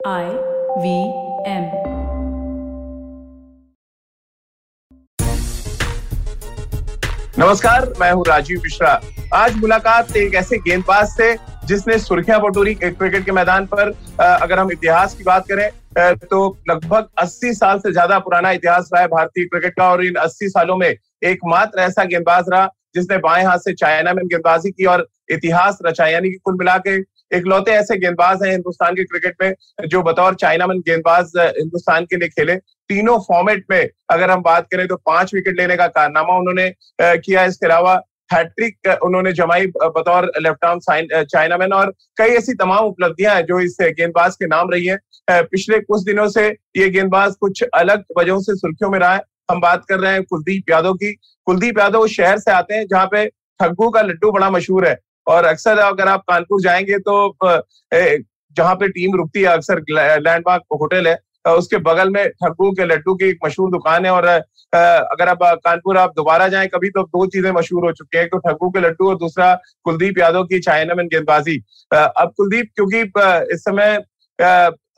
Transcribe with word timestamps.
I 0.00 0.26
V 0.78 1.12
M. 1.44 1.64
नमस्कार, 7.38 7.92
मैं 8.00 8.10
हूँ 8.12 8.24
राजीव 8.28 8.60
मिश्रा 8.62 8.90
आज 9.34 9.56
मुलाकात 9.56 10.16
एक 10.16 10.34
ऐसे 10.34 10.58
गेंदबाज 10.58 11.08
से 11.08 11.34
जिसने 11.66 11.98
सुर्खियाँ 11.98 12.40
बटोरी 12.42 12.74
क्रिकेट 12.74 13.24
के 13.24 13.32
मैदान 13.32 13.66
पर 13.66 13.90
अगर 14.20 14.58
हम 14.58 14.72
इतिहास 14.72 15.14
की 15.14 15.24
बात 15.24 15.46
करें 15.50 16.16
तो 16.28 16.46
लगभग 16.70 17.08
80 17.24 17.52
साल 17.54 17.78
से 17.78 17.92
ज़्यादा 17.92 18.18
पुराना 18.20 18.50
इतिहास 18.52 18.90
रहा 18.94 19.02
है 19.02 19.08
भारतीय 19.08 19.44
क्रिकेट 19.46 19.74
का 19.76 19.90
और 19.90 20.04
इन 20.06 20.24
80 20.24 20.48
सालों 20.48 20.76
में 20.76 20.88
एकमात्र 20.88 21.80
ऐसा 21.80 22.04
गेंदबाज 22.06 22.44
रहा 22.52 22.66
जिसने 22.94 23.18
बाएँ 23.18 23.44
हाथ 23.44 23.58
से 23.58 23.72
चाइना 23.74 24.12
में 24.12 24.26
गेंदबाजी 24.26 24.70
की 24.70 24.84
और 24.86 25.06
इतिहास 25.32 25.78
रचा 25.86 26.06
यानी 26.06 26.30
कि 26.30 26.38
कुल 26.44 26.56
मिला 26.58 26.76
के 26.86 26.98
इकलौते 27.30 27.70
ऐसे 27.72 27.96
गेंदबाज 27.98 28.42
हैं 28.42 28.50
हिंदुस्तान 28.50 28.94
के 28.94 29.04
क्रिकेट 29.04 29.34
में, 29.42 29.54
जो 29.86 30.02
बतौर 30.02 30.34
चाइनामैन 30.36 30.78
गेंदबाज 30.80 31.32
हिंदुस्तान 31.36 32.04
के 32.04 32.16
लिए 32.16 32.28
खेले। 32.28 32.56
तीनों 32.56 33.18
फॉर्मेट 33.22 33.64
में 33.70 33.88
अगर 34.10 34.30
हम 34.30 34.42
बात 34.42 34.66
करें 34.72 34.86
तो 34.88 34.96
पाँच 35.06 35.34
विकेट 35.34 35.58
लेने 35.58 35.76
का 35.76 35.86
कारनामा 35.88 36.36
उन्होंने 36.38 36.70
किया। 37.00 37.44
इसके 37.44 37.66
अलावा 37.66 38.00
हैट्रिक 38.32 38.88
उन्होंने 39.02 39.32
जमाई 39.32 39.66
बतौर 39.76 40.30
लेफ़्ट 40.40 40.64
आर्म 40.64 40.78
चाइनामैन 41.24 41.72
और 41.72 41.92
कई 42.18 42.36
ऐसी 42.36 42.54
तमाम 42.56 42.84
उपलब्धियाँ 42.86 43.34
हैं 43.34 43.44
जो 43.46 43.60
इस 43.60 43.76
गेंदबाज 43.80 44.36
के 44.36 44.46
नाम 44.46 44.70
रही 44.70 44.86
है। 44.86 44.98
पिछले 45.30 45.78
कुछ 45.80 46.02
दिनों 46.04 46.28
से 46.30 46.46
ये 46.76 46.88
गेंदबाज 46.90 47.34
कुछ 47.40 47.62
अलग 47.64 48.04
वजहों 48.18 48.40
से 48.40 48.54
सुर्खियों 48.56 48.90
में 48.90 48.98
रहा 48.98 49.14
है। 49.14 49.22
हम 49.50 49.60
बात 49.60 49.84
कर 49.88 49.98
रहे 50.00 50.12
हैं 50.12 50.22
कुलदीप 50.24 50.70
यादव 50.70 50.94
की। 50.94 51.12
कुलदीप 51.46 51.78
यादव 51.78 52.00
उस 52.00 52.12
शहर 52.12 52.38
से 52.38 52.50
आते 52.52 52.74
हैं 52.74 52.86
जहाँ 52.86 53.06
पे 53.06 53.26
ठग्गू 53.60 53.88
का 53.90 54.02
लड्डू 54.02 54.30
बड़ा 54.32 54.50
मशहूर 54.50 54.86
है। 54.86 54.94
और 55.28 55.44
अक्सर 55.44 55.78
अगर 55.80 56.08
आप 56.08 56.22
कानपुर 56.28 56.60
जाएँगे 56.62 56.98
तो 57.00 57.36
जहाँ 57.92 58.74
पे 58.74 58.88
टीम 58.88 59.16
रुकती 59.16 59.40
है 59.40 59.48
अक्सर 59.48 59.82
लैंडमार्क 59.90 60.62
होटल 60.80 61.08
है 61.08 61.16
उसके 61.48 61.76
बगल 61.78 62.10
में 62.10 62.28
ठगू 62.30 62.70
के 62.72 62.84
लड्डू 62.84 63.14
की 63.14 63.24
एक 63.24 63.38
मशहूर 63.44 63.70
दुकान 63.70 64.04
है 64.04 64.10
और 64.12 64.26
अगर 64.26 65.28
आप 65.28 65.38
कानपुर 65.64 65.98
आप 65.98 66.12
दोबारा 66.16 66.48
जाएँ, 66.48 66.68
कभी 66.68 66.88
तो 66.90 67.02
दो 67.04 67.26
चीज़ें 67.26 67.50
मशहूर 67.52 67.84
हो 67.84 67.92
चुकी 67.92 68.18
है, 68.18 68.24
एक 68.24 68.30
तो 68.32 68.38
ठग्गू 68.40 68.68
के 68.70 68.80
लड्डू 68.80 69.08
और 69.08 69.16
दूसरा 69.18 69.54
कुलदीप 69.84 70.18
यादव 70.18 70.44
की 70.44 70.58
चाइनामैन 70.60 71.06
गेंदबाजी। 71.08 71.56
अब 71.92 72.32
कुलदीप, 72.36 72.70
क्योंकि 72.74 73.00
इस 73.54 73.62
समय 73.62 73.96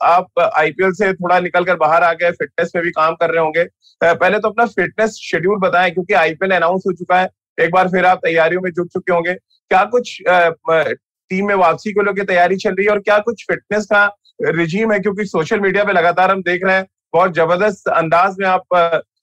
आप 0.03 0.39
आईपीएल 0.55 0.91
से 0.93 1.11
थोड़ा 1.13 1.39
निकल 1.39 1.63
कर 1.65 1.75
बाहर 1.77 2.03
आ 2.03 2.11
गए, 2.13 2.31
फिटनेस 2.31 2.71
में 2.75 2.83
भी 2.83 2.91
काम 2.91 3.15
कर 3.15 3.31
रहे 3.31 3.43
होंगे 3.43 3.63
पहले 4.01 4.39
तो 4.39 4.49
अपना 4.49 4.65
फिटनेस 4.67 5.17
शेड्यूल 5.23 5.57
बताएँ, 5.59 5.91
क्योंकि 5.91 6.13
आईपीएल 6.15 6.51
अनाउंस 6.51 6.83
हो 6.87 6.93
चुका 6.93 7.19
है, 7.19 7.29
एक 7.57 7.71
बार 7.71 7.87
फिर 7.89 8.05
आप 8.05 8.19
तैयारियों 8.23 8.61
में 8.61 8.71
जुट 8.71 8.87
चुके 8.89 9.13
होंगे। 9.13 9.33
क्या 9.71 9.83
कुछ 9.91 10.17
टीम 10.27 11.47
में 11.47 11.55
वापसी 11.55 11.93
को 11.93 12.01
लेकर 12.03 12.25
तैयारी 12.25 12.55
चल 12.57 12.71
रही 12.71 12.85
है 12.85 12.91
और 12.91 12.99
क्या 13.01 13.17
कुछ 13.21 13.43
फिटनेस 13.49 13.85
का 13.91 14.05
रिजीम 14.41 14.91
है? 14.91 14.99
क्योंकि 14.99 15.25
सोशल 15.27 15.59
मीडिया 15.59 15.83
पे 15.83 15.93
लगातार 15.93 16.31
हम 16.31 16.41
देख 16.43 16.63
रहे 16.65 16.75
हैं, 16.75 16.85
बहुत 17.13 17.33
ज़बरदस्त 17.35 17.87
अंदाज 17.89 18.35
में 18.39 18.47
आप 18.47 18.75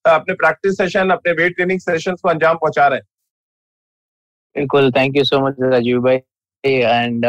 अपने 0.06 0.34
प्रैक्टिस 0.34 0.76
सेशन 0.78 1.10
अपने 1.10 1.32
वेट 1.34 1.54
ट्रेनिंग 1.56 1.80
सेशन 1.80 2.14
को 2.14 2.28
अंजाम 2.28 2.56
पहुँचा 2.56 2.86
रहे 2.88 2.98
हैं। 2.98 3.06
बिल्कुल 4.56 4.90
thank 4.92 5.16
you 5.16 5.24
so 5.24 5.46
much 5.46 5.56
Rajiv 5.62 6.00
भाई। 6.02 6.16
एंड 6.64 7.26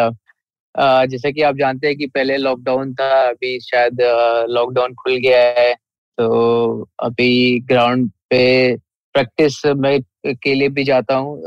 जैसे 1.11 1.31
कि 1.31 1.41
आप 1.41 1.55
जानते 1.55 1.87
हैं 1.87 1.95
कि 1.97 2.07
पहले 2.07 2.37
लॉकडाउन 2.37 2.93
था, 2.93 3.09
अभी 3.29 3.59
शायद 3.61 4.01
लॉकडाउन 4.49 4.93
खुल 4.95 5.15
गया 5.17 5.41
है। 5.59 5.73
तो 6.17 6.87
अभी 6.99 7.59
ग्राउंड 7.67 8.09
पे 8.29 8.75
प्रैक्टिस 9.15 9.65
में 9.65 10.01
के 10.23 10.53
लिए 10.53 10.69
भी 10.69 10.83
जाता 10.83 11.15
हूँ। 11.15 11.41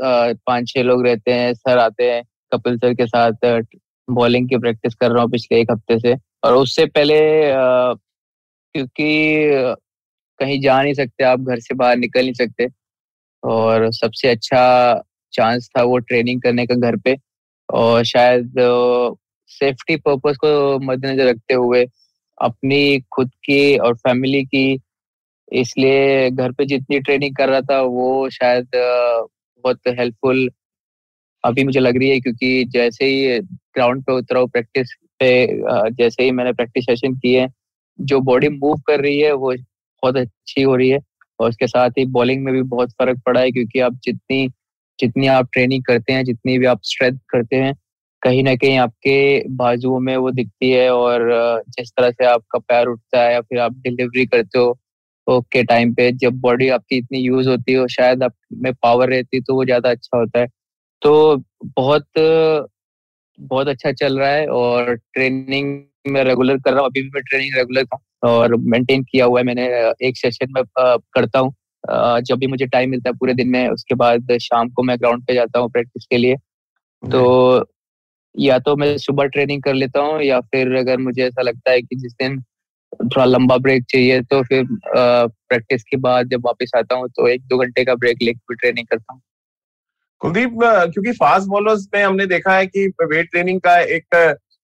पाँच 0.47 0.67
छह 0.69 0.81
लोग 0.83 1.05
रहते 1.05 1.33
हैं, 1.33 1.53
सर 1.53 1.77
आते 1.77 2.11
हैं, 2.11 2.23
कपिल 2.53 2.77
सर 2.77 2.93
के 2.93 3.07
साथ 3.07 3.63
बॉलिंग 4.07 4.49
की 4.49 4.57
प्रैक्टिस 4.57 4.95
कर 4.95 5.11
रहा 5.11 5.23
हूँ 5.23 5.31
पिछले 5.31 5.59
एक 5.61 5.71
हफ़्ते 5.71 5.99
से। 5.99 6.15
और 6.43 6.55
उससे 6.55 6.85
पहले 6.85 7.19
क्योंकि 8.75 9.75
कहीं 10.39 10.59
जा 10.61 10.81
नहीं 10.81 10.93
सकते, 10.93 11.23
आप 11.23 11.39
घर 11.39 11.59
से 11.59 11.75
बाहर 11.75 11.97
निकल 11.97 12.21
नहीं 12.21 12.33
सकते। 12.33 12.67
और 13.43 13.89
सबसे 13.91 14.27
अच्छा 14.27 15.01
चांस 15.33 15.69
था 15.77 15.83
वो 15.83 15.97
ट्रेनिंग 15.99 16.41
करने 16.41 16.65
का 16.65 16.75
घर 16.75 16.95
पे। 16.97 17.15
और 17.69 18.03
शायद 18.05 18.53
सेफ्टी 19.51 19.95
पर्पस 19.97 20.37
को 20.37 20.79
मद्देनजर 20.79 21.27
रखते 21.27 21.53
हुए 21.53 21.85
अपनी 22.37 22.99
खुद 23.13 23.29
की 23.45 23.77
और 23.77 23.95
फैमिली 23.97 24.43
की 24.43 24.79
इसलिए 25.53 26.29
घर 26.31 26.51
पे 26.51 26.65
जितनी 26.65 26.99
ट्रेनिंग 26.99 27.35
कर 27.35 27.49
रहा 27.49 27.61
था, 27.61 27.81
वो 27.81 28.29
शायद 28.29 28.67
बहुत 28.75 29.79
हेल्पफुल 29.99 30.49
अभी 31.43 31.63
मुझे 31.63 31.79
लग 31.79 31.97
रही 31.97 32.09
है 32.09 32.19
क्योंकि 32.19 32.63
जैसे 32.65 33.05
ही 33.05 33.39
ग्राउंड 33.39 34.03
पे 34.03 34.13
उतरा 34.13 34.45
प्रैक्टिस 34.45 34.93
पे 35.19 35.31
जैसे 35.93 36.23
ही 36.23 36.31
मैंने 36.31 36.53
प्रैक्टिस 36.53 36.85
सेशन 36.85 37.15
किए, 37.15 37.47
जो 37.99 38.19
बॉडी 38.21 38.49
मूव 38.49 38.79
कर 38.87 39.01
रही 39.01 39.19
है, 39.19 39.33
वो 39.33 39.53
बहुत 39.53 40.17
अच्छी 40.17 40.61
हो 40.61 40.75
रही 40.75 40.89
है। 40.89 40.99
और 41.39 41.49
उसके 41.49 41.67
साथ 41.67 41.89
ही 41.89 42.05
बॉलिंग 42.05 42.43
में 42.45 42.53
भी 42.53 42.61
बहुत 42.61 42.91
फ़र्क 42.91 43.21
पड़ा 43.25 43.39
है 43.41 43.51
क्योंकि 43.51 43.79
आप 43.79 43.99
जितनी 44.03 44.47
जितनी 44.99 45.27
आप 45.27 45.49
ट्रेनिंग 45.53 45.83
करते 45.83 46.13
हैं, 46.13 46.23
जितनी 46.25 46.57
भी 46.57 46.65
आप 46.65 46.79
स्ट्रेंथ 46.83 47.17
करते 47.29 47.55
हैं, 47.55 47.73
कहीं 48.21 48.43
ना 48.43 48.55
कहीं 48.55 48.77
आपके 48.77 49.47
बाजुओं 49.49 49.99
में 49.99 50.15
वो 50.17 50.31
दिखती 50.31 50.71
है 50.71 50.89
और 50.93 51.21
जिस 51.69 51.89
तरह 51.89 52.11
से 52.11 52.25
आपका 52.25 52.59
पैर 52.59 52.87
उठता 52.87 53.23
है 53.23 53.33
या 53.33 53.41
फिर 53.41 53.59
आप 53.59 53.73
डिलीवरी 53.77 54.25
करते 54.25 54.59
हो 54.59 54.77
के 55.27 55.63
टाइम 55.63 55.93
पे 55.93 56.11
जब 56.13 56.39
बॉडी 56.41 56.69
आपकी 56.69 56.97
इतनी 56.97 57.19
यूज़ 57.19 57.49
होती 57.49 57.73
है 57.73 57.87
शायद 57.89 58.23
आप 58.23 58.33
में 58.53 58.73
पावर 58.73 59.09
रहती 59.09 59.39
तो 59.41 59.55
वो 59.55 59.65
ज़्यादा 59.65 59.89
अच्छा 59.91 60.17
होता 60.17 60.39
है। 60.39 60.47
तो 61.01 61.37
बहुत 61.77 62.05
बहुत 63.39 63.67
अच्छा 63.67 63.91
चल 63.91 64.19
रहा 64.19 64.29
है 64.29 64.47
और 64.47 64.93
ट्रेनिंग 64.95 65.83
में 66.07 66.23
रेगुलर 66.23 66.57
कर 66.57 66.71
रहा 66.71 66.81
हूँ। 66.81 66.89
अभी 66.89 67.01
भी 67.01 67.09
मैं 67.15 67.23
ट्रेनिंग 67.23 67.55
रेगुलर 67.57 67.83
कर 67.85 68.27
और 68.29 68.55
मेंटेन 68.57 69.03
किया 69.03 69.25
हुआ 69.25 69.39
है 69.39 69.45
मैंने। 69.45 69.67
एक 70.07 70.17
सेशन 70.17 70.47
में 70.51 70.63
करता 70.77 71.39
हूँ। 71.39 71.53
जब 72.21 72.37
भी 72.39 72.47
मुझे 72.47 72.65
टाइम 72.67 72.89
मिलता 72.89 73.09
है 73.09 73.15
पूरे 73.17 73.33
दिन 73.33 73.49
में 73.49 73.67
उसके 73.69 73.95
बाद 73.95 74.37
शाम 74.41 74.69
को 74.69 74.83
मैं 74.83 74.97
ग्राउंड 74.99 75.25
पे 75.27 75.33
जाता 75.33 75.59
हूँ 75.59 75.69
प्रैक्टिस 75.71 76.05
के 76.05 76.17
लिए। 76.17 76.35
तो 77.03 77.65
या 78.35 78.59
तो 78.59 78.75
मैं 78.75 78.97
सुबह 78.97 79.25
ट्रेनिंग 79.25 79.63
कर 79.63 79.73
लेता 79.73 80.01
हूँ 80.01 80.21
या 80.21 80.39
फिर 80.41 80.75
अगर 80.75 80.97
मुझे 80.97 81.23
ऐसा 81.23 81.41
लगता 81.41 81.71
है 81.71 81.81
कि 81.81 81.95
जिस 81.95 82.13
दिन 82.13 82.43
थोड़ा 82.93 83.25
लंबा 83.25 83.57
ब्रेक 83.57 83.83
चाहिए 83.89 84.21
तो 84.21 84.41
फिर 84.43 84.65
प्रैक्टिस 84.87 85.83
के 85.83 85.97
बाद 85.97 86.29
जब 86.29 86.45
वापस 86.45 86.71
आता 86.77 86.95
हूँ 86.95 87.09
तो 87.09 87.27
एक 87.27 87.41
दो 87.43 87.57
घंटे 87.57 87.85
का 87.85 87.95
ब्रेक 87.95 88.17
लेकर 88.21 88.55
ट्रेनिंग 88.55 88.87
करता 88.87 89.13
हूँ। 89.13 89.21
कुलदीप 90.21 90.57
क्योंकि 90.61 91.11
फास्ट 91.13 91.47
बॉलर्स 91.47 91.87
में 91.95 92.03
हमने 92.03 92.25
देखा 92.25 92.55
है 92.57 92.65
कि 92.67 92.85
वेट 93.03 93.29
ट्रेनिंग 93.31 93.59
का 93.61 93.77
एक 93.79 94.05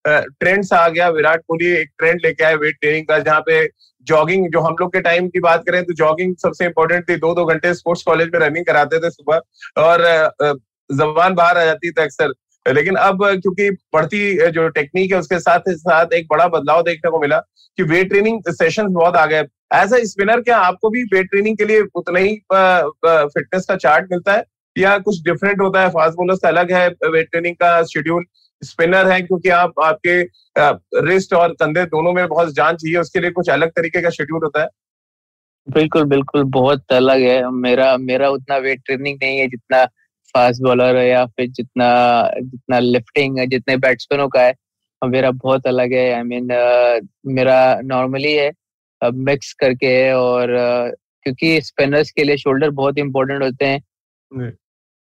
ट्रेंड 0.06 0.64
सा 0.64 0.78
आ 0.78 0.90
गया। 0.90 1.08
विराट 1.10 1.42
कोहली 1.48 1.72
एक 1.72 1.90
ट्रेंड 1.98 2.20
लेके 2.26 2.44
आए 2.44 2.56
वेट 2.56 2.78
ट्रेनिंग 2.82 3.06
का, 3.08 3.20
जहाँ 3.20 3.42
पे 3.48 3.68
जॉगिंग 4.08 4.48
जो 4.52 4.60
हम 4.60 4.76
लोग 4.80 4.94
के 4.94 5.02
टाइम 5.02 5.28
की 5.30 5.40
बात 5.40 5.64
करें 5.66 5.84
तो 5.86 5.94
जॉगिंग 5.94 6.36
सबसे 6.38 6.66
इंपॉर्टेंट 6.66 7.10
थी। 7.10 7.16
दो 7.18 7.34
दो 7.36 7.46
घंटे 7.46 7.74
स्पोर्ट्स 7.74 8.04
कॉलेज 8.04 8.30
में 8.34 8.40
रनिंग 8.40 8.66
कराते 8.66 9.00
थे 9.00 9.10
सुबह। 9.10 9.42
और 9.78 10.04
जबान 10.90 11.34
बाहर 11.36 11.58
आ 11.58 11.66
जाती 11.66 11.92
थी 11.92 12.02
अक्सर। 12.02 12.34
लेकिन 12.70 12.96
अब 12.96 13.26
क्योंकि 13.42 13.70
बढ़ती 13.94 14.52
जो 14.52 14.68
टेक्निक 14.70 15.12
है 15.12 15.20
उसके 15.20 15.40
साथ 15.40 15.60
साथ 15.70 16.14
एक 16.14 16.28
बड़ा 16.30 16.48
बदलाव 16.48 16.82
देखने 16.84 17.12
को 17.12 17.20
मिला 17.20 17.38
कि 17.78 17.84
वेट 17.84 18.10
ट्रेनिंग 18.10 18.42
सेशन 18.50 18.88
बहुत 18.88 19.16
आ 19.16 19.26
गए 19.26 19.44
एज 19.76 19.94
अ 19.94 19.98
स्पिनर 20.04 20.42
क्या 20.42 20.58
आपको 20.58 20.90
भी 20.90 21.04
वेट 21.14 21.30
ट्रेनिंग 21.30 21.58
के 21.58 21.66
लिए 21.66 21.82
उतना 21.96 22.20
ही 22.20 22.36
फिटनेस 22.46 23.66
का 23.70 23.76
चार्ट 23.76 24.12
मिलता 24.12 24.34
है? 24.34 24.44
या 24.78 24.98
कुछ 24.98 25.22
डिफरेंट 25.24 25.62
होता 25.62 25.82
है? 25.82 25.90
फास्ट 25.90 26.18
बॉलर 26.18 26.36
से 26.36 26.48
अलग 26.48 26.72
है 26.72 26.88
वेट 26.88 27.30
ट्रेनिंग 27.32 27.56
का 27.56 27.82
शेड्यूल 27.84 28.24
स्पिनर 28.62 29.08
है 29.08 29.22
क्योंकि 29.22 29.50
आप, 29.50 29.74
आपके 29.84 30.22
रिस्ट 31.08 31.34
और 31.34 31.54
कंधे 31.54 31.86
दोनों 31.86 32.14
में 32.14 32.28
बहुत 32.28 32.54
जान 32.54 32.76
चाहिए, 32.76 32.98
उसके 32.98 33.20
लिए 33.20 33.32
कुछ 33.32 33.50
अलग 33.50 33.70
तरीके 33.70 34.02
का 34.02 34.10
शेड्यूल 34.10 34.44
होता 34.44 34.62
है? 34.62 34.68
बिल्कुल 35.68 36.04
बिल्कुल, 36.04 36.44
बहुत 36.44 36.92
अलग 36.92 37.22
है। 37.22 37.52
मेरा 37.52 37.96
मेरा 37.98 38.30
उतना 38.30 38.58
वेट 38.58 38.82
ट्रेनिंग 38.86 39.18
नहीं 39.22 39.40
है 39.40 39.48
जितना 39.48 39.84
फास्ट 40.30 40.62
बॉलर 40.62 40.96
है 40.96 41.10
या 41.10 41.26
फिर 41.26 41.50
जितना 41.50 41.88
जितना 42.42 42.80
लिफ्टिंग 42.80 43.40
है 43.40 43.48
जितने 43.48 43.78
बैट्समैनों 43.78 44.28
का 44.30 44.42
है 44.42 44.54
मेरा 45.06 45.32
बहुत 45.32 45.68
अलग 45.68 45.94
है। 45.94 46.14
I 46.14 46.22
I 46.22 46.26
mean 46.26 46.48
mean, 46.48 47.04
uh, 47.04 47.08
मेरा 47.26 47.80
नॉर्मली 47.84 48.34
है 48.34 48.52
मिक्स 49.14 49.48
uh, 49.48 49.56
करके 49.60 49.88
है 49.88 50.14
और 50.18 50.44
uh, 50.50 50.96
क्योंकि 51.24 51.62
स्पिनर्स 51.62 52.12
के 52.12 52.24
लिए 52.24 52.38
शोल्डर 52.38 52.70
बहुत 52.70 52.98
इंपॉर्टेंट 52.98 53.44
होते 53.44 53.66
हैं। 53.66 53.82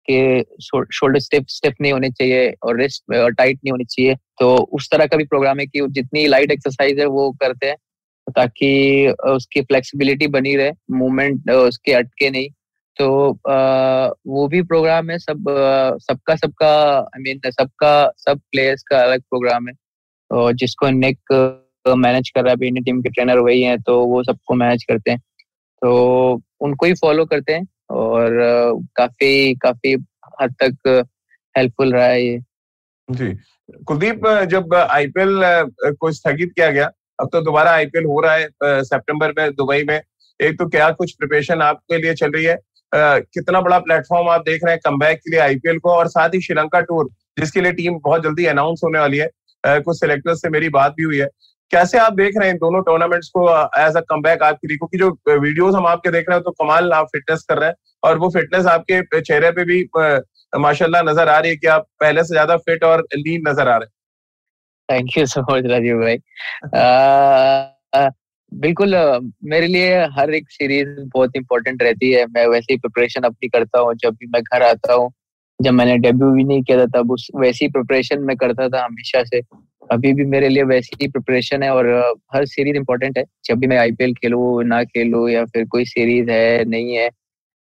कि 0.09 0.43
शोल्डर 0.91 1.19
स्टिफ 1.19 1.45
स्टिफ 1.47 1.73
नहीं 1.81 1.93
होने 1.93 2.09
चाहिए 2.09 2.53
और 2.63 2.79
रिस्ट 2.79 3.15
और 3.15 3.33
टाइट 3.33 3.55
नहीं 3.55 3.71
होनी 3.71 3.83
चाहिए। 3.83 4.15
तो 4.15 4.55
उस 4.55 4.89
तरह 4.91 5.05
का 5.05 5.17
भी 5.17 5.23
प्रोग्राम 5.23 5.59
है 5.59 5.65
कि 5.65 5.87
जितनी 5.89 6.27
लाइट 6.27 6.51
एक्सरसाइज 6.51 6.99
है 6.99 7.05
वो 7.05 7.31
करते 7.31 7.67
हैं 7.67 7.75
ताकि 8.31 9.07
उसकी 9.25 9.61
फ्लेक्सिबिलिटी 9.61 10.27
बनी 10.27 10.55
रहे 10.55 10.71
मूवमेंट 10.91 11.51
उसके 11.51 11.93
अटके 11.93 12.29
नहीं। 12.29 12.49
तो 12.97 13.07
वो 14.27 14.47
भी 14.47 14.61
प्रोग्राम 14.63 15.09
है, 15.09 15.17
सब 15.19 15.45
सबका 16.01 16.35
सबका 16.35 16.73
आई 16.99 17.21
मीन 17.23 17.39
सबका, 17.45 18.11
सब 18.17 18.39
प्लेयर्स 18.51 18.83
का 18.83 19.01
अलग 19.03 19.21
प्रोग्राम 19.21 19.67
है। 19.67 19.73
और 20.31 20.53
जिसको 20.53 20.89
नेक 20.91 21.33
मैनेज 21.87 22.29
कर 22.29 22.43
रहा 22.43 22.51
है 22.51 22.67
इंडियन 22.67 22.83
टीम 22.83 23.01
के 23.01 23.09
ट्रेनर 23.09 23.39
वही 23.39 23.61
हैं 23.61 23.81
तो 23.81 23.99
वो 24.05 24.23
सबको 24.23 24.55
मैनेज 24.55 24.83
करते 24.83 25.11
हैं। 25.11 25.19
तो 25.81 26.41
उनको 26.61 26.85
ही 26.85 26.93
फॉलो 26.93 27.25
करते 27.25 27.53
हैं 27.53 27.67
और 27.91 28.31
काफ़ी 28.95 29.55
काफ़ी 29.63 29.93
हद 30.41 30.55
तक 30.63 31.03
हेल्पफुल 31.55 31.93
रहा 31.93 32.05
है 32.05 32.23
ये। 32.23 32.39
जी। 33.09 33.33
कुलदीप, 33.83 34.27
जब 34.49 34.73
आईपीएल 34.75 35.39
को 35.99 36.11
स्थगित 36.11 36.51
किया 36.55 36.69
गया, 36.71 36.89
अब 37.19 37.29
तो 37.31 37.41
दोबारा 37.41 37.71
आईपीएल 37.71 38.05
हो 38.05 38.19
रहा 38.21 38.33
है 38.33 38.83
सितंबर 38.83 39.33
में, 39.37 39.49
दुबई 39.51 39.83
में। 39.83 39.99
एक 40.39 40.57
तो 40.59 40.67
क्या 40.69 40.89
कुछ 40.91 41.11
प्रिपरेशन 41.11 41.61
आपके 41.61 41.97
लिए 41.97 42.13
चल 42.15 42.31
रही 42.31 42.45
है? 42.45 42.57
कितना 42.93 43.61
बड़ा 43.61 43.77
प्लेटफॉर्म 43.81 44.29
आप 44.29 44.41
देख 44.45 44.63
रहे 44.63 44.73
हैं 44.73 44.81
कम 44.85 44.97
के 45.03 45.31
लिए 45.31 45.39
आईपीएल 45.41 45.77
को 45.79 45.91
और 45.91 46.07
साथ 46.09 46.33
ही 46.33 46.41
श्रीलंका 46.41 46.79
टूर 46.81 47.09
जिसके 47.39 47.61
लिए 47.61 47.71
टीम 47.73 47.99
बहुत 48.03 48.23
जल्दी 48.23 48.45
अनाउंस 48.47 48.81
होने 48.83 48.99
वाली 48.99 49.17
है। 49.17 49.29
कुछ 49.63 49.99
सिलेक्टर्स 49.99 50.41
से 50.41 50.49
मेरी 50.49 50.69
बात 50.71 50.93
भी 50.97 51.03
हुई 51.03 51.17
है। 51.17 51.27
कैसे 51.71 51.97
आप 51.99 52.13
देख 52.13 52.33
रहे 52.37 52.47
हैं 52.47 52.53
इन 52.53 52.59
दोनों 52.59 52.81
टूर्नामेंट्स 52.83 53.29
को 53.35 53.47
एज 53.79 53.95
अ 53.97 54.01
कम 54.09 54.21
बैक 54.21 54.43
आपके 54.43 54.67
लिए? 54.67 54.77
क्योंकि 54.77 54.97
जो 54.97 55.09
वीडियोस 55.39 55.75
हम 55.75 55.87
आपके 55.87 56.11
देख 56.11 56.29
रहे 56.29 56.37
हैं 56.37 56.43
तो 56.43 56.51
कमाल 56.53 56.93
आप 56.93 57.07
फिटनेस 57.13 57.45
कर 57.49 57.57
रहे 57.57 57.69
हैं 57.69 57.75
और 58.03 58.17
वो 58.17 58.29
फिटनेस 58.29 58.65
आपके 58.67 59.21
चेहरे 59.21 59.51
पे 59.51 59.63
भी 59.65 59.83
माशाल्लाह 60.59 61.01
नज़र 61.03 61.29
आ 61.29 61.37
रही 61.37 61.51
है 61.51 61.57
कि 61.57 61.67
आप 61.69 61.85
पहले 61.99 62.23
से 62.23 62.33
ज़्यादा 62.33 62.57
फिट 62.59 62.83
और 62.83 63.03
लीन 63.15 63.47
नज़र 63.47 63.67
आ 63.67 63.77
रहे 63.77 63.85
हैं। 63.85 63.91
Thank 64.89 65.17
you 65.17 65.25
so 65.27 65.41
much 65.51 65.65
Rajiv 65.71 66.01
भाई। 66.01 66.17
बिल्कुल 68.53 68.95
मेरे 69.43 69.67
लिए 69.67 69.95
हर 70.17 70.33
एक 70.33 70.49
सीरीज़ 70.51 70.87
बहुत 71.13 71.35
इंपॉर्टेंट 71.37 71.83
रहती 71.83 72.11
है। 72.11 72.25
मैं 72.25 72.45
वैसे 72.47 72.73
ही 72.73 72.77
प्रिपरेशन 72.77 73.21
अपनी 73.21 73.49
करता 73.49 73.79
हूँ। 73.79 73.93
जब 73.95 74.13
भी 74.13 74.27
मैं 74.27 74.41
घर 74.43 74.63
आता 74.63 74.93
हूँ, 74.93 75.11
जब 75.59 75.71
मैंने 75.73 75.97
डेब्यू 75.97 76.31
भी 76.31 76.43
नहीं 76.43 76.61
किया 76.63 76.77
था, 76.77 76.85
तब 76.95 77.11
उस, 77.11 77.27
वैसी 77.35 77.67
प्रिपरेशन 77.67 78.21
में 78.21 78.35
करता 78.37 78.67
था 78.69 78.83
हमेशा 78.85 79.23
से। 79.23 79.41
अभी 79.91 80.13
भी 80.13 80.25
मेरे 80.25 80.49
लिए 80.49 80.63
वैसी 80.63 80.97
ही 81.01 81.07
प्रिपरेशन 81.07 81.63
है 81.63 81.69
और 81.71 81.87
हर 82.35 82.45
सीरीज़ 82.45 82.75
इंपॉर्टेंट 82.77 83.17
है। 83.17 83.23
जब 83.45 83.57
भी 83.59 83.67
मैं 83.67 83.77
आईपीएल 83.77 84.13
खेलू, 84.13 84.61
ना 84.61 84.83
खेलू 84.83 85.27
या 85.27 85.43
फिर 85.45 85.65
कोई 85.65 85.85
सीरीज़ 85.85 86.31
है, 86.31 86.63
नहीं 86.65 86.95
है, 86.95 87.09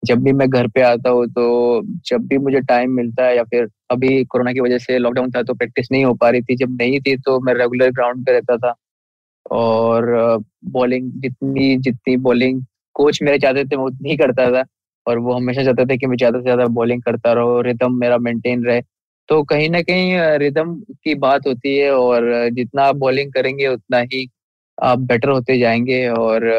जब 0.03 0.23
भी 0.23 0.31
मैं 0.33 0.49
घर 0.49 0.67
पे 0.67 0.81
आता 0.81 1.09
हूँ 1.09 1.27
तो 1.27 1.81
जब 2.07 2.25
भी 2.27 2.37
मुझे 2.37 2.59
टाइम 2.61 2.91
मिलता 2.91 3.25
है 3.25 3.35
या 3.37 3.43
फिर 3.43 3.67
अभी 3.91 4.23
कोरोना 4.25 4.53
की 4.53 4.59
वजह 4.59 4.77
से 4.77 4.97
लॉकडाउन 4.97 5.31
था 5.31 5.43
तो 5.43 5.53
प्रैक्टिस 5.53 5.87
नहीं 5.91 6.05
हो 6.05 6.13
पा 6.13 6.29
रही 6.29 6.41
थी। 6.41 6.55
जब 6.55 6.77
नहीं 6.81 6.99
थी 7.01 7.15
तो 7.17 7.39
मैं 7.39 7.53
रेगुलर 7.53 7.91
ग्राउंड 7.91 8.25
पे 8.25 8.31
रहता 8.31 8.57
था। 8.57 8.73
और 9.51 10.05
बॉलिंग 10.71 11.11
जितनी 11.21 11.75
जितनी 11.79 12.15
बॉलिंग 12.19 12.61
कोच 12.95 13.19
मेरे 13.23 13.37
चाहते 13.39 13.63
थे 13.65 13.77
मैं 13.77 13.83
उतनी 13.85 14.09
ही 14.09 14.17
करता 14.17 14.49
था। 14.51 14.63
और 15.05 15.17
वो 15.19 15.33
हमेशा 15.33 15.63
चाहते 15.63 15.85
थे 15.85 15.97
कि 15.97 16.07
मैं 16.07 16.17
ज़्यादा 16.17 16.39
से 16.39 16.43
ज़्यादा 16.43 16.65
बॉलिंग 16.73 17.01
करता 17.03 17.33
रहो 17.33 17.59
रिदम 17.61 17.95
मेरा 17.99 18.17
मेंटेन 18.19 18.63
रहे। 18.65 18.81
तो 19.29 19.41
कहीं 19.43 19.69
ना 19.69 19.81
कहीं 19.81 20.13
रिदम 20.39 20.73
की 21.03 21.15
बात 21.17 21.47
होती 21.47 21.75
है 21.77 21.91
और 21.93 22.49
जितना 22.53 22.83
आप 22.83 22.95
बॉलिंग 22.97 23.31
करेंगे 23.33 23.67
उतना 23.67 23.99
ही 24.03 24.27
आप 24.77 24.99
बेटर 25.01 25.29
होते 25.29 25.57
जाएँगे। 25.59 26.07
और 26.09 26.49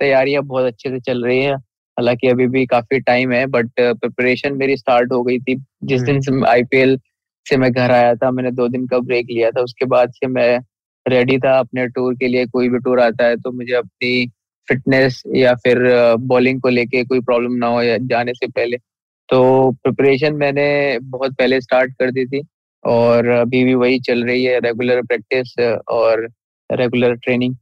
तैयारियाँ 0.00 0.42
बहुत 0.44 0.64
अच्छे 0.66 0.90
से 0.90 1.00
चल 1.02 1.24
रही 1.24 1.42
है। 1.42 1.54
हालाँकि 1.54 2.28
अभी 2.28 2.46
भी 2.48 2.64
काफ़ी 2.66 3.00
टाइम 3.00 3.32
है 3.32 3.46
बट 3.48 3.70
प्रिपरेशन 3.80 4.54
मेरी 4.56 4.76
स्टार्ट 4.76 5.12
हो 5.12 5.22
गई 5.22 5.38
थी। 5.40 5.56
जिस 5.84 6.02
दिन 6.02 6.20
से 6.20 6.32
आईपीएल 6.48 6.98
से 7.46 7.56
मैं 7.56 7.70
घर 7.72 7.90
आया 7.92 8.14
था 8.14 8.30
मैंने 8.30 8.50
दो 8.52 8.68
दिन 8.68 8.86
का 8.86 8.98
ब्रेक 9.00 9.26
लिया 9.30 9.50
था। 9.50 9.62
उसके 9.62 9.84
बाद 9.86 10.10
से 10.12 10.26
मैं 10.28 10.58
रेडी 11.06 11.38
था 11.38 11.58
अपने 11.58 11.86
टूर 11.88 12.14
के 12.14 12.28
लिए, 12.28 12.46
कोई 12.46 12.68
भी 12.68 12.78
टूर 12.78 13.00
आता 13.00 13.24
है 13.24 13.36
तो 13.36 13.52
मुझे 13.52 13.74
अपनी 13.74 14.26
फिटनेस 14.68 15.22
या 15.36 15.54
फिर 15.54 15.78
बॉलिंग 16.20 16.60
को 16.60 16.68
लेके 16.68 17.02
कोई 17.04 17.20
प्रॉब्लम 17.20 17.52
ना 17.54 17.66
हो 17.66 17.82
या 17.82 17.96
जाने 18.02 18.32
से 18.34 18.46
पहले। 18.48 18.76
तो 19.28 19.70
प्रिपरेशन 19.72 20.34
मैंने 20.34 20.98
बहुत 21.02 21.34
पहले 21.34 21.60
स्टार्ट 21.60 21.92
कर 21.92 22.10
दी 22.10 22.24
थी 22.26 22.42
और 22.84 23.28
अभी 23.30 23.62
भी 23.64 23.74
वही 23.74 23.98
चल 24.00 24.24
रही 24.24 24.44
है 24.44 24.58
रेगुलर 24.60 25.02
प्रैक्टिस 25.02 25.54
और 25.88 26.28
रेगुलर 26.70 27.14
ट्रेनिंग 27.16 27.54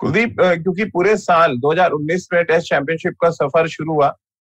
कुलदीप 0.00 0.36
क्योंकि 0.40 0.84
पूरे 0.84 1.16
साल 1.16 1.56
2019 1.58 2.26
में 2.32 2.42
टेस्ट 2.44 2.68
चैंपियनशिप 2.68 3.14
का 3.22 3.30
सफ़र 3.30 3.68
शुरू 3.68 3.92
हुआ, 3.92 4.08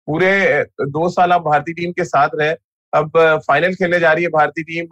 पूरे 0.09 0.63
दो 0.83 1.09
साल 1.09 1.33
आप 1.33 1.43
भारतीय 1.43 1.75
टीम 1.75 1.93
के 1.93 2.05
साथ 2.05 2.29
रहे, 2.35 2.55
अब 2.93 3.11
फाइनल 3.49 3.75
खेलने 3.75 4.01
जा 4.01 4.13
रही 4.13 4.25
है 4.25 4.31
भारतीय 4.31 4.65
टीम 4.65 4.87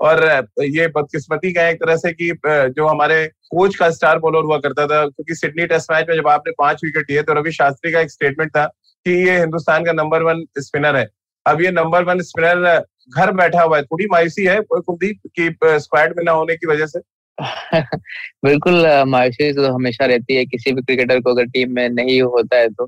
और 0.00 0.24
ये 0.62 0.86
बदकिस्मती 0.88 1.52
का 1.52 1.68
एक 1.68 1.76
तरह 1.76 1.96
से 1.96 2.12
कि 2.12 2.30
जो 2.46 2.86
हमारे 2.86 3.24
कोच 3.50 3.76
का 3.76 3.90
स्टार 3.90 4.18
बॉलर 4.18 4.44
हुआ 4.44 4.58
करता 4.58 4.86
था, 4.86 5.04
क्योंकि 5.06 5.34
सिडनी 5.34 5.66
टेस्ट 5.66 5.92
मैच 5.92 6.06
में 6.08 6.16
जब 6.16 6.28
आपने 6.28 6.52
पाँच 6.58 6.80
विकेट 6.84 7.10
लिए 7.10 7.22
तो 7.22 7.32
रवि 7.34 7.52
शास्त्री 7.52 7.92
का 7.92 8.00
एक 8.00 8.10
स्टेटमेंट 8.10 8.50
था 8.50 8.64
कि 9.06 9.12
ये 9.28 9.38
हिंदुस्तान 9.38 9.84
का 9.84 9.92
नंबर 9.92 10.22
वन 10.22 10.44
स्पिनर 10.58 10.96
है। 10.96 11.08
अब 11.46 11.60
ये 11.62 11.70
नंबर 11.70 12.04
वन 12.04 12.20
स्पिनर 12.22 12.84
घर 13.08 13.32
बैठा 13.32 13.62
हुआ 13.62 13.76
है, 13.76 13.82
थोड़ी 13.82 14.06
मायूसी 14.12 14.44
है 14.44 14.60
कुलदीप 14.70 15.20
की 15.38 15.48
स्क्वाड 15.80 16.14
में 16.16 16.24
ना 16.24 16.32
होने 16.32 16.56
की 16.56 16.66
वजह 16.66 16.86
से। 16.86 17.00
बिल्कुल 18.44 18.86
मायूसी 19.08 19.52
तो 19.52 19.72
हमेशा 19.74 20.06
रहती 20.06 20.36
है, 20.36 20.44
किसी 20.46 20.72
भी 20.72 20.82
क्रिकेटर 20.82 21.20
को 21.20 21.30
अगर 21.30 21.44
टीम 21.46 21.74
में 21.74 21.88
नहीं 21.90 22.20
होता 22.22 22.56
है 22.56 22.68
तो 22.70 22.86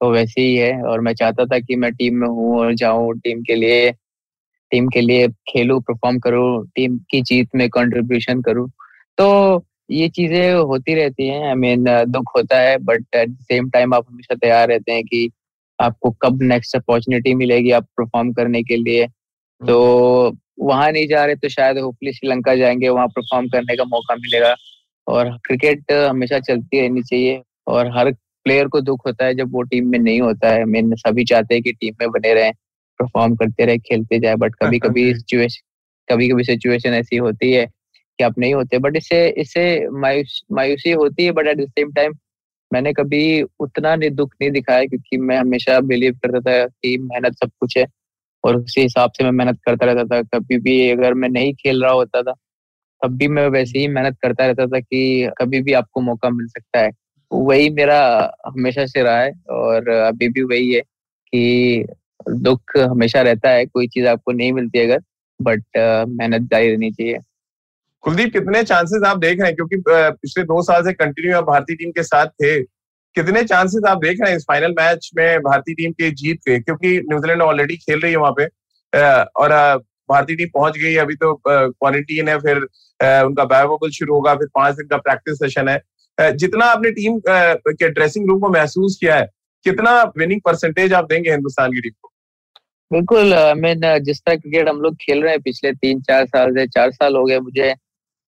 तो 0.00 0.10
वैसे 0.12 0.40
ही 0.40 0.56
है। 0.56 0.72
और 0.82 1.00
मैं 1.00 1.14
चाहता 1.14 1.44
था 1.46 1.58
कि 1.58 1.76
मैं 1.76 1.92
टीम 1.92 2.16
में 2.20 2.28
हूँ 2.28 2.58
और 2.60 2.74
जाऊँ 2.74 3.12
टीम 3.18 3.42
के 3.42 3.54
लिए 3.54 3.90
टीम 4.70 4.88
के 4.88 5.00
लिए 5.00 5.28
खेलूं 5.28 5.80
परफॉर्म 5.80 6.18
करूँ 6.18 6.66
टीम 6.66 6.98
की 7.10 7.20
जीत 7.22 7.48
में 7.54 7.68
कंट्रीब्यूशन 7.68 8.42
करूँ। 8.42 8.68
तो 9.18 9.64
ये 9.90 10.08
चीज़ें 10.08 10.54
होती 10.54 10.94
रहती 10.94 11.28
हैं। 11.28 11.48
आई 11.48 11.54
मीन 11.54 11.84
दुख 12.08 12.32
होता 12.36 12.58
है 12.58 12.76
but 12.78 13.04
at 13.16 13.28
the 13.28 13.36
same 13.42 13.70
time 13.70 13.94
आप 13.94 14.06
हमेशा 14.10 14.34
तैयार 14.34 14.68
रहते 14.68 14.92
हैं 14.92 15.04
कि 15.04 15.30
आपको 15.78 16.10
कब 16.22 16.42
नेक्स्ट 16.42 16.76
अपॉर्चुनिटी 16.76 17.34
मिलेगी 17.34 17.70
आप 17.70 17.84
परफॉर्म 17.84 18.32
करने 18.32 18.62
के 18.62 18.76
लिए। 18.76 19.04
हम्म। 19.04 19.66
तो 19.66 20.36
वहाँ 20.60 20.90
नहीं 20.92 21.08
जा 21.08 21.24
रहे 21.24 21.34
तो 21.34 21.48
शायद 21.48 21.78
होपफुली 21.78 22.12
श्रीलंका 22.12 22.54
जाएँगे 22.54 22.88
वहाँ 22.88 23.06
परफॉर्म 23.08 23.48
करने 23.48 23.76
का 23.76 23.84
मौका 23.84 24.14
मिलेगा। 24.14 24.54
और 25.06 25.30
क्रिकेट 25.44 25.92
हमेशा 25.92 26.38
चलती 26.38 26.80
रहनी 26.80 27.02
चाहिए 27.02 27.42
और 27.66 27.90
हर 27.98 28.12
प्लेयर 28.44 28.68
को 28.68 28.80
दुख 28.80 29.06
होता 29.06 29.24
है 29.24 29.34
जब 29.34 29.52
वो 29.52 29.62
टीम 29.62 29.88
में 29.88 29.98
नहीं 29.98 30.20
होता 30.20 30.48
है। 30.48 30.64
मीन 30.64 30.94
सभी 30.94 31.24
चाहते 31.24 31.54
हैं 31.54 31.62
कि 31.62 31.72
टीम 31.72 31.94
में 32.00 32.10
बने 32.10 32.34
रहें। 32.34 32.52
परफॉर्म 32.98 33.34
करते 33.36 33.64
रहे 33.64 33.78
खेलते 33.78 34.18
जाए 34.18 34.34
बट 34.34 34.54
कभी 34.54 34.78
कभी 34.78 35.14
सिचुएशन 35.14 36.12
कभी 36.12 36.28
कभी 36.28 36.44
सिचुएशन 36.44 36.90
ऐसी 36.90 37.16
होती 37.16 37.52
है 37.52 37.66
कि 38.18 38.24
आप 38.24 38.38
नहीं 38.38 38.54
होते 38.54 38.78
बट 38.78 38.96
इससे 38.96 39.28
इससे 39.28 39.88
मायूस 39.90 40.42
मायूसी 40.52 40.90
होती 40.90 41.24
है 41.24 41.32
but 41.32 41.46
at 41.46 41.56
the 41.56 41.68
same 41.68 41.92
time 41.92 42.12
मैंने 42.72 42.92
कभी 42.92 43.42
उतना 43.42 43.96
नहीं 43.96 44.10
दुख 44.10 44.34
नहीं 44.40 44.50
दिखाया 44.50 44.84
क्योंकि 44.84 45.16
मैं 45.16 45.38
हमेशा 45.38 45.80
बिलीव 45.80 46.14
करता 46.14 46.40
था 46.40 46.66
कि 46.66 46.96
मेहनत 46.98 47.34
सब 47.34 47.50
कुछ 47.60 47.78
है 47.78 47.86
और 48.44 48.56
उसी 48.56 48.80
हिसाब 48.80 49.10
से 49.10 49.24
मैं 49.24 49.30
मेहनत 49.30 49.58
करता 49.66 49.86
रहता 49.86 50.04
था। 50.04 50.38
कभी 50.38 50.58
भी 50.58 50.90
अगर 50.90 51.14
मैं 51.14 51.28
नहीं 51.28 51.54
खेल 51.54 51.82
रहा 51.82 51.92
होता 51.92 52.22
था 52.22 52.32
तब 53.02 53.16
भी 53.16 53.28
मैं 53.28 53.48
वैसे 53.48 53.78
ही 53.78 53.88
मेहनत 53.88 54.16
करता 54.22 54.46
रहता 54.46 54.66
था 54.66 54.80
कि 54.80 55.30
कभी 55.38 55.60
भी 55.60 55.72
आपको 55.72 56.00
मौका 56.00 56.30
मिल 56.30 56.46
सकता 56.46 56.80
है। 56.80 56.90
वही 57.32 57.70
मेरा 57.70 58.32
हमेशा 58.46 58.86
से 58.86 59.02
रहा 59.02 59.20
है 59.20 59.32
और 59.50 59.88
अभी 59.88 60.28
भी 60.28 60.42
वही 60.42 60.72
है 60.72 60.80
कि 61.32 61.86
दुख 62.26 62.76
हमेशा 62.78 63.22
रहता 63.22 63.50
है, 63.50 63.66
कोई 63.66 63.86
चीज़ 63.88 64.06
आपको 64.06 64.32
नहीं 64.32 64.52
मिलती 64.52 64.80
अगर 64.80 65.00
बट 65.40 65.62
मेहनत 66.10 66.48
जारी 66.50 66.70
रहनी 66.70 66.90
चाहिए। 66.90 67.18
कुलदीप, 68.04 68.32
कितने 68.32 68.62
चांसेस 68.64 69.02
आप 69.06 69.18
देख 69.18 69.38
रहे 69.40 69.48
हैं? 69.48 69.54
क्योंकि 69.56 69.76
पिछले 69.88 70.44
दो 70.44 70.60
साल 70.62 70.84
से 70.84 70.92
कंटिन्यू 70.94 71.36
आप 71.36 71.44
भारतीय 71.44 71.76
टीम 71.76 71.90
के 71.90 72.02
साथ 72.02 72.26
थे। 72.42 72.60
कितने 72.62 73.42
चांसेस 73.44 73.82
आप 73.88 73.98
देख 73.98 74.18
रहे 74.20 74.30
हैं 74.30 74.36
इस 74.36 74.44
फाइनल 74.48 74.74
मैच 74.78 75.10
में 75.16 75.38
भारतीय 75.42 75.74
टीम 75.74 75.92
के 75.92 76.10
जीत 76.12 76.40
के 76.40 76.58
क्योंकि 76.60 76.96
न्यूजीलैंड 77.00 77.42
ऑलरेडी 77.42 77.76
खेल 77.76 78.00
रही 78.00 78.12
है 78.12 78.18
वहाँ 78.18 78.32
पे। 78.38 78.46
और 79.36 79.52
भारतीय 80.08 80.36
टीम 80.36 80.48
पहुँच 80.54 80.76
गई 80.78 80.94
अभी 80.96 81.14
तो 81.14 81.34
क्वारंटीन 81.44 82.28
है, 82.28 82.38
फिर 82.38 82.56
उनका 83.24 83.44
बायोबल 83.46 83.90
शुरू 83.90 84.14
होगा, 84.14 84.34
फिर 84.34 84.48
पाँच 84.54 84.74
दिन 84.74 84.86
का 84.86 84.96
प्रैक्टिस 84.98 85.38
सेशन 85.38 85.68
है। 85.68 85.80
जितना 86.18 86.66
आपने 86.66 86.90
टीम 86.92 87.20
के 87.28 87.88
ड्रेसिंग 87.90 88.28
रूम 88.28 88.40
को 88.40 88.48
महसूस 88.50 88.96
किया 89.00 89.16
है, 89.16 89.28
कितना 89.66 90.02
विनिंग 90.18 90.40
परसेंटेज 90.44 90.92
आप 90.92 91.08
देंगे 91.08 91.30
हिंदुस्तान 91.30 91.72
की 91.72 91.80
टीम 91.80 91.92
को? 91.92 92.12
बिल्कुल 92.90 93.34
मैं 93.60 93.74
जिस 94.04 94.20
तरह 94.26 94.36
क्रिकेट 94.36 94.68
हम 94.68 94.80
लोग 94.80 94.94
खेल 95.00 95.22
रहे 95.22 95.32
हैं 95.32 95.40
पिछले 95.42 95.72
तीन 95.72 96.00
चार 96.00 96.26
साल 96.26 96.52
से 96.56 96.66
चार 96.66 96.90
साल 96.92 97.16
हो 97.16 97.24
गए 97.24 97.38
मुझे। 97.40 97.74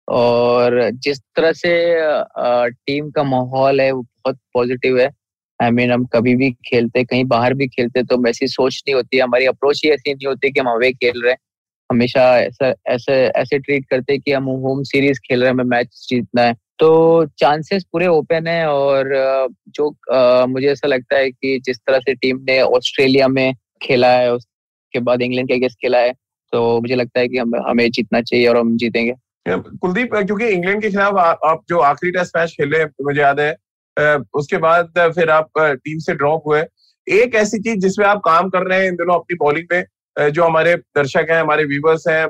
और 0.09 0.79
जिस 1.05 1.19
तरह 1.37 1.53
से 1.53 1.71
टीम 2.87 3.11
का 3.11 3.23
माहौल 3.25 3.81
है 3.81 3.91
वो 3.93 4.03
बहुत 4.03 4.39
पॉजिटिव 4.55 4.99
है। 5.01 5.07
आई 5.61 5.69
I 5.69 5.73
मीन 5.73 5.85
mean, 5.85 5.95
हम 5.95 6.05
कभी 6.13 6.35
भी 6.37 6.51
खेलते 6.67 7.05
कहीं 7.05 7.25
बाहर 7.25 7.55
भी 7.55 7.67
खेलते 7.69 8.03
तो 8.03 8.17
वैसी 8.25 8.47
सोच 8.49 8.83
नहीं 8.89 8.95
होती 8.95 9.19
हमारी 9.19 9.47
अप्रोच 9.47 9.81
ही 9.85 9.91
ऐसी 9.91 10.15
नहीं 10.15 10.27
होती 10.29 10.51
कि 10.51 10.61
हम 10.61 10.69
अवे 10.73 10.91
खेल 10.93 11.23
रहे 11.23 11.33
हैं। 11.33 11.39
हमेशा 11.91 12.23
ऐसा 12.41 12.73
ऐसे 12.87 13.13
ऐसे 13.41 13.59
ट्रीट 13.59 13.85
करते 13.91 14.19
कि 14.19 14.33
हम 14.33 14.45
होम 14.65 14.83
सीरीज़ 14.83 15.21
खेल 15.27 15.41
रहे 15.41 15.49
हैं 15.49 15.55
हमें 15.55 15.65
मैच 15.77 16.07
जीतना 16.11 16.43
है। 16.43 16.55
तो 16.79 17.25
चांसेस 17.39 17.85
पूरे 17.93 18.07
ओपन 18.07 18.47
है 18.47 18.67
और 18.69 19.15
जो 19.69 19.89
आ, 20.13 20.47
मुझे 20.47 20.69
ऐसा 20.73 20.89
लगता 20.89 21.17
है 21.17 21.31
कि 21.31 21.59
जिस 21.65 21.79
तरह 21.79 21.99
से 21.99 22.15
टीम 22.15 22.45
ने 22.49 22.61
ऑस्ट्रेलिया 22.63 23.29
में 23.29 23.53
खेला 23.83 24.11
है, 24.11 24.33
उसके 24.33 25.01
बाद 25.01 25.23
इंग्लैंड 25.23 25.49
के 25.49 25.55
अगेंस्ट 25.55 25.79
खेला 25.81 25.99
है 25.99 26.13
तो 26.53 26.81
मुझे 26.81 26.95
लगता 26.95 27.21
है 27.21 27.29
कि 27.29 27.39
हम, 27.39 27.55
हमें 27.59 27.91
जीतना 27.91 28.21
चाहिए 28.23 28.47
और 28.49 28.57
हम 28.57 28.77
जीतेंगे। 28.77 29.15
कुलदीप, 29.47 30.15
क्योंकि 30.17 30.47
इंग्लैंड 30.47 30.83
के 30.83 30.91
खिलाफ 30.91 31.15
आप 31.45 31.63
जो 31.69 31.79
आखिरी 31.81 32.11
टेस्ट 32.13 32.37
मैच 32.37 32.51
खेले, 32.53 32.85
मुझे 32.85 33.21
याद 33.21 33.41
है 33.41 33.57
उसके 34.37 34.57
बाद 34.59 34.93
फिर 35.15 35.31
आप 35.31 35.51
टीम 35.59 35.99
से 35.99 36.15
ड्रॉप 36.15 36.43
हुए। 36.47 36.63
एक 37.07 37.35
ऐसी 37.35 37.59
चीज़ 37.59 37.79
जिसमें 37.81 38.07
आप 38.07 38.21
काम 38.25 38.49
कर 38.51 38.67
रहे 38.69 38.81
हैं 38.81 38.89
इन 38.89 38.97
दिनों 38.97 39.15
अपनी 39.15 39.37
बॉलिंग 39.37 39.67
पे 39.69 40.31
जो 40.31 40.45
हमारे 40.45 40.75
दर्शक 40.75 41.27
हैं, 41.31 41.41
हमारे 41.41 41.65
व्यूवर्स 41.65 42.07
हैं 42.09 42.25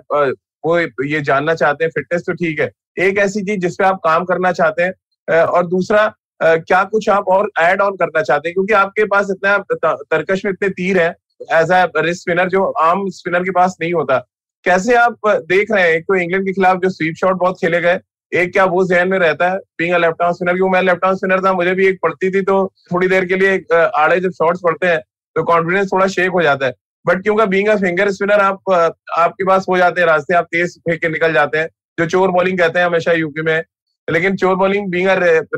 वो 0.65 0.79
ये 1.05 1.21
जानना 1.23 1.55
चाहते 1.55 1.85
हैं 1.85 1.91
फिटनेस 1.91 2.23
तो 2.27 2.33
ठीक 2.35 2.61
है। 2.61 2.71
एक 3.01 3.19
ऐसी 3.19 3.41
चीज़ 3.43 3.61
जिसपे 3.61 3.85
आप 3.85 4.01
काम 4.05 4.25
करना 4.25 4.53
चाहते 4.53 4.83
हैं 4.83 5.43
और 5.43 5.67
दूसरा 5.67 6.07
क्या 6.41 6.83
कुछ 6.87 7.09
आप 7.09 7.29
और 7.29 7.51
एड 7.61 7.81
ऑन 7.81 7.97
करना 7.97 8.23
चाहते 8.23 8.49
हैं? 8.49 8.55
क्योंकि 8.55 8.75
आपके 8.75 9.05
पास 9.07 9.31
इतना 9.31 9.57
तरकश 10.05 10.45
में 10.45 10.53
इतने 10.53 10.69
तीर 10.71 10.99
है 10.99 11.15
एज 11.41 11.69
स्पिनर 12.15 12.49
जो 12.49 12.65
आम 12.81 13.09
स्पिनर 13.11 13.45
के 13.45 13.51
पास 13.53 13.77
नहीं 13.81 13.93
होता। 13.93 14.19
कैसे 14.65 14.95
आप 14.97 15.27
देख 15.27 15.71
रहे 15.73 15.83
हैं 15.83 15.91
एक 15.91 16.05
तो 16.05 16.15
इंग्लैंड 16.17 16.45
के 16.47 16.53
खिलाफ 16.53 16.79
जो 16.79 16.89
स्वीप 16.91 17.15
शॉट 17.17 17.37
बहुत 17.37 17.61
खेले 17.61 17.81
गए, 17.81 17.99
एक 18.33 18.53
क्या 18.53 18.65
वो 18.67 18.85
जहन 18.87 19.09
में 19.09 19.19
रहता 19.19 19.51
है 19.51 19.59
बींग 19.79 19.95
लेफ़्ट 19.97 20.23
आर्म 20.23 20.33
स्पिनर 20.35 20.55
क्योंकि 20.55 20.73
मैं 20.73 20.83
लेफ़्ट 20.83 21.05
आर्म 21.05 21.17
स्पिनर 21.17 21.41
था, 21.41 21.53
मुझे 21.53 21.75
भी 21.75 21.87
एक 21.87 21.99
पड़ती 22.03 22.31
थी 22.31 22.43
तो 22.43 22.67
थोड़ी 22.93 23.09
देर 23.09 23.25
के 23.25 23.37
लिए 23.37 23.65
आड़े 23.75 24.21
जब 24.21 24.31
शॉट्स 24.33 24.61
पड़ते 24.65 24.87
हैं 24.87 25.01
तो 25.37 25.43
कॉन्फिडेंस 25.45 25.93
थोड़ा 25.93 26.07
शेक 26.09 26.31
हो 26.31 26.43
जाता 26.43 26.67
है। 26.67 26.75
बट 27.05 27.23
क्योंकि 27.23 27.47
बींग 27.47 27.69
फिंगर 27.81 28.11
स्पिनर 28.11 28.41
आप 28.41 28.71
आपके 28.71 29.45
पास 29.45 29.67
हो 29.69 29.77
जाते 29.79 30.01
हैं 30.01 30.09
रास्ते, 30.09 30.35
आप 30.35 30.45
तेज 30.47 30.79
फेंक 30.81 31.01
के 31.01 31.09
निकल 31.09 31.33
जाते 31.33 31.59
हैं, 31.59 31.69
जो 31.99 32.07
चोर 32.07 32.31
बॉलिंग 32.31 32.59
कहते 32.59 32.79
हैं 32.79 32.87
हमेशा 32.87 33.13
यूपी 33.15 33.43
में। 33.43 33.63
लेकिन 34.09 34.37
चोर 34.37 34.55
बॉलिंग 34.57 34.91
बींग 34.91 35.09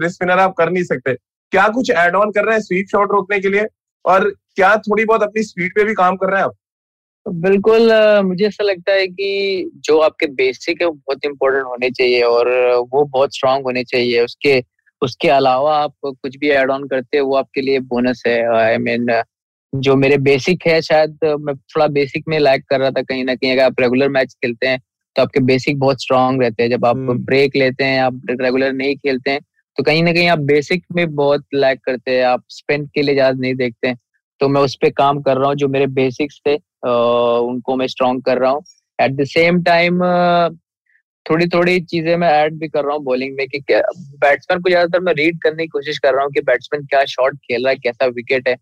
स्पिनर 0.05 0.39
आप 0.39 0.55
कर 0.59 0.71
नहीं 0.71 0.85
सकते। 0.85 1.15
क्या 1.53 1.67
कुछ 1.69 1.91
एड 1.91 2.15
ऑन 2.17 2.31
कर 2.31 2.45
रहे 2.45 2.55
हैं 2.55 2.63
स्वीप 2.63 2.87
शॉट 2.91 3.13
रोकने 3.13 3.39
के 3.41 3.49
लिए? 3.49 3.65
और 4.05 4.29
क्या 4.57 4.77
थोड़ी 4.77 5.05
बहुत 5.05 5.23
अपनी 5.23 5.43
स्पीड 5.43 5.75
पे 5.75 5.85
भी 5.85 5.95
काम 5.95 6.17
कर 6.17 6.31
रहे 6.31 6.39
हैं 6.39 6.45
आप? 6.45 6.55
बिल्कुल 7.29 7.93
मुझे 8.25 8.47
ऐसा 8.47 8.65
लगता 8.65 8.93
है 8.93 9.07
कि 9.07 9.71
जो 9.77 9.99
आपके 9.99 10.27
बेसिक 10.27 10.81
है 10.81 10.87
वो 10.87 10.93
बहुत 10.93 11.25
इम्पोर्टेंट 11.25 11.65
होने 11.65 11.91
चाहिए 11.91 12.23
और 12.23 12.49
वो 12.93 13.05
बहुत 13.05 13.35
स्ट्रांग 13.35 13.65
होने 13.65 13.85
चाहिए। 13.85 14.25
उसके 14.25 14.65
उसके 15.03 15.29
अलावा 15.29 15.77
आप 15.79 15.95
कुछ 16.07 16.37
भी 16.37 16.49
एड 16.51 16.71
ऑन 16.71 16.87
करते 16.89 17.17
हैं 17.17 17.25
वो 17.25 17.37
आपके 17.37 17.61
लिए 17.61 17.79
बोनस 17.81 18.23
है। 18.27 18.57
आई 18.57 18.77
I 18.77 18.81
मीन 18.81 19.07
mean, 19.07 19.25
जो 19.75 19.97
मेरे 19.97 20.17
बेसिक 20.19 20.67
है 20.67 20.81
शायद 20.83 21.19
मैं 21.41 21.55
थोड़ा 21.57 21.87
बेसिक 21.87 22.25
में 22.29 22.39
लैक 22.39 22.65
कर 22.71 22.81
रहा 22.81 22.91
था 22.91 23.03
कहीं 23.03 23.25
ना 23.25 23.35
कहीं। 23.35 23.53
अगर 23.53 23.63
आप 23.63 23.81
रेगुलर 23.81 24.09
मैच 24.09 24.35
खेलते 24.35 24.67
हैं 24.67 24.81
तो 25.17 25.23
आपके 25.23 25.41
बेसिक 25.41 25.79
बहुत 25.79 26.03
स्ट्रांग 26.03 26.43
रहते 26.43 26.63
हैं। 26.63 26.71
जब 26.71 26.85
आप 26.87 26.97
ब्रेक 26.97 27.57
हम्म। 27.57 27.65
लेते 27.65 27.85
हैं 27.85 28.01
आप 28.03 28.21
रेगुलर 28.31 28.73
नहीं 28.73 28.97
खेलते 28.97 29.31
हैं 29.31 29.41
तो 29.79 29.83
कहीं 29.83 30.03
ना 30.03 30.13
कहीं 30.13 30.29
आप 30.29 30.39
बेसिक 30.47 30.85
में 30.95 31.15
बहुत 31.15 31.45
लैक 31.55 31.81
करते 31.85 32.17
हैं 32.17 32.25
आप 32.25 32.43
स्पेंड 32.51 32.89
के 32.95 33.03
लिए 33.03 33.15
ज़्यादा 33.15 33.39
नहीं 33.41 33.55
देखते 33.55 33.89
हैं। 33.89 33.99
तो 34.41 34.49
मैं 34.49 34.61
उस 34.61 34.75
पर 34.83 34.91
काम 34.91 35.21
कर 35.23 35.37
रहा 35.37 35.49
हूँ 35.49 35.57
जो 35.57 35.69
मेरे 35.69 35.87
बेसिक्स 35.99 36.41
थे 36.47 36.55
उनको 36.55 37.77
मैं 37.77 37.87
स्ट्रॉन्ग 37.87 38.23
कर 38.25 38.39
रहा 38.39 38.51
हूँ। 38.51 38.63
एट 38.99 39.13
द 39.13 39.25
सेम 39.27 39.63
टाइम 39.63 40.01
थोड़ी 41.27 41.47
थोड़ी 41.49 41.81
चीज़ें 41.83 42.17
मैं 42.17 42.29
ऐड 42.31 42.55
भी 42.59 42.69
कर 42.69 42.85
रहा 42.85 42.95
हूँ 42.97 43.03
बॉलिंग 43.05 43.37
में 43.37 43.47
कि 43.49 43.59
बैट्समैन 43.71 44.61
को 44.61 44.69
ज़्यादातर 44.69 45.01
मैं 45.01 45.13
रीड 45.15 45.41
करने 45.43 45.63
की 45.63 45.69
कोशिश 45.69 45.99
कर 45.99 46.15
रहा 46.15 46.25
हूँ 46.25 46.33
कि 46.33 46.41
बैट्समैन 46.43 46.87
क्या 46.87 47.05
शॉट 47.07 47.37
खेल 47.39 47.65
रहा 47.65 47.71
है 47.71 47.77
कैसा 47.79 48.07
विकेट 48.09 48.49
है। 48.49 48.55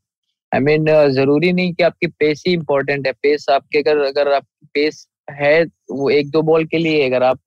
आई 0.52 0.60
I 0.60 0.64
मीन 0.64 0.84
mean, 0.84 1.08
ज़रूरी 1.10 1.52
नहीं 1.52 1.72
कि 1.74 1.82
आपकी 1.82 2.06
पेस 2.08 2.42
ही 2.46 2.52
इंपॉर्टेंट 2.52 3.06
है। 3.06 3.12
पेस 3.12 3.46
आपके 3.50 3.78
अगर 3.78 3.98
अगर 4.04 4.32
आपकी 4.32 4.66
पेस 4.74 5.06
है 5.30 5.62
वो 5.90 6.10
एक 6.10 6.30
दो 6.30 6.42
बॉल 6.42 6.64
के 6.64 6.78
लिए 6.78 7.06
अगर 7.06 7.22
आप 7.22 7.40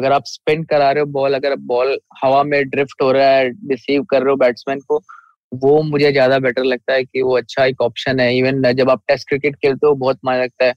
अगर 0.00 0.12
आप 0.12 0.24
स्पिन 0.26 0.62
करा 0.64 0.90
रहे 0.90 1.00
हो 1.00 1.10
बॉल 1.12 1.34
अगर 1.34 1.56
बॉल 1.70 1.98
हवा 2.22 2.42
में 2.44 2.62
ड्रिफ्ट 2.68 3.02
हो 3.02 3.10
रहा 3.12 3.30
है 3.30 3.48
रिसीव 3.70 4.04
कर 4.10 4.22
रहे 4.22 4.30
हो 4.30 4.36
बैट्समैन 4.38 4.80
को 4.88 5.02
वो 5.52 5.80
मुझे 5.82 6.10
ज़्यादा 6.12 6.38
बेटर 6.38 6.64
लगता 6.64 6.92
है 6.92 7.04
कि 7.04 7.22
वो 7.22 7.36
अच्छा 7.36 7.64
एक 7.64 7.80
ऑप्शन 7.82 8.20
है। 8.20 8.36
इवन 8.36 8.72
जब 8.74 8.90
आप 8.90 9.02
टेस्ट 9.08 9.28
क्रिकेट 9.28 9.56
खेलते 9.56 9.86
हो 9.86 9.94
बहुत 9.96 10.18
मज़ा 10.26 10.42
लगता 10.42 10.64
है। 10.64 10.74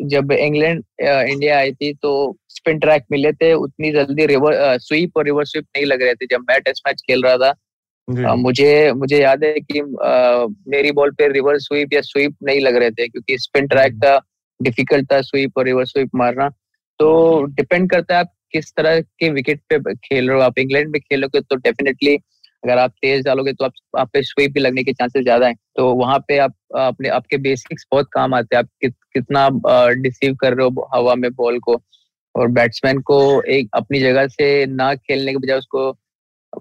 जब 0.00 0.32
इंग्लैंड 0.32 0.82
इंडिया 1.00 1.58
आई 1.58 1.72
थी 1.72 1.92
तो 1.94 2.10
स्पिन 2.50 2.78
ट्रैक 2.78 3.04
मिले 3.12 3.32
थे 3.34 3.52
उतनी 3.54 3.90
जल्दी 3.92 4.26
रिवर 4.26 4.54
स्वीप 4.80 5.16
और 5.16 5.24
रिवर 5.24 5.44
स्वीप 5.44 5.66
नहीं 5.76 5.86
लग 5.86 6.02
रहे 6.02 6.14
थे। 6.14 6.26
जब 6.26 6.44
मैं 6.50 6.60
टेस्ट 6.60 6.82
मैच 6.88 7.00
खेल 7.00 7.22
रहा 7.24 7.36
था 7.36 7.54
आ, 8.28 8.34
मुझे 8.36 8.92
मुझे 8.94 9.20
याद 9.20 9.44
है 9.44 9.52
कि 9.52 9.80
आ, 9.80 10.46
मेरी 10.68 10.92
बॉल 10.92 11.10
पे 11.12 11.28
रिवर 11.32 11.58
स्वीप 11.60 11.92
या 11.92 12.00
स्वीप 12.02 12.36
नहीं 12.42 12.60
लग 12.60 12.76
रहे 12.76 12.90
थे 12.90 13.08
क्योंकि 13.08 13.38
स्पिन 13.38 13.66
ट्रैक 13.68 13.94
का 14.04 14.18
डिफ़िकल्ट 14.60 15.12
था 15.12 15.20
स्वीप 15.22 15.58
और 15.58 15.64
रिवर 15.64 15.84
स्वीप 15.86 16.10
मारना। 16.16 16.48
तो 17.00 17.42
डिपेंड 17.44 17.90
करता 17.90 18.14
है 18.14 18.20
आप 18.20 18.32
किस 18.52 18.72
तरह 18.76 19.00
के 19.00 19.28
विकेट 19.30 19.60
पे 19.72 19.94
खेल 19.96 20.28
रहे 20.28 20.36
हो? 20.36 20.42
आप 20.44 20.58
इंग्लैंड 20.58 20.88
में 20.90 21.00
खेलोगे 21.00 21.40
तो 21.40 21.56
डेफिनेटली 21.56 22.16
अगर 22.62 22.78
आप 22.78 22.90
तेज 23.02 23.24
डालोगे 23.24 23.52
तो 23.52 23.64
आप 23.64 23.72
आप 23.98 24.10
पे 24.12 24.22
स्वीप 24.22 24.52
भी 24.54 24.60
लगने 24.60 24.82
के 24.84 24.92
चांसेस 24.92 25.22
ज़्यादा 25.24 25.46
हैं। 25.46 25.54
तो 25.76 25.92
वहाँ 25.96 26.18
पे 26.28 26.38
आप 26.38 26.54
अपने 26.78 27.08
आपके 27.10 27.36
बेसिक्स 27.46 27.86
बहुत 27.92 28.08
काम 28.12 28.34
आते 28.34 28.56
हैं। 28.56 28.62
आप 28.62 28.68
कि, 28.82 28.88
कितना 29.14 29.48
डिसीव 30.02 30.34
कर 30.40 30.54
रहे 30.54 30.66
हो 30.66 30.88
हवा 30.94 31.14
में 31.14 31.30
बॉल 31.34 31.58
को? 31.60 31.80
और 32.34 32.48
बैट्समैन 32.50 33.00
को 33.02 33.20
एक 33.52 33.68
अपनी 33.74 34.00
जगह 34.00 34.26
से 34.28 34.66
ना 34.66 34.94
खेलने 34.96 35.32
के 35.32 35.38
बजाय 35.38 35.58
उसको 35.58 35.88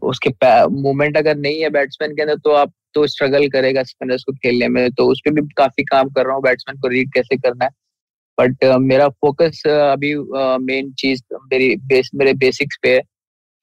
उसके 0.07 0.29
मूवमेंट 0.71 1.17
अगर 1.17 1.37
नहीं 1.37 1.61
है 1.61 1.69
बैट्समैन 1.69 2.15
के 2.15 2.21
अंदर 2.21 2.35
तो 2.45 2.51
आप 2.53 2.73
तो 2.95 3.05
स्ट्रगल 3.07 3.47
करेगा 3.49 3.83
स्पिनर्स 3.83 4.23
को 4.23 4.33
खेलने 4.33 4.67
में। 4.69 4.89
तो 4.91 5.07
उस 5.11 5.21
पर 5.25 5.31
भी 5.33 5.41
काफ़ी 5.57 5.83
काम 5.85 6.09
कर 6.09 6.25
रहा 6.25 6.35
हूँ। 6.35 6.43
बैट्समैन 6.43 6.79
को 6.81 6.87
रीड 6.87 7.13
कैसे 7.13 7.37
करना 7.37 7.65
है? 7.65 7.71
बट 8.39 8.65
uh, 8.65 8.77
मेरा 8.79 9.07
फोकस 9.09 9.61
uh, 9.67 9.91
अभी 9.91 10.15
मेन 10.65 10.89
uh, 10.89 10.95
चीज़ 10.99 11.21
मेरी 11.53 11.75
बेस 11.75 12.09
मेरे 12.15 12.33
बेसिक्स 12.33 12.77
पे 12.83 12.95
है 12.95 13.01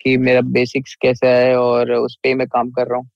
कि 0.00 0.16
मेरा 0.16 0.40
बेसिक्स 0.40 0.94
कैसा 1.02 1.28
है 1.28 1.56
और 1.56 1.92
उस 1.92 2.16
पे 2.22 2.34
मैं 2.34 2.46
काम 2.46 2.70
कर 2.70 2.86
रहा 2.86 2.98
हूँ। 2.98 3.08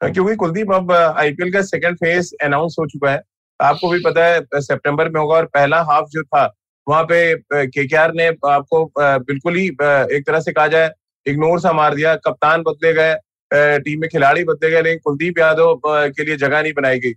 हाँ, 0.00 0.12
क्योंकि 0.12 0.34
कुलदीप 0.36 0.72
अब 0.72 0.92
आईपीएल 0.92 1.52
का 1.52 1.62
सेकंड 1.62 1.96
फ़ेज़ 1.96 2.32
अनाउंस 2.44 2.76
हो 2.78 2.86
चुका 2.86 3.10
है। 3.10 3.20
आपको 3.60 3.88
भी 3.90 3.98
पता 4.00 4.24
है 4.26 4.40
सितंबर 4.54 5.08
में 5.08 5.20
होगा 5.20 5.36
और 5.36 5.46
पहला 5.46 5.80
हाफ़ 5.82 6.06
जो 6.10 6.22
था 6.22 6.44
वहाँ 6.86 7.02
पे 7.04 7.66
केकेआर 7.66 8.12
ने 8.14 8.26
आपको 8.26 8.84
बिल्कुल 8.98 9.56
ही 9.56 9.66
एक 9.66 10.22
तरह 10.26 10.40
से 10.40 10.52
कहा 10.52 10.66
जाए 10.68 10.90
इग्नोर 11.26 11.60
सा 11.60 11.72
मार 11.72 11.94
दिया। 11.94 12.14
कप्तान 12.16 12.62
बदले 12.62 12.92
गए 12.92 13.78
टीम 13.78 14.00
में 14.00 14.08
खिलाड़ी 14.10 14.44
बदले 14.44 14.70
गए 14.70 14.82
लेकिन 14.82 14.98
कुलदीप 15.04 15.38
यादव 15.38 15.80
के 15.86 16.24
लिए 16.24 16.36
जगह 16.36 16.62
नहीं 16.62 16.72
बनाई 16.72 16.98
गई। 16.98 17.12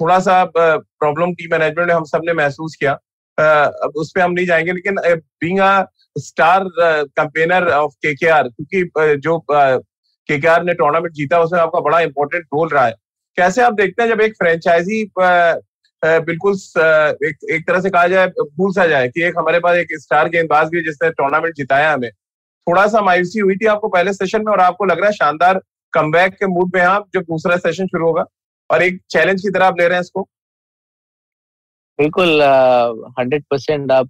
थोड़ा 0.00 0.18
सा 0.20 0.44
प्रॉब्लम 0.56 1.32
टीम 1.34 1.50
मैनेजमेंट 1.52 1.90
हम 1.90 2.04
सबने 2.04 2.32
महसूस 2.34 2.76
किया। 2.80 2.92
अब 3.38 3.92
उस 3.96 4.12
पर 4.14 4.20
हम 4.20 4.32
नहीं 4.32 4.46
जाएँगे, 4.46 4.72
लेकिन 4.72 4.96
बींग 5.40 5.58
स्टार 6.18 6.64
कंपेनर 7.16 7.68
ऑफ़ 7.70 7.92
के 8.02 8.14
के 8.14 8.28
आर 8.28 8.48
क्योंकि 8.48 9.18
जो 9.18 9.38
के 9.48 10.38
के 10.38 10.48
आर 10.48 10.64
ने 10.64 10.74
टूर्नामेंट 10.74 11.12
जीता, 11.14 11.40
उसमें 11.40 11.60
आपका 11.60 11.80
बड़ा 11.80 12.00
इंपॉर्टेंट 12.00 12.44
रोल 12.44 12.68
रहा 12.68 12.86
है। 12.86 12.94
कैसे 13.38 13.62
आप 13.62 13.72
देखते 13.72 14.02
हैं 14.02 14.08
जब 14.10 14.20
एक 14.20 14.34
फ्रेंचाइजी 14.34 15.02
बिल्कुल 16.02 16.52
एक 17.26 17.36
एक 17.52 17.66
तरह 17.68 17.80
से 17.80 17.90
कहा 17.90 18.06
जाए, 18.06 18.26
भूल 18.28 18.72
सा 18.72 18.86
जाए 18.86 19.08
कि 19.08 19.22
एक 19.24 19.38
हमारे 19.38 19.58
पास 19.60 19.76
एक 19.76 19.88
स्टार 20.00 20.28
गेंदबाज 20.28 20.68
भी 20.68 20.78
है 20.78 20.84
जिसने 20.84 21.10
टूर्नामेंट 21.10 21.54
जिताया 21.54 21.92
हमें। 21.92 22.10
थोड़ा 22.66 22.86
सा 22.86 23.00
मायूसी 23.00 23.40
हुई 23.40 23.56
थी 23.56 23.66
आपको 23.66 23.88
पहले 23.88 24.12
सेशन 24.12 24.44
में 24.44 24.52
और 24.52 24.60
आपको 24.60 24.84
लग 24.84 24.98
रहा 24.98 25.06
है 25.06 25.12
शानदार 25.12 25.60
कम 25.92 26.10
के 26.14 26.46
मूड 26.46 26.70
में 26.74 26.82
आप 26.82 27.08
जब 27.14 27.22
दूसरा 27.22 27.56
सेशन 27.56 27.86
शुरू 27.86 28.06
होगा? 28.06 28.24
और 28.70 28.82
एक 28.82 29.00
चैलेंज 29.10 29.42
की 29.42 29.50
तरह 29.50 29.66
आप 29.66 29.80
ले 29.80 29.86
रहे 29.88 29.96
हैं 29.96 30.02
इसको? 30.02 30.22
बिल्कुल 31.98 32.42
हंड्रेड 33.18 33.44
परसेंट 33.50 33.92
आप 33.92 34.08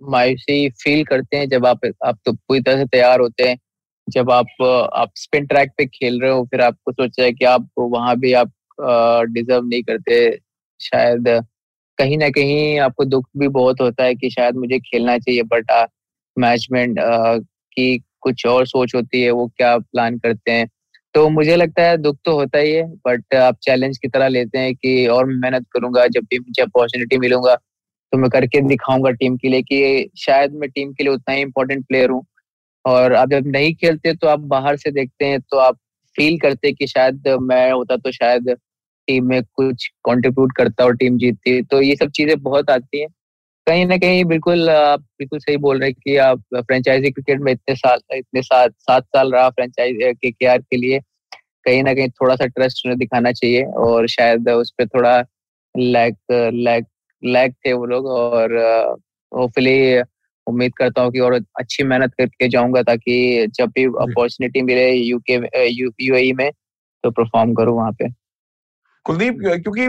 मायूसी 0.00 0.68
फील 0.82 1.04
करते 1.04 1.36
हैं 1.36 1.48
जब 1.48 1.66
आप 1.66 1.80
आप 2.06 2.18
तो 2.24 2.32
पूरी 2.32 2.60
तरह 2.60 2.76
से 2.76 2.86
तैयार 2.86 3.20
होते 3.20 3.48
हैं। 3.48 3.56
जब 4.08 4.30
आप 4.30 4.62
आप 4.94 5.10
स्पिन 5.16 5.46
ट्रैक 5.46 5.70
पे 5.78 5.84
खेल 5.86 6.20
रहे 6.22 6.30
हो, 6.30 6.44
फिर 6.44 6.60
आपको 6.60 6.92
सोचा 6.92 7.22
है 7.24 7.32
कि 7.32 7.44
आप 7.44 7.68
वहाँ 7.78 8.16
भी 8.20 8.32
आप 8.32 8.52
डिजर्व 9.30 9.64
नहीं 9.64 9.82
करते। 9.82 10.38
शायद 10.80 11.28
कहीं 11.98 12.16
ना 12.18 12.28
कहीं 12.30 12.78
आपको 12.80 13.04
दुख 13.04 13.26
भी 13.36 13.48
बहुत 13.50 13.80
होता 13.80 14.04
है 14.04 14.14
कि 14.14 14.30
शायद 14.30 14.56
मुझे 14.56 14.78
खेलना 14.80 15.16
चाहिए 15.18 15.42
बट 15.52 15.70
मैनेजमेंट 16.36 16.98
की 17.72 17.98
कुछ 18.20 18.46
और 18.46 18.66
सोच 18.66 18.94
होती 18.94 19.22
है, 19.22 19.30
वो 19.30 19.46
क्या 19.48 19.76
प्लान 19.78 20.18
करते 20.18 20.50
हैं? 20.52 20.68
तो 21.14 21.28
मुझे 21.28 21.56
लगता 21.56 21.82
है 21.82 21.96
दुख 21.98 22.16
तो 22.24 22.34
होता 22.34 22.58
ही 22.58 22.70
है 22.72 22.84
बट 23.06 23.34
आप 23.36 23.56
चैलेंज 23.62 23.98
की 23.98 24.08
तरह 24.08 24.28
लेते 24.28 24.58
हैं 24.58 24.74
कि 24.74 25.06
और 25.06 25.26
मेहनत 25.26 25.66
करूँगा, 25.72 26.06
जब 26.06 26.24
भी 26.30 26.38
मुझे 26.38 26.62
अपॉर्चुनिटी 26.62 27.18
मिलूँगा 27.18 27.54
तो 28.12 28.18
मैं 28.18 28.30
करके 28.30 28.60
दिखाऊँगा 28.68 29.10
टीम 29.12 29.36
के 29.36 29.48
लिए 29.48 29.62
कि 29.62 30.10
शायद 30.18 30.52
मैं 30.54 30.68
टीम 30.70 30.92
के 30.92 31.04
लिए 31.04 31.12
उतना 31.12 31.34
ही 31.34 31.40
इम्पोर्टेंट 31.42 31.84
प्लेयर 31.88 32.10
हूँ। 32.10 32.24
और 32.84 33.12
अब 33.12 33.30
जब 33.30 33.46
नहीं 33.46 33.74
खेलते 33.74 34.14
तो 34.14 34.28
आप 34.28 34.40
बाहर 34.48 34.76
से 34.76 34.90
देखते 34.90 35.24
हैं 35.26 35.40
तो 35.40 35.58
आप 35.58 35.76
फील 36.16 36.38
करते 36.38 36.72
कि 36.72 36.86
शायद 36.86 37.28
मैं 37.42 37.70
होता 37.72 37.96
तो 37.96 38.12
शायद 38.12 38.50
टीम 39.08 39.26
में 39.28 39.42
कुछ 39.44 39.86
कंट्रीब्यूट 40.06 40.52
करता 40.56 40.84
और 40.84 40.96
टीम 40.96 41.18
जीतती। 41.18 41.62
तो 41.62 41.80
ये 41.82 41.96
सब 41.96 42.10
चीज़ें 42.16 42.38
बहुत 42.42 42.70
आती 42.70 43.00
हैं। 43.00 43.08
कहीं 43.66 43.84
ना 43.86 43.96
कहीं 43.96 44.24
बिल्कुल 44.24 44.68
आप 44.70 45.00
बिल्कुल 45.18 45.38
सही 45.38 45.56
बोल 45.64 45.78
रहे 45.80 45.88
हैं 45.88 45.94
कि 46.04 46.16
आप 46.18 46.40
फ्रेंचाइजी 46.56 47.10
क्रिकेट 47.10 47.40
में 47.40 47.50
इतने 47.52 47.74
साल 47.76 47.98
इतने 48.16 48.42
सात 48.42 48.72
सात 48.80 49.04
साल 49.06 49.32
रहा 49.32 49.48
फ्रेंचाइज 49.50 49.96
के 50.22 50.30
के 50.30 50.46
आर 50.46 50.58
के 50.60 50.76
लिए। 50.76 50.98
कहीं 51.66 51.82
ना 51.82 51.94
कहीं 51.94 52.08
थोड़ा 52.10 52.34
सा 52.36 52.46
ट्रस्ट 52.46 52.86
उन्हें 52.86 52.98
दिखाना 52.98 53.32
चाहिए 53.32 53.64
और 53.86 54.06
शायद 54.08 54.48
उस 54.50 54.70
पर 54.78 54.86
थोड़ा 54.86 55.18
लैक 55.74 56.16
लैक 56.54 56.86
लैक 57.22 57.54
थे 57.66 57.72
वो 57.72 57.86
लोग 57.86 58.06
और 58.06 58.54
होपफुली 59.32 60.00
उम्मीद 60.46 60.72
करता 60.76 61.02
हूँ 61.02 61.12
कि 61.12 61.20
और 61.20 61.34
अच्छी 61.60 61.84
मेहनत 61.84 62.14
करके 62.18 62.48
जाऊँगा 62.48 62.82
ताकि 62.82 63.46
जब 63.54 63.70
भी 63.76 63.84
अपॉर्चुनिटी 64.02 64.62
मिले 64.62 64.90
यूके 64.92 65.34
यूएई 66.06 66.32
में 66.32 66.50
तो 67.04 67.10
परफॉर्म 67.10 67.54
करूँ 67.54 67.76
वहाँ 67.76 67.92
पे। 67.92 68.08
कुलदीप, 69.06 69.38
क्योंकि 69.42 69.86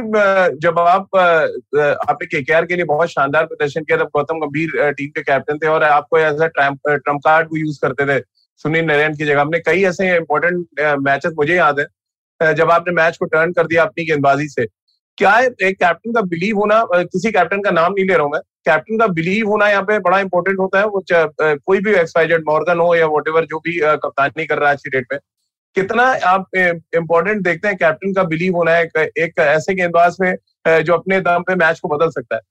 जब 0.59 0.79
आप 0.79 1.15
आपने 1.15 2.25
केकेआर 2.27 2.65
के 2.65 2.75
लिए 2.75 2.85
बहुत 2.85 3.09
शानदार 3.09 3.45
प्रदर्शन 3.45 3.83
किया, 3.83 3.97
तब 3.97 4.09
गौतम 4.15 4.39
गंभीर 4.39 4.91
टीम 4.91 5.09
के 5.09 5.21
कैप्टन 5.23 5.57
थे 5.57 5.67
और 5.67 5.83
आपको 5.83 6.17
एज 6.19 6.41
अ, 6.41 6.47
ट्रंप 6.47 7.19
कार्ड 7.25 7.49
को 7.49 7.57
यूज़ 7.57 7.79
करते 7.81 8.05
थे, 8.07 8.19
सुनील 8.59 8.85
नारायण 8.85 9.15
की 9.17 9.25
जगह। 9.25 9.41
आपने 9.41 9.59
कई 9.61 9.83
ऐसे 9.85 10.15
इंपॉर्टेंट 10.15 10.65
मैचेस 11.01 11.33
मुझे 11.37 11.55
याद 11.55 11.79
है 11.79 12.53
जब 12.55 12.71
आपने 12.71 12.93
मैच 12.93 13.17
को 13.17 13.25
टर्न 13.27 13.51
कर 13.53 13.67
दिया 13.67 13.83
अपनी 13.83 14.05
गेंदबाजी 14.05 14.47
से। 14.49 14.65
क्या 15.17 15.31
है 15.31 15.45
एक 15.63 15.77
कैप्टन 15.79 16.11
का 16.13 16.21
बिलीव 16.23 16.57
होना 16.57 16.83
किसी 16.93 17.31
कैप्टन 17.31 17.61
का 17.61 17.71
नाम 17.71 17.93
नहीं 17.93 18.05
ले 18.05 18.13
रहा 18.13 18.23
हूँ 18.23 18.31
मैं। 18.31 18.39
कैप्टन 18.65 18.97
का 18.99 19.07
बिलीव 19.13 19.49
होना 19.49 19.67
यहाँ 19.69 19.83
पे 19.83 19.97
बड़ा 20.01 20.19
इंपॉर्टेंट 20.19 20.59
होता 20.59 20.79
है, 20.79 20.85
वो 20.85 21.03
कोई 21.11 21.79
भी 21.79 21.93
एक्सपाइजेड 21.95 22.43
मॉर्गन 22.47 22.79
हो 22.79 22.93
या 22.95 23.05
वॉट 23.07 23.29
जो 23.41 23.59
भी 23.59 23.79
कप्तानी 23.83 24.45
कर 24.45 24.59
रहा 24.59 24.69
है 24.69 24.75
अच्छी 24.75 24.89
डेट 24.89 25.07
में 25.13 25.19
कितना 25.75 26.03
आप 26.27 26.55
इम्पोर्टेंट 26.55 27.41
देखते 27.43 27.67
हैं 27.67 27.77
कैप्टन 27.77 28.13
का 28.13 28.23
बिलीव 28.25 28.55
होना 28.55 28.71
है, 28.71 28.83
एक 28.85 29.39
ऐसे 29.39 29.73
गेंदबाज 29.75 30.17
में 30.21 30.35
जो 30.83 30.93
अपने 30.93 31.19
दम 31.21 31.43
पे 31.43 31.55
मैच 31.57 31.79
को 31.79 31.87
बदल 31.87 32.09
सकता 32.11 32.35
है। 32.35 32.41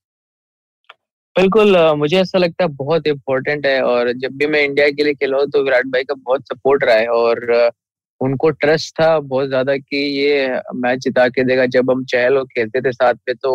बिल्कुल 1.36 1.76
मुझे 1.98 2.16
ऐसा 2.20 2.38
लगता 2.38 2.64
है 2.64 2.70
बहुत 2.72 3.06
इम्पोर्टेंट 3.06 3.66
है 3.66 3.80
और 3.82 4.12
जब 4.14 4.36
भी 4.36 4.46
मैं 4.46 4.62
इंडिया 4.62 4.88
के 4.88 5.04
लिए 5.04 5.14
खेला 5.14 5.38
हूँ 5.38 5.46
तो 5.50 5.62
विराट 5.64 5.86
भाई 5.86 6.04
का 6.04 6.14
बहुत 6.16 6.42
सपोर्ट 6.46 6.84
रहा 6.84 6.96
है 6.96 7.06
और 7.10 7.70
उनको 8.20 8.50
ट्रस्ट 8.52 8.94
था 8.94 9.18
बहुत 9.20 9.48
ज़्यादा 9.48 9.76
कि 9.76 9.96
ये 9.96 10.60
मैच 10.76 10.98
जिता 10.98 11.28
के 11.28 11.44
देगा। 11.44 11.66
जब 11.68 11.90
हम 11.90 12.04
चहल 12.04 12.36
और 12.38 12.44
खेलते 12.46 12.80
थे 12.80 12.92
साथ 12.92 13.14
पे 13.26 13.34
तो 13.34 13.52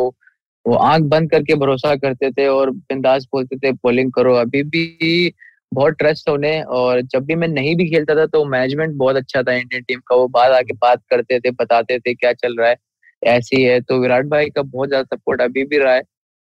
वो 0.65 0.75
आँख 0.75 1.03
बंद 1.05 1.29
करके 1.31 1.55
भरोसा 1.55 1.95
करते 1.95 2.31
थे 2.31 2.47
और 2.47 2.71
बिंदास 2.71 3.27
बोलते 3.33 3.57
थे 3.57 3.71
बॉलिंग 3.73 4.11
करो। 4.11 4.33
अभी 4.35 4.63
भी 4.65 5.27
बहुत 5.71 5.93
ट्रस्ट 5.93 6.29
उन्हें 6.29 6.61
और 6.63 7.01
जब 7.03 7.25
भी 7.25 7.35
मैं 7.35 7.47
नहीं 7.47 7.75
भी 7.75 7.89
खेलता 7.89 8.15
था 8.15 8.25
तो 8.25 8.43
मैनेजमेंट 8.45 8.95
बहुत 8.97 9.15
अच्छा 9.15 9.41
था 9.43 9.53
इंडियन 9.53 9.81
टीम 9.83 9.99
का। 10.07 10.15
वो 10.15 10.27
बाहर 10.27 10.51
आके 10.53 10.73
बात 10.75 11.01
करते 11.09 11.39
थे, 11.39 11.51
बताते 11.51 11.99
थे 11.99 12.13
क्या 12.13 12.31
चल 12.33 12.55
रहा 12.59 12.69
है। 12.69 12.75
ऐसी 13.21 13.61
है 13.63 13.79
तो 13.81 13.99
विराट 14.01 14.25
भाई 14.27 14.49
का 14.49 14.61
बहुत 14.63 14.89
ज़्यादा 14.89 15.15
सपोर्ट 15.15 15.41
अभी 15.41 15.63
भी 15.65 15.77
रहा 15.77 15.93
है 15.93 16.01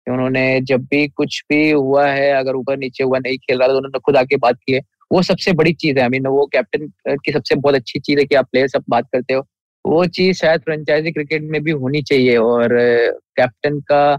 उन्होंने 0.06 0.60
जब 0.62 0.84
भी 0.90 1.06
कुछ 1.08 1.40
भी 1.50 1.70
हुआ 1.70 2.06
है, 2.06 2.30
अगर 2.32 2.54
ऊपर 2.56 2.76
नीचे 2.78 3.04
हुआ 3.04 3.18
नहीं 3.18 3.36
खेल 3.38 3.58
रहा 3.58 3.68
तो 3.68 3.76
उन्होंने 3.76 3.98
खुद 4.04 4.16
आके 4.16 4.36
बात 4.38 4.56
की 4.66 4.72
है। 4.72 4.80
वो 5.12 5.22
सबसे 5.22 5.52
बड़ी 5.52 5.72
चीज़ 5.74 5.96
है। 5.96 6.02
आई 6.02 6.08
मीन 6.08 6.26
वो 6.26 6.46
कैप्टन 6.52 6.86
की 7.16 7.32
सबसे 7.32 7.54
बहुत 7.56 7.74
अच्छी 7.74 7.98
चीज़ 8.00 8.18
है 8.18 8.24
कि 8.24 8.34
आप 8.34 8.48
प्लेयर 8.52 8.68
सब 8.68 8.84
बात 8.90 9.06
करते 9.12 9.34
हो। 9.34 9.44
वो 9.84 10.04
चीज़ 10.08 10.36
शायद 10.38 10.60
फ्रेंचाइजी 10.60 11.12
क्रिकेट 11.12 11.42
में 11.42 11.62
भी 11.62 11.70
होनी 11.72 12.02
चाहिए 12.02 12.36
और 12.38 12.76
कैप्टन 13.36 13.78
का 13.82 14.16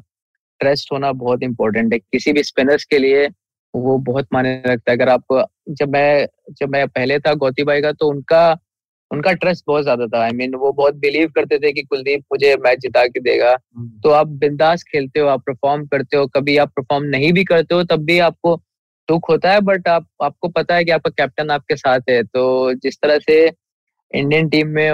ट्रस्ट 0.61 0.91
होना 0.93 1.11
बहुत 1.13 1.43
इंपॉर्टेंट 1.43 1.93
है। 1.93 1.99
किसी 1.99 2.33
भी 2.33 2.43
स्पिनर्स 2.43 2.83
के 2.85 2.99
लिए 2.99 3.27
वो 3.73 3.97
बहुत 3.97 4.27
माने 4.33 4.61
रखता 4.65 4.91
है। 4.91 4.97
अगर 4.97 5.09
आप 5.09 5.47
जब 5.69 5.89
मैं 5.89 6.27
जब 6.51 6.69
मैं 6.69 6.87
पहले 6.87 7.19
था 7.19 7.33
गौती 7.33 7.63
भाई 7.63 7.81
का 7.81 7.91
तो 7.91 8.09
उनका 8.09 8.57
उनका 9.11 9.31
ट्रस्ट 9.33 9.63
बहुत 9.67 9.83
ज़्यादा 9.83 10.07
था। 10.07 10.23
आई 10.23 10.29
I 10.29 10.33
मीन 10.33 10.49
mean, 10.49 10.61
वो 10.61 10.71
बहुत 10.71 10.95
बिलीव 10.95 11.29
करते 11.29 11.57
थे 11.59 11.71
कि 11.71 11.81
कुलदीप 11.81 12.23
मुझे 12.31 12.55
मैच 12.55 12.79
जिता 12.79 13.05
के 13.07 13.19
देगा। 13.19 13.51
हम्म। 13.51 13.99
तो 14.03 14.09
आप 14.09 14.27
बिंदास 14.27 14.83
खेलते 14.83 15.19
हो 15.19 15.27
आप 15.27 15.41
परफॉर्म 15.41 15.85
करते 15.85 16.17
हो। 16.17 16.27
कभी 16.27 16.57
आप 16.57 16.69
परफॉर्म 16.69 17.05
नहीं 17.05 17.33
भी 17.33 17.43
करते 17.43 17.75
हो 17.75 17.83
तब 17.83 18.03
भी 18.05 18.19
आपको 18.19 18.55
दुख 19.09 19.29
होता 19.29 19.51
है 19.51 19.61
बट 19.61 19.87
आप 19.87 20.07
आपको 20.23 20.47
पता 20.49 20.75
है 20.75 20.85
कि 20.85 20.91
आपका 20.91 21.09
कैप्टन 21.09 21.49
आपके 21.49 21.75
साथ 21.75 21.99
है। 22.09 22.23
तो 22.23 22.73
जिस 22.73 22.97
तरह 23.01 23.19
से 23.19 23.51
इंडियन 24.13 24.49
टीम 24.49 24.67
में 24.67 24.91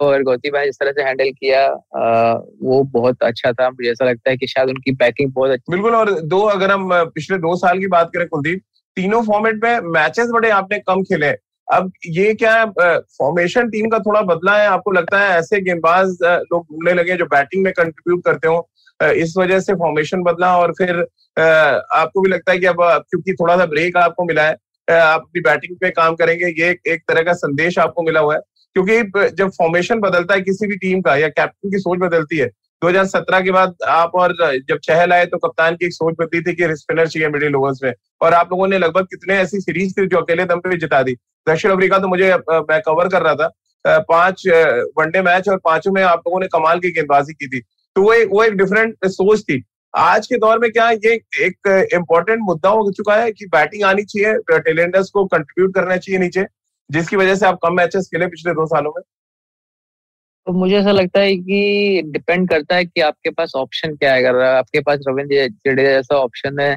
और 0.00 0.22
गौती 0.22 0.50
भाई 0.50 0.66
जिस 0.66 0.76
तरह 0.80 0.92
से 0.92 1.02
हैंडल 1.02 1.30
किया 1.32 1.64
आ, 1.66 2.32
वो 2.62 2.82
बहुत 2.92 3.22
अच्छा 3.22 3.52
था। 3.52 3.68
मुझे 3.70 3.90
ऐसा 3.90 4.04
लगता 4.04 4.30
है 4.30 4.36
कि 4.36 4.46
शायद 4.46 4.68
उनकी 4.68 4.92
बैकिंग 4.94 5.32
बहुत 5.32 5.50
अच्छी 5.50 5.72
बिल्कुल 5.72 5.94
और 5.94 6.10
दो 6.22 6.40
अगर 6.48 6.70
हम 6.70 6.88
पिछले 7.14 7.38
दो 7.38 7.54
साल 7.56 7.78
की 7.78 7.86
बात 7.88 8.10
करें 8.14 8.26
कुलदीप 8.28 8.62
तीनों 8.96 9.22
फॉर्मेट 9.24 9.62
में 9.64 9.90
मैचेस 9.92 10.30
बड़े 10.32 10.50
आपने 10.50 10.78
कम 10.80 11.02
खेले। 11.04 11.30
अब 11.68 11.90
ये 12.08 12.32
क्या 12.34 12.64
फॉर्मेशन 12.68 13.68
टीम 13.70 13.88
का 13.90 13.98
थोड़ा 13.98 14.20
बदला 14.24 14.56
है? 14.58 14.66
आपको 14.68 14.92
लगता 14.92 15.20
है 15.20 15.38
ऐसे 15.38 15.60
गेंदबाज 15.60 16.16
लोग 16.22 16.64
ढूँढने 16.64 16.94
लगे 16.94 17.16
जो 17.16 17.24
बैटिंग 17.26 17.64
में 17.64 17.72
कंट्रीब्यूट 17.72 18.24
करते 18.24 18.48
हो? 18.48 18.68
इस 19.00 19.34
वजह 19.38 19.60
से 19.60 19.74
फॉर्मेशन 19.74 20.22
बदला 20.22 20.56
और 20.58 20.72
फिर 20.78 21.00
आपको 21.38 22.20
भी 22.20 22.30
लगता 22.30 22.52
है 22.52 22.58
कि 22.58 22.66
अब 22.66 22.76
क्योंकि 23.10 23.32
थोड़ा 23.40 23.56
सा 23.56 23.66
ब्रेक 23.66 23.96
आपको 23.96 24.24
मिला 24.24 24.42
है 24.42 24.56
आप 24.88 25.20
अपनी 25.20 25.40
बैटिंग 25.40 25.76
पे 25.76 25.90
काम 25.90 26.14
करेंगे 26.16 26.46
ये 26.60 26.70
एक 26.86 27.02
तरह 27.08 27.22
का 27.22 27.32
संदेश 27.34 27.78
आपको 27.78 28.02
मिला 28.02 28.20
हुआ 28.20 28.34
है। 28.34 28.40
क्योंकि 28.78 29.30
जब 29.36 29.50
फॉर्मेशन 29.50 30.00
बदलता 30.00 30.34
है 30.34 30.40
किसी 30.40 30.66
भी 30.66 30.76
टीम 30.76 31.00
का 31.00 31.16
या 31.16 31.28
कैप्टन 31.28 31.70
की 31.70 31.78
सोच 31.78 31.98
बदलती 31.98 32.36
है 32.38 32.46
2017 32.82 33.40
के 33.40 33.50
बाद 33.50 33.74
आप 33.88 34.12
और, 34.14 34.34
जब 34.68 34.78
चहल 34.78 35.12
आए 35.12 35.24
तो 35.26 35.38
कप्तान 35.38 35.76
की 35.76 35.86
एक 35.86 35.92
सोच 35.92 36.14
बदली 36.20 36.40
थी 36.40 36.54
कि 36.56 36.74
स्पिनर 36.76 37.06
चाहिए 37.06 37.28
मिडिल 37.28 37.56
ओवर्स 37.56 37.80
में। 37.84 37.92
और 38.20 38.34
आप 38.34 38.52
लोगों 38.52 38.68
ने 38.68 38.78
लगभग 38.78 39.04
कितने 39.04 39.34
ऐसी 39.34 39.60
सीरीज़ 39.60 39.92
थी 39.92 40.06
जो 40.06 40.18
अकेले 40.18 40.44
दम 40.44 40.60
पे 40.60 40.76
जिता 40.76 41.02
दी। 41.02 41.14
दक्षिण 41.46 41.70
अफ्रीका 41.70 41.98
तो 41.98 42.08
मुझे 42.08 42.28
मैं 42.50 42.80
कवर 42.80 43.08
कर 43.08 43.22
रहा 43.22 43.34
था। 43.34 43.48
पाँच 44.08 44.42
वनडे 44.98 45.22
मैच 45.22 45.48
और 45.48 45.56
पाँचों 45.64 45.92
में 45.92 46.02
आप 46.02 46.18
लोगों 46.18 46.40
ने 46.40 46.46
कमाल 46.46 46.78
की 46.80 46.90
गेंदबाजी 46.90 47.32
की 47.34 47.48
थी। 47.48 47.60
तो 47.60 48.02
वो 48.02 48.14
वो 48.28 48.42
एक 48.44 48.56
डिफरेंट 48.56 48.94
सोच 49.06 49.42
थी। 49.42 49.62
आज 49.94 50.26
के 50.26 50.38
दौर 50.38 50.58
में 50.58 50.70
क्या 50.70 50.90
ये 50.90 51.14
एक 51.46 51.88
इम्पोर्टेंट 51.94 52.38
मुद्दा 52.42 52.70
हो 52.70 52.90
चुका 52.92 53.14
है 53.14 53.32
कि 53.32 53.46
बैटिंग 53.46 53.84
आनी 53.84 54.02
चाहिए 54.04 54.60
टेलेंडर्स 54.60 55.10
को 55.10 55.24
कंट्रीब्यूट 55.26 55.74
करना 55.74 55.96
चाहिए 55.96 56.20
नीचे। 56.20 56.44
जिसकी 56.90 57.16
वजह 57.16 57.34
से 57.34 57.46
आप 57.46 57.58
कम 57.62 57.74
मैचेस 57.74 58.06
खेले 58.06 58.26
पिछले 58.26 58.52
दो 58.52 58.66
सालों 58.66 58.92
में? 58.96 59.02
तो 60.46 60.52
मुझे 60.52 60.76
ऐसा 60.76 60.92
लगता 60.92 61.20
है 61.20 61.36
कि 61.36 62.02
डिपेंड 62.06 62.48
करता 62.50 62.76
है 62.76 62.84
कि 62.84 63.00
आपके 63.00 63.30
पास 63.30 63.52
ऑप्शन 63.56 63.94
क्या 63.96 64.12
है। 64.14 64.24
अगर 64.24 64.40
आपके 64.42 64.80
पास 64.80 64.98
रविंद्र 65.08 65.48
जडेजा 65.66 65.90
जैसा 65.90 66.16
ऑप्शन 66.16 66.60
है 66.60 66.76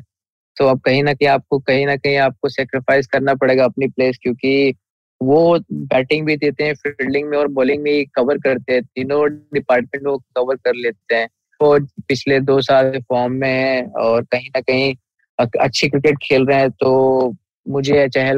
तो 0.58 0.68
अब 0.68 0.80
कहीं 0.80 1.04
ना 1.04 1.14
कहीं 1.14 1.28
आपको, 1.30 1.60
कहीं 1.60 1.86
ना 1.86 1.96
कहीं 1.96 2.18
आपको 2.18 2.50
सेक्रीफाइस 2.50 3.08
करना 3.08 3.34
पड़ेगा 3.34 3.66
अपनी 3.66 3.88
प्लेस 3.88 4.18
क्योंकि 4.22 4.74
वो 5.22 5.60
बैटिंग 5.72 6.26
भी 6.26 6.36
देते 6.38 6.64
हैं 6.64 6.74
फील्डिंग 6.76 7.30
में 7.30 7.38
और 7.38 7.48
बॉलिंग 7.48 7.82
में 7.84 8.06
कवर 8.16 8.38
करते 8.38 8.74
हैं। 8.74 8.84
तीनों 8.86 9.30
डिपार्टमेंट 9.54 10.08
वो 10.08 10.18
कवर 10.38 10.56
कर 10.56 10.76
लेते 10.76 11.16
हैं। 11.16 11.28
वो 11.60 11.78
पिछले 12.08 12.40
दो 12.40 12.60
साल 12.62 13.00
फॉर्म 13.00 13.34
में 13.34 13.50
है 13.50 13.84
और 14.02 14.24
कहीं 14.24 14.50
ना 14.50 14.62
कहीं 14.62 14.94
अच्छी 15.40 15.90
क्रिकेट 15.90 16.18
खेल 16.24 16.46
रहे 16.46 16.60
हैं 16.60 16.70
तो 16.72 16.92
मुझे 17.66 18.08
चहल 18.10 18.38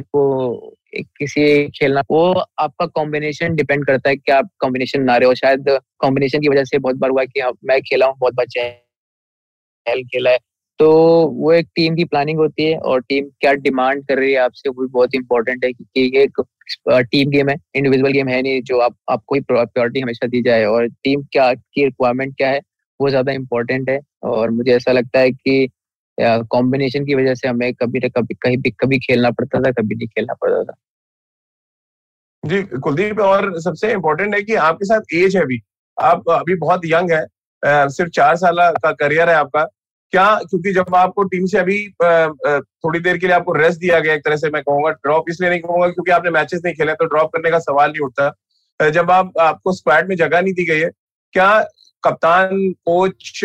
को 0.00 0.74
किसी 0.92 1.66
खेलना, 1.70 2.02
वो 2.10 2.32
आपका 2.32 2.86
कॉम्बिनेशन 2.86 3.54
डिपेंड 3.54 3.84
करता 3.86 4.10
है 4.10 4.16
कि 4.16 4.32
आप 4.32 4.48
कॉम्बिनेशन 4.60 5.02
ना 5.02 5.16
रहे 5.16 5.28
हो। 5.28 5.34
शायद 5.34 5.64
कॉम्बिनेशन 5.98 6.40
की 6.40 6.48
वजह 6.48 6.64
से 6.64 6.78
बहुत 6.78 6.96
बार 6.96 7.10
हुआ 7.10 7.24
कि 7.24 7.42
मैं 7.64 7.80
खेला 7.82 8.06
हूँ, 8.06 8.16
बहुत 8.20 8.46
चहल 8.48 10.02
खेला 10.04 10.30
है। 10.30 10.38
तो 10.80 10.88
वो 11.34 11.52
एक 11.52 11.66
टीम 11.76 11.94
की 11.96 12.04
प्लानिंग 12.04 12.38
होती 12.38 12.64
है 12.64 12.76
और 12.78 13.00
टीम 13.00 13.24
क्या 13.40 13.52
डिमांड 13.54 14.04
कर 14.08 14.18
रही 14.18 14.32
है 14.32 14.38
आपसे, 14.38 14.68
वो 14.68 14.82
भी 14.82 14.88
बहुत 14.88 15.14
इंपॉर्टेंट 15.14 15.64
है 15.64 15.72
क्योंकि 15.72 16.16
ये 16.16 16.22
एक 16.24 16.40
टीम 16.88 17.30
गेम 17.30 17.48
है 17.48 17.56
इंडिविजुअल 17.76 18.12
गेम 18.12 18.28
है 18.28 18.40
नहीं, 18.42 18.62
जो 18.62 18.78
आप, 18.78 18.96
आपको 19.10 19.34
ही 19.34 19.40
प्रायोरिटी 19.42 20.00
हमेशा 20.00 20.26
दी 20.26 20.42
जाए। 20.42 20.64
और 20.64 20.86
टीम 20.88 21.22
क्या, 21.32 21.52
की 21.54 21.84
रिक्वायरमेंट 21.84 22.36
क्या 22.36 22.50
है, 22.50 22.60
वो 23.00 23.08
ज़्यादा 23.10 23.32
इम्पोर्टेंट 23.32 23.90
है। 23.90 24.00
और 24.22 24.50
मुझे 24.50 24.72
ऐसा 24.76 24.92
लगता 24.92 25.20
है 25.20 25.30
कि 25.30 25.68
कॉम्बिनेशन 26.20 27.04
की 27.04 27.14
वजह 27.14 27.34
से 27.34 27.48
हमें 27.48 27.72
कभी 27.74 27.98
न 27.98 28.08
कभी, 28.08 28.34
कहीं 28.34 28.56
भी 28.56 28.70
कभी 28.80 28.98
खेलना 28.98 29.30
पड़ता 29.30 29.60
था, 29.60 29.70
कभी 29.72 29.94
नहीं 29.94 30.08
खेलना 30.08 30.34
पड़ता 30.34 30.62
था। 30.64 30.74
जी, 32.42 32.62
कुलदीप, 32.62 33.20
और 33.20 33.60
सबसे 33.60 33.92
इम्पोर्टेंट 33.92 34.34
है 34.34 34.42
कि 34.42 34.54
आपके 34.56 34.84
साथ 34.84 35.14
एज 35.14 35.36
है 35.36 35.42
अभी। 35.42 35.60
आप 35.96 36.30
अभी 36.30 36.54
बहुत 36.56 36.80
यंग 36.86 37.10
है 37.12 37.26
सिर्फ़ 37.62 38.10
चार 38.10 38.36
साल 38.36 38.56
का 38.74 38.92
करियर 38.94 39.30
है 39.30 39.34
आपका। 39.36 39.64
क्या, 40.12 40.34
क्योंकि 40.40 40.72
जब 40.72 40.94
आपको 40.94 41.22
टीम 41.24 41.46
से 41.46 41.58
अभी 41.58 41.78
थोड़ी 42.02 43.00
देर 43.00 43.18
के 43.18 43.26
लिए 43.26 43.36
आपको 43.36 43.52
रेस्ट 43.52 43.80
दिया 43.80 43.98
गया 44.00 44.14
एक 44.14 44.24
तरह 44.24 44.36
से, 44.36 44.50
मैं 44.50 44.62
कहूँगा 44.62 44.90
ड्रॉप 44.90 45.24
इसलिए 45.30 45.50
नहीं 45.50 45.60
कहूँगा 45.60 45.88
क्योंकि 45.88 46.10
आपने 46.12 46.30
मैचेस 46.30 46.60
नहीं 46.64 46.74
खेले 46.74 46.92
तो 46.94 47.06
ड्रॉप 47.06 47.30
करने 47.34 47.50
का 47.50 47.58
सवाल 47.60 47.90
नहीं 47.90 48.04
उठता। 48.06 48.90
जब 48.90 49.10
आप, 49.10 49.32
आपको 49.40 49.72
स्क्वाड 49.72 50.08
में 50.08 50.16
जगह 50.16 50.40
नहीं 50.40 50.52
दी 50.54 50.64
गई 50.66 50.80
है, 50.80 50.90
क्या 51.34 51.62
कप्तान 52.04 52.70
कोच 52.84 53.40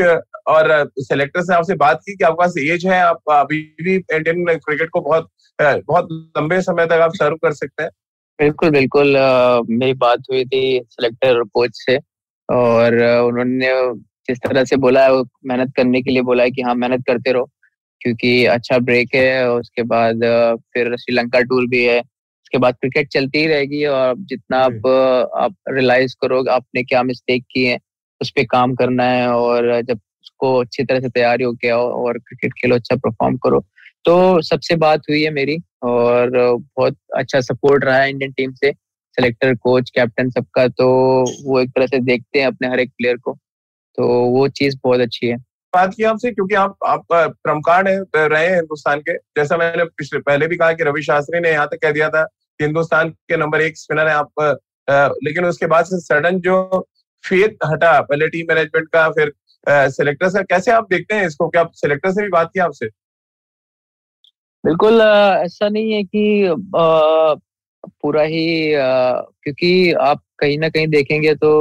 और 0.47 0.91
सेलेक्टर 0.99 1.41
से 1.41 1.53
आपसे 1.53 1.75
बात 1.75 1.99
की 2.06 2.15
कि 2.15 2.23
आपके 2.23 2.43
पास 2.43 2.53
एज 2.58 2.86
है 2.86 2.99
आप 3.01 3.32
अभी 3.32 3.58
भी 3.82 3.95
इंडियन 3.95 4.45
क्रिकेट 4.45 4.89
को 4.89 5.01
बहुत 5.01 5.29
बहुत 5.60 6.08
लंबे 6.38 6.62
समय 6.62 6.86
तक 6.86 7.01
आप 7.01 7.12
सर्व 7.15 7.36
कर 7.36 7.53
सकते 7.53 7.84
हैं। 7.84 7.89
बिल्कुल 8.39 8.69
बिल्कुल 8.69 9.17
मेरी 9.69 9.93
बात 9.93 10.23
हुई 10.32 10.45
थी 10.45 10.82
सेलेक्टर 10.89 11.38
और 11.38 11.43
कोच 11.53 11.71
से 11.73 11.97
और 12.49 12.95
उन्होंने 13.03 13.69
जिस 14.29 14.38
तरह 14.38 14.63
से 14.63 14.75
बोला 14.75 15.06
है 15.06 15.21
मेहनत 15.45 15.73
करने 15.77 16.01
के 16.01 16.12
लिए 16.12 16.21
बोला 16.21 16.43
है 16.43 16.51
कि 16.51 16.62
हाँ 16.62 16.75
मेहनत 16.75 17.03
करते 17.08 17.32
रहो 17.32 17.49
क्योंकि 18.01 18.45
अच्छा 18.45 18.79
ब्रेक 18.79 19.15
है 19.15 19.49
उसके 19.51 19.84
बाद 19.84 20.23
फिर 20.73 20.95
श्रीलंका 20.97 21.39
टूर 21.41 21.67
भी 21.67 21.84
है 21.86 21.99
उसके 21.99 22.58
बाद 22.58 22.75
क्रिकेट 22.75 23.08
चलती 23.08 23.39
ही 23.39 23.47
रहेगी 23.47 23.86
और 23.86 24.15
जितना 24.17 24.58
आप 24.58 24.88
आप 25.38 25.56
रियलाइज़ 25.69 26.15
करो 26.21 26.43
आपने 26.51 26.84
क्या 26.84 27.03
मिस्टेक 27.03 27.45
की 27.51 27.63
है 27.65 27.77
उस 28.21 28.29
पर 28.29 28.43
काम 28.43 28.75
करना 28.75 29.03
है 29.03 29.27
और 29.29 29.82
जब 29.82 29.99
उसको 30.43 30.60
अच्छी 30.60 30.84
तरह 30.84 30.99
से 30.99 31.10
तैयारी 31.10 31.43
होके 31.43 31.69
आओ 31.69 31.89
और 32.06 32.17
क्रिकेट 32.19 32.53
खेलो 32.53 32.75
अच्छा 32.75 32.95
परफॉर्म 32.95 33.38
करो। 33.38 33.60
तो 34.06 34.41
सबसे 34.41 34.75
बात 34.75 35.01
हुई 35.10 35.21
है 35.23 35.29
मेरी 35.32 35.58
और 35.84 36.29
बहुत 36.77 36.97
अच्छा 37.17 37.39
सपोर्ट 37.41 37.86
रहा 37.86 37.97
है 37.97 38.10
इंडियन 38.10 38.32
टीम 38.32 38.53
से 38.53 38.71
सेलेक्टर 39.17 39.53
कोच 39.56 39.89
कैप्टन 39.89 40.29
सबका। 40.29 40.67
तो 40.67 40.88
वो 41.45 41.60
एक 41.60 41.69
तरह 41.69 41.88
से 41.88 41.99
देखते 42.01 42.39
हैं 42.39 42.47
अपने 42.47 42.67
हर 42.67 42.79
एक 42.79 42.91
प्लेयर 42.91 43.17
को। 43.17 43.38
तो 43.97 44.08
वो 44.29 44.47
चीज़ 44.49 44.77
बहुत 44.84 44.99
अच्छी 44.99 45.27
है। 45.27 45.38
बात 45.73 45.93
की 45.97 46.03
आपसे 46.03 46.32
क्योंकि 46.32 46.56
आप 46.56 46.75
आप 46.86 47.06
प्रमकार्ड 47.13 47.88
है 47.88 47.99
रहे 48.15 48.45
हैं 48.45 48.56
हिंदुस्तान 48.56 48.99
के। 48.99 49.17
जैसा 49.38 49.58
मैंने 49.58 49.84
पिछले 49.84 50.19
पहले 50.19 50.47
भी 50.47 50.58
कहा 50.58 50.73
कि 50.73 50.84
रवि 50.84 51.01
शास्त्री 51.01 51.39
ने 51.39 51.51
यहाँ 51.51 51.67
तक 51.67 51.82
कह 51.82 51.91
दिया 51.91 52.10
था 52.10 52.23
कि 52.23 52.63
हिंदुस्तान 52.63 53.10
के 53.10 53.38
नंबर 53.38 53.62
एक 53.62 53.77
स्पिनर 53.77 54.08
है 54.08 54.13
आप 54.15 54.41
आ, 54.88 55.08
लेकिन 55.23 55.45
उसके 55.45 55.65
बाद 55.65 55.86
से 55.86 55.99
सडन 55.99 56.39
जो 56.39 56.88
फेथ 57.23 57.65
हटा 57.65 57.99
पहले 58.01 58.27
टीम 58.27 58.45
मैनेजमेंट 58.49 58.88
का 58.88 59.10
फिर 59.10 59.32
सिलेक्टर 59.65 60.30
से 60.30 60.43
कैसे 60.43 60.71
आप 60.71 60.88
देखते 60.89 61.15
हैं 61.15 61.28
इसको? 61.28 61.47
क्या 61.49 61.63
सिलेक्टर 61.73 62.12
से 62.12 62.23
भी 62.23 62.30
बात 62.30 62.49
की 62.54 62.60
आपसे? 62.60 62.88
बिल्कुल 64.63 65.02
ऐसा 65.02 65.69
नहीं 65.69 65.91
है 65.93 66.04
कि 66.06 66.54
पूरा 67.86 68.21
ही 68.23 68.71
क्योंकि 68.73 69.91
आप 69.93 70.21
कहीं 70.39 70.58
ना 70.60 70.69
कहीं 70.69 70.88
देखेंगे 70.88 71.34
तो 71.36 71.52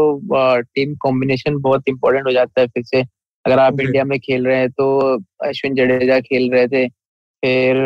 टीम 0.65 0.95
कॉम्बिनेशन 0.97 1.59
बहुत 1.61 1.89
इंपॉर्टेंट 1.89 2.27
हो 2.27 2.33
जाता 2.33 2.61
है 2.61 2.67
फिर 2.67 2.83
से। 2.85 3.03
अगर 3.45 3.59
आप 3.59 3.81
इंडिया 3.81 4.05
में 4.05 4.19
खेल 4.21 4.47
रहे 4.47 4.59
हैं 4.59 4.71
तो 4.71 5.17
अश्विन 5.45 5.75
जडेजा 5.75 6.19
खेल 6.21 6.51
रहे 6.53 6.67
थे 6.67 6.87
फिर 6.89 7.77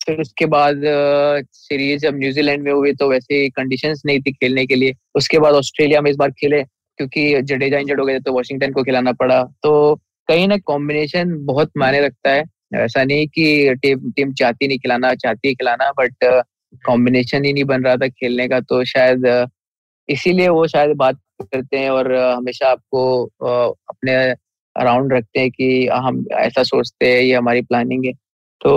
फिर 0.00 0.20
उसके 0.20 0.46
बाद 0.46 0.82
सीरीज़ 1.52 2.02
जब 2.02 2.18
न्यूजीलैंड 2.18 2.62
में 2.64 2.72
हुई 2.72 2.92
तो 2.92 3.08
वैसे 3.08 3.48
कंडीशंस 3.50 4.02
नहीं 4.06 4.20
थी 4.20 4.32
खेलने 4.32 4.64
के 4.66 4.74
लिए। 4.74 4.94
उसके 5.14 5.38
बाद 5.38 5.54
ऑस्ट्रेलिया 5.54 6.00
में 6.00 6.10
इस 6.10 6.16
बार 6.16 6.30
खेले 6.30 6.62
क्योंकि 7.00 7.42
जडेजा 7.42 7.78
इंजर्ड 7.78 8.00
हो 8.00 8.06
गए 8.06 8.18
तो 8.20 8.32
वॉशिंगटन 8.32 8.72
को 8.72 8.82
खिलाना 8.84 9.12
पड़ा। 9.14 9.42
तो 9.62 9.94
कहीं 10.28 10.46
ना 10.48 10.56
कॉम्बिनेशन 10.66 11.34
बहुत 11.46 11.70
मायने 11.78 12.00
रखता 12.00 12.30
है। 12.30 12.44
ऐसा 12.76 13.04
नहीं 13.04 13.26
कि 13.28 13.74
टीम 13.82 14.10
टीम 14.16 14.32
चाहती 14.34 14.68
नहीं 14.68 14.78
खिलाना, 14.78 15.14
चाहती 15.16 15.48
है 15.48 15.54
खिलाना 15.54 15.90
बट 15.98 16.42
कॉम्बिनेशन 16.86 17.44
ही 17.44 17.52
नहीं 17.52 17.64
बन 17.64 17.84
रहा 17.84 17.96
था 17.96 18.08
खेलने 18.08 18.48
का 18.48 18.60
तो 18.62 18.84
शायद, 18.84 19.26
इसीलिए 20.08 20.48
वो 20.48 20.66
शायद 20.66 20.96
बात 20.96 21.18
करते 21.42 21.78
हैं 21.78 21.90
और, 21.90 22.14
हमेशा 22.14 22.68
आपको 22.68 23.24
अपने 23.44 24.14
अराउंड 24.76 25.12
रखते 25.12 25.40
हैं 25.40 25.50
कि 25.50 25.86
हम 25.86 26.24
ऐसा 26.38 26.62
सोचते 26.62 27.12
हैं, 27.12 27.22
ये 27.22 27.34
हमारी 27.34 27.62
प्लानिंग 27.62 28.04
है। 28.06 28.12
तो 28.60 28.72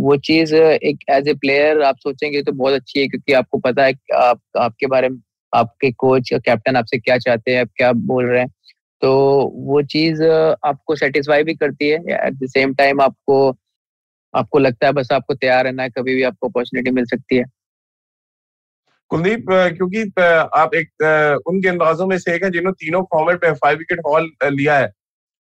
वो 0.00 0.16
चीज़ 0.16 0.54
एक 0.56 0.98
एज 1.10 1.28
ए 1.28 1.34
प्लेयर 1.34 1.82
आप 1.82 1.96
सोचेंगे 1.98 2.42
तो 2.42 2.52
बहुत 2.52 2.74
अच्छी 2.74 3.00
है, 3.00 3.06
क्योंकि 3.08 3.32
आपको 3.32 3.58
पता 3.58 3.84
है 3.84 3.92
आप, 4.14 4.40
आपके 4.58 4.86
बारे 4.86 5.08
में 5.08 5.18
आपके 5.56 5.90
कोच 5.94 6.30
कैप्टन 6.36 6.76
आपसे 6.76 6.98
क्या 6.98 7.16
चाहते 7.18 7.54
हैं, 7.54 7.60
आप 7.60 7.70
क्या 7.76 7.92
बोल 7.92 8.26
रहे 8.26 8.40
हैं? 8.40 8.48
तो 9.02 9.12
वो 9.66 9.82
चीज़ 9.84 10.22
आपको 10.22 10.96
सेटिस्फाई 10.96 11.42
भी 11.44 11.54
करती 11.54 11.88
है 11.88 11.98
एट 12.16 12.34
द 12.34 12.46
सेम 12.48 12.74
टाइम 12.74 13.00
आपको 13.00 13.36
आपको 14.34 14.58
लगता 14.58 14.86
है 14.86 14.92
बस 14.92 15.12
आपको 15.12 15.34
तैयार 15.34 15.64
रहना 15.64 15.82
है, 15.82 15.90
कभी 15.90 16.14
भी 16.14 16.22
आपको 16.22 16.48
अपॉर्चुनिटी 16.48 16.90
मिल 16.90 17.04
सकती 17.04 17.36
है। 17.36 17.44
कुलदीप 19.10 19.46
क्योंकि 19.50 20.02
आप 20.54 20.74
एक 20.74 21.42
उन 21.46 21.60
गेंदबाजों 21.60 22.06
में 22.06 22.16
से 22.18 22.34
एक 22.34 22.44
है 22.44 22.50
जिन्होंने 22.50 22.84
तीनों 22.84 23.02
फॉर्मेट 23.12 23.44
में 23.44 23.54
फाइव 23.54 23.78
विकेट 23.78 24.00
हॉल 24.06 24.30
लिया 24.44 24.78
है। 24.78 24.92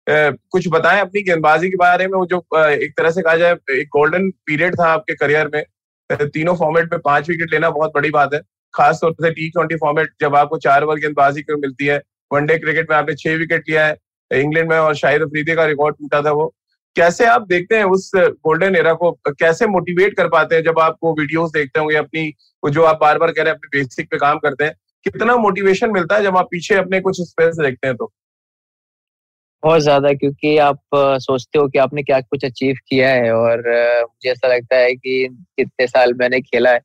कुछ 0.08 0.68
बताएँ 0.68 1.02
अपनी 1.02 1.22
गेंदबाजी 1.22 1.70
के 1.70 1.78
बारे 1.78 2.08
में, 2.08 2.18
वो 2.18 2.26
जो 2.26 2.38
एक 2.68 2.94
तरह 2.98 3.12
से 3.12 3.22
कहा 3.22 3.36
जाए, 3.38 3.56
एक 3.72 3.88
गोल्डन 3.88 4.30
पीरियड 4.46 4.80
था 4.80 4.88
आपके 4.88 5.16
करियर 5.16 5.50
में। 5.54 5.64
तीनों 6.10 6.56
फॉर्मेट 6.56 6.92
में 6.94 7.02
पाँच 7.02 7.30
विकेट 7.30 7.54
लेना 7.54 7.70
बहुत 7.70 7.92
बड़ी 7.96 8.10
बात 8.12 8.34
है। 8.34 8.42
खास 8.74 9.00
तौर 9.02 9.12
से 9.14 9.32
टी 9.32 9.50
ट्वेंटी 9.50 9.76
फॉर्मेट 9.78 10.10
जब 10.22 10.36
आपको 10.36 10.58
चार 10.60 10.84
ओवर 10.84 11.00
गेंदबाजी 11.00 11.42
को 11.42 11.58
मिलती 11.60 11.86
है? 11.86 12.02
वनडे 12.32 12.58
क्रिकेट 12.58 12.90
में 12.90 12.98
आपने 12.98 13.16
छह 13.16 13.36
विकेट 13.38 13.70
लिया 13.70 13.86
है। 13.86 13.98
इंग्लैंड 14.32 14.70
में 14.70 14.78
और 14.78 14.96
शाहिद 14.96 15.22
अफरीदी 15.22 15.56
का 15.56 15.66
रिकॉर्ड 15.66 15.96
टूटा 15.96 16.22
था 16.22 16.32
वो। 16.32 16.54
कैसे 16.96 17.26
आप 17.26 17.48
देखते 17.48 17.78
हैं 17.78 17.84
उस 17.86 18.12
गोल्डन 18.16 18.76
एरा 18.76 18.94
को? 18.94 19.12
कैसे 19.30 19.68
मोटिवेट 19.68 20.16
कर 20.18 20.28
पाते 20.30 20.56
हैं 20.56 20.64
जब 20.64 20.80
आप 20.80 20.98
वो 21.04 21.14
वीडियोस 21.20 21.52
देखते 21.52 21.80
होंगे 21.80 21.96
अपनी 21.96 22.32
जो 22.64 22.84
आप 22.84 22.98
बार 23.02 23.18
बार 23.20 23.32
कह 23.32 23.44
रहे 23.44 23.52
हैं, 23.52 23.58
अपने 23.58 23.80
बेसिक 23.80 24.10
पे 24.12 24.18
काम 24.18 24.40
करते 24.40 24.64
हैं? 24.64 24.74
कितना 25.06 25.36
मोटिवेशन 25.38 25.92
मिलता 25.92 26.16
है 26.16 26.24
जब 26.24 26.38
आप 26.38 26.48
पीछे 26.52 26.76
अपने 26.76 27.00
कुछ 27.02 27.22
स्पेस 27.22 27.56
देखते 27.58 27.88
हैं 27.88 27.96
तो? 27.96 28.12
बहुत 29.64 29.82
ज़्यादा, 29.82 30.12
क्योंकि 30.14 30.58
आप 30.60 30.80
सोचते 30.96 31.60
हो 31.60 31.68
कि 31.68 31.80
आपने 31.80 32.04
क्या 32.04 32.20
कुछ 32.22 32.46
अचीव 32.46 32.76
किया 32.88 33.10
है 33.10 33.32
और 33.32 33.60
मुझे 34.02 34.30
ऐसा 34.32 34.48
लगता 34.48 34.78
है 34.78 34.94
कि 34.96 35.28
कितने 35.58 35.88
साल 35.88 36.14
मैंने 36.14 36.40
खेला 36.42 36.72
है। 36.72 36.80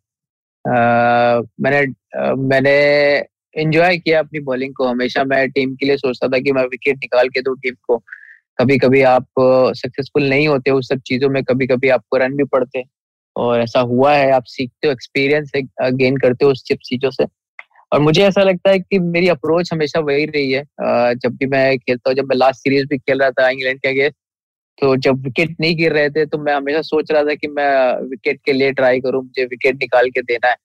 मैंने 0.67 1.81
मैंने 2.49 2.71
एंजॉय 3.55 3.97
किया 3.99 4.19
अपनी 4.19 4.41
बॉलिंग 4.41 4.75
को। 4.75 4.87
हमेशा 4.87 5.25
मैं 5.25 5.49
टीम 5.51 5.75
के 5.75 5.87
लिए 5.87 5.97
सोचता 5.97 6.29
था 6.29 6.39
कि 6.39 6.53
मैं 6.53 6.63
विकेट 6.63 6.97
निकाल 6.97 7.29
के 7.29 7.41
दूँ 7.41 7.57
टीम 7.57 7.75
को। 7.89 7.97
कभी 8.59 8.79
कभी 8.79 9.03
आप 9.03 9.27
सक्सेसफुल 9.77 10.29
नहीं 10.29 10.49
होते, 10.49 10.71
उस 10.71 10.89
सब 10.89 11.01
चीज़ों 11.07 11.29
में 11.31 11.43
कभी 11.45 11.67
कभी 11.67 11.89
आपको 11.89 12.17
रन 12.17 12.37
भी 12.37 12.45
पड़ते। 12.45 12.85
और 13.37 13.61
ऐसा 13.61 13.81
हुआ 13.81 14.15
है, 14.15 14.31
आप 14.33 14.45
सीखते 14.47 14.87
हो 14.89 14.93
एक्सपीरियंस 14.93 15.51
गेन 15.83 16.17
करते 16.17 16.45
हो 16.45 16.51
उस 16.53 16.65
चिप 16.65 16.79
चीज़ों 16.85 17.11
से। 17.11 17.25
और 17.93 18.01
मुझे 18.01 18.23
ऐसा 18.23 18.43
लगता 18.43 18.71
है 18.71 18.79
कि 18.79 18.99
मेरी 18.99 19.29
अप्रोच 19.29 19.73
हमेशा 19.73 20.01
वही 20.01 20.25
रही 20.27 20.53
है। 20.53 20.63
जब 21.15 21.37
भी 21.37 21.47
मैं 21.47 21.79
खेलता 21.79 22.11
हूँ, 22.11 22.17
जब 22.17 22.25
मैं 22.25 22.37
लास्ट 22.37 22.61
सीरीज़ 22.61 22.87
भी 22.87 22.99
खेल 22.99 23.21
रहा 23.21 23.31
था 23.31 23.49
इंग्लैंड 23.49 23.79
के 23.81 23.89
अगेंस्ट 23.89 24.17
तो 24.79 24.97
जब 24.97 25.23
विकेट 25.25 25.57
नहीं 25.61 25.77
गिर 25.77 25.93
रहे 25.93 26.11
थे 26.11 26.25
तो 26.27 26.39
मैं 26.39 26.55
हमेशा 26.55 26.81
सोच 26.83 27.11
रहा 27.13 27.23
था 27.25 27.35
कि 27.35 27.49
मैं 27.49 28.09
विकेट 28.09 28.41
के 28.45 28.53
लिए 28.53 28.73
ट्राई 28.73 29.01
करूँ, 29.01 29.23
मुझे 29.25 29.45
विकेट 29.45 29.77
निकाल 29.77 30.11
के 30.11 30.23
देना 30.23 30.49
है। 30.49 30.57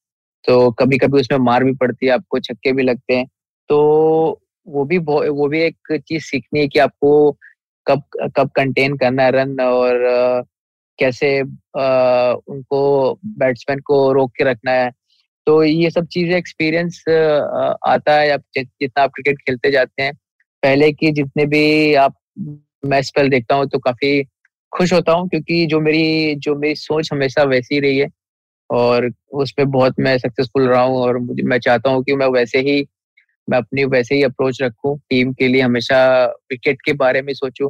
तो 0.45 0.71
कभी 0.71 0.97
कभी 0.97 1.19
उसमें 1.19 1.37
मार 1.39 1.63
भी 1.63 1.73
पड़ती 1.75 2.05
है, 2.05 2.11
आपको 2.13 2.39
छक्के 2.39 2.71
भी 2.73 2.83
लगते 2.83 3.15
हैं। 3.15 3.25
तो 3.69 4.41
वो 4.67 4.85
भी 4.85 4.97
वो 4.97 5.47
भी 5.47 5.61
एक 5.61 5.97
चीज़ 5.99 6.23
सीखनी 6.23 6.59
है 6.59 6.67
कि 6.67 6.79
आपको 6.79 7.31
कब 7.87 8.03
कब 8.37 8.49
कंटेन 8.55 8.97
करना 8.97 9.23
है 9.23 9.31
रन 9.31 9.59
और 9.61 10.43
कैसे 10.99 11.41
उनको 11.41 12.81
बैट्समैन 13.39 13.79
को 13.85 14.11
रोक 14.13 14.31
के 14.37 14.43
रखना 14.43 14.71
है। 14.71 14.91
तो 15.47 15.63
ये 15.63 15.89
सब 15.91 16.07
चीज़ें 16.07 16.35
एक्सपीरियंस 16.37 17.03
आता 17.09 18.19
है। 18.19 18.31
आप 18.31 18.43
जितना 18.57 19.03
आप 19.03 19.11
क्रिकेट 19.15 19.37
खेलते 19.39 19.71
जाते 19.71 20.03
हैं, 20.03 20.13
पहले 20.63 20.91
की 20.91 21.11
जितने 21.11 21.45
भी 21.45 21.93
आप 21.95 22.15
मैं 22.83 23.01
स्पेल 23.01 23.29
देखता 23.29 23.55
हूँ 23.55 23.67
तो 23.69 23.79
काफ़ी 23.79 24.23
खुश 24.71 24.93
होता 24.93 25.11
हूँ 25.13 25.27
क्योंकि 25.29 25.65
जो 25.65 25.79
मेरी 25.81 26.35
जो 26.37 26.55
मेरी 26.55 26.75
सोच 26.75 27.09
हमेशा 27.13 27.43
वैसी 27.43 27.79
रही 27.79 27.97
है 27.97 28.07
और 28.69 29.09
उसमें 29.33 29.69
बहुत 29.71 29.95
मैं 29.99 30.17
सक्सेसफुल 30.17 30.67
रहा 30.69 30.81
हूँ 30.83 30.97
और 30.99 31.19
मैं 31.45 31.59
चाहता 31.59 31.89
हूँ 31.89 32.03
कि 32.03 32.15
मैं 32.15 32.27
वैसे 32.27 32.59
ही, 32.59 32.85
मैं 33.47 33.57
अपनी 33.57 33.85
वैसे 33.85 34.15
ही 34.15 34.23
अप्रोच 34.23 34.61
रखूँ 34.61 34.97
टीम 35.09 35.33
के 35.33 35.47
लिए 35.47 35.61
हमेशा 35.61 35.99
विकेट 36.51 36.81
के 36.85 36.93
बारे 36.95 37.21
में 37.21 37.33
सोचूं। 37.33 37.69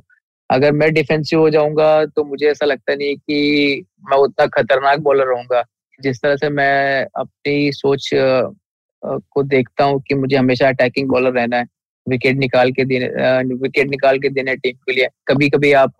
अगर 0.50 0.72
मैं 0.74 0.94
डिफेंसिव 0.94 1.40
हो 1.40 1.50
जाऊँगा 1.50 2.06
तो 2.06 2.24
मुझे 2.26 2.48
ऐसा 2.52 2.66
लगता 2.66 2.96
नहीं 2.96 3.16
कि 3.18 3.86
मैं 4.12 4.18
उतना 4.18 4.46
खतरनाक 4.48 5.00
बॉलर 5.00 5.28
रहूँगा। 5.28 5.64
जिस 6.00 6.22
तरह 6.24 6.36
से 6.36 6.50
मैं 6.50 7.06
अपनी 7.18 7.72
सोच 7.74 8.10
को 9.04 9.44
देखता 9.44 9.84
हूँ 9.86 10.02
कि 10.08 10.16
मुझे 10.16 10.38
हमेशा 10.38 10.68
अटैकिंग 10.70 11.10
बॉलर 11.10 11.34
रहना 11.34 11.58
है। 11.58 11.66
विकेट 12.08 12.38
निकाल 12.38 12.72
के 12.72 12.86
देने 12.86 13.08
विकेट 13.56 13.90
निकाल 13.90 14.20
के 14.20 14.30
देने 14.30 14.56
टीम 14.58 14.76
के 14.78 14.94
लिए। 14.94 15.08
कभी 15.28 15.50
कभी 15.50 15.72
आप 15.76 15.94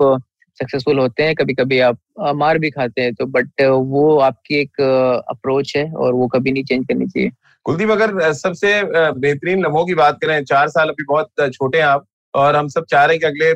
सक्सेसफुल 0.58 1.00
होते 1.00 1.24
हैं 1.24 1.36
कभी 1.36 1.54
कभी 1.54 1.80
आप 1.82 1.98
मार 2.36 2.58
भी 2.60 2.70
खाते 2.70 3.02
हैं 3.02 3.14
तो 3.14 3.26
बट 3.28 3.62
वो 3.62 4.18
आपकी 4.20 4.56
एक 4.56 4.82
अप्रोच 5.30 5.76
है 5.78 5.92
और 5.94 6.14
वो 6.14 6.28
कभी 6.28 6.52
नहीं 6.52 6.64
चेंज 6.64 6.86
करनी 6.88 7.06
चाहिए। 7.08 7.30
कुलदीप, 7.66 7.90
अगर 7.92 8.32
सबसे 8.34 8.82
बेहतरीन 8.86 9.64
लम्हों 9.64 9.86
की 9.86 9.94
बात 9.96 10.18
करें, 10.22 10.44
चार 10.44 10.68
साल 10.70 10.90
अभी 10.90 11.04
बहुत 11.04 11.52
छोटे 11.54 11.78
हैं 11.78 11.86
आप, 11.86 12.06
और 12.34 12.56
हम 12.56 12.68
सब 12.70 12.86
चाह 12.90 13.06
रहे 13.06 13.16
हैं 13.16 13.20
कि 13.20 13.26
अगले 13.28 13.54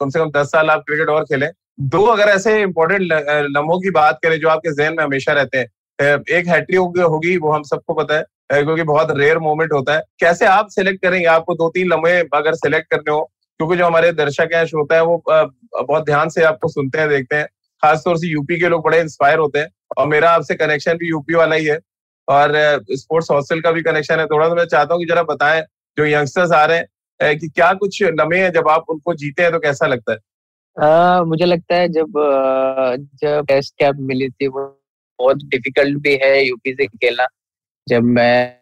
कम 0.00 0.08
से 0.10 0.18
कम 0.18 0.30
दस 0.32 0.46
साल 0.46 0.70
आप 0.70 0.82
क्रिकेट 0.86 1.08
और 1.08 1.24
खेलें। 1.24 1.50
दो 1.80 2.02
अगर 2.06 2.28
ऐसे 2.28 2.60
इंपॉर्टेंट 2.62 3.02
लम्हों 3.50 3.78
की 3.80 3.90
बात 3.92 4.18
करें 4.22 4.38
जो 4.40 4.48
आपके 4.48 4.74
जहन 4.74 4.94
में 4.96 5.04
हमेशा 5.04 5.32
रहते 5.32 5.58
हैं 5.58 6.18
एक 6.30 6.46
हैट्री 6.48 6.76
होगी, 6.76 7.36
वो 7.36 7.52
हम 7.52 7.62
सबको 7.64 7.94
पता 7.94 8.16
है 8.16 8.24
क्योंकि 8.50 8.82
बहुत 8.82 9.08
रेयर 9.10 9.38
मोमेंट 9.38 9.72
होता 9.72 9.94
है। 9.94 10.02
कैसे 10.20 10.46
आप 10.46 10.68
सिलेक्ट 10.70 11.02
करेंगे? 11.02 11.26
आपको 11.26 11.54
दो 11.54 11.68
तीन 11.68 11.88
लम्हे 11.88 12.18
अगर 12.34 12.54
सिलेक्ट 12.54 12.90
करने 12.90 13.12
हो 13.12 13.20
क्योंकि 13.60 13.76
जो 13.76 13.86
हमारे 13.86 14.12
दर्शक 14.12 14.48
हैं 14.54 14.64
श्रोता 14.66 14.94
है 14.94 15.04
वो 15.04 15.22
बहुत 15.28 16.04
ध्यान 16.04 16.28
से 16.28 16.42
आपको 16.44 16.68
सुनते 16.68 16.98
हैं 16.98 17.08
देखते 17.08 17.36
हैं। 17.36 17.46
खासतौर 17.82 18.16
से 18.18 18.26
यूपी 18.26 18.58
के 18.60 18.68
लोग 18.68 18.84
बड़े 18.84 19.00
इंस्पायर 19.00 19.38
होते 19.38 19.58
हैं 19.58 19.68
और 19.98 20.06
मेरा 20.06 20.30
आपसे 20.30 20.54
कनेक्शन 20.54 20.96
भी 20.96 21.08
यूपी 21.08 21.34
वाला 21.34 21.56
ही 21.56 21.64
है। 21.64 21.78
और 22.28 22.52
स्पोर्ट्स 22.90 23.30
हॉस्टल 23.30 23.60
का 23.60 23.72
भी 23.72 23.82
कनेक्शन 23.82 24.20
है। 24.20 24.26
थोड़ा 24.26 24.48
सा 24.48 24.54
मैं 24.54 24.64
चाहता 24.64 24.94
हूँ 24.94 25.02
कि 25.02 25.06
जरा 25.06 25.22
बताएँ 25.22 25.62
जो 25.96 26.06
यंगस्टर्स 26.06 26.52
आ 26.52 26.64
रहे 26.64 26.78
हैं 27.20 27.38
कि 27.38 27.48
क्या 27.48 27.72
कुछ 27.72 28.02
लम्हे 28.02 28.40
हैं? 28.40 28.50
जब 28.52 28.68
आप 28.68 28.84
उनको 28.90 29.14
जीते 29.14 29.42
हैं 29.42 29.52
तो 29.52 29.58
कैसा 29.58 29.86
लगता 29.86 30.12
है? 30.12 30.18
आ, 30.76 31.22
मुझे 31.24 31.44
लगता 31.44 31.74
है 31.74 31.88
जब 31.88 32.18
जब 33.22 33.44
टेस्ट 33.48 33.74
कैप 33.78 33.96
मिली 34.00 34.28
थी 34.28 34.46
वो 34.46 34.64
बहुत 35.18 35.36
डिफ़िकल्ट 35.44 35.98
भी 35.98 36.14
है 36.22 36.46
यूपी 36.46 36.72
से 36.74 36.86
खेलना। 36.86 37.26
जब 37.88 38.02
मैं 38.02 38.56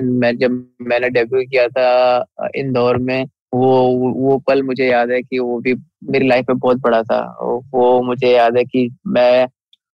मैं 0.00 0.36
जब 0.38 0.50
मैंने 0.80 1.08
डेब्यू 1.10 1.42
किया 1.42 1.68
था 1.68 2.48
इंदौर 2.56 2.98
में 2.98 3.24
वो 3.54 3.82
वो 4.14 4.38
पल 4.38 4.62
मुझे 4.62 4.86
याद 4.86 5.10
है 5.10 5.22
कि 5.22 5.38
वो 5.38 5.58
भी 5.60 5.74
मेरी 6.10 6.28
लाइफ 6.28 6.46
में 6.48 6.58
बहुत 6.58 6.76
बड़ा 6.76 7.02
था। 7.02 7.20
वो 7.74 8.02
मुझे 8.02 8.30
याद 8.30 8.56
है 8.56 8.64
कि 8.64 8.88
मैं 9.06 9.48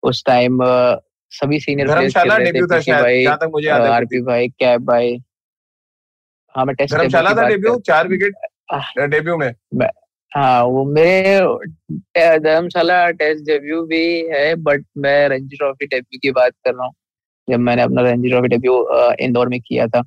उस 0.04 0.24
टाइम 0.26 0.60
सभी 1.32 1.60
सीनियर 1.60 1.88
भाई 3.02 3.26
आरपी 3.88 4.22
भाई 4.22 4.48
कैब 4.50 4.86
भाई। 4.86 5.18
हाँ 6.56 6.66
मैं 6.66 6.76
टेस्ट 6.76 6.96
धर्मशाला 6.96 7.34
था 7.34 7.48
डेब्यू 7.48 7.76
चार 7.80 8.08
विकेट 8.08 8.34
डेब्यू 9.10 9.38
में। 9.38 9.52
हाँ 10.32 10.64
वो 10.64 10.86
मेरे 10.86 12.40
धर्मशाला 12.40 13.10
टेस्ट 13.12 13.46
डेब्यू 13.46 13.82
भी 13.86 14.06
है 14.28 14.56
बट 14.56 14.86
मैं 14.98 15.28
रणजी 15.30 15.58
ट्रॉफी 15.58 15.86
डेब्यू 15.86 16.20
की 16.22 16.32
बात 16.32 16.52
कर 16.66 16.74
रहा 16.74 16.86
हूँ। 16.86 16.94
जब 17.48 17.60
मैंने 17.60 17.82
अपना 17.82 18.02
रणजी 18.02 18.30
ट्रॉफी 18.30 18.48
डेब्यू 18.48 18.74
इंदौर 19.22 19.50
में 19.50 19.60
किया 19.62 19.88
था। 19.88 20.02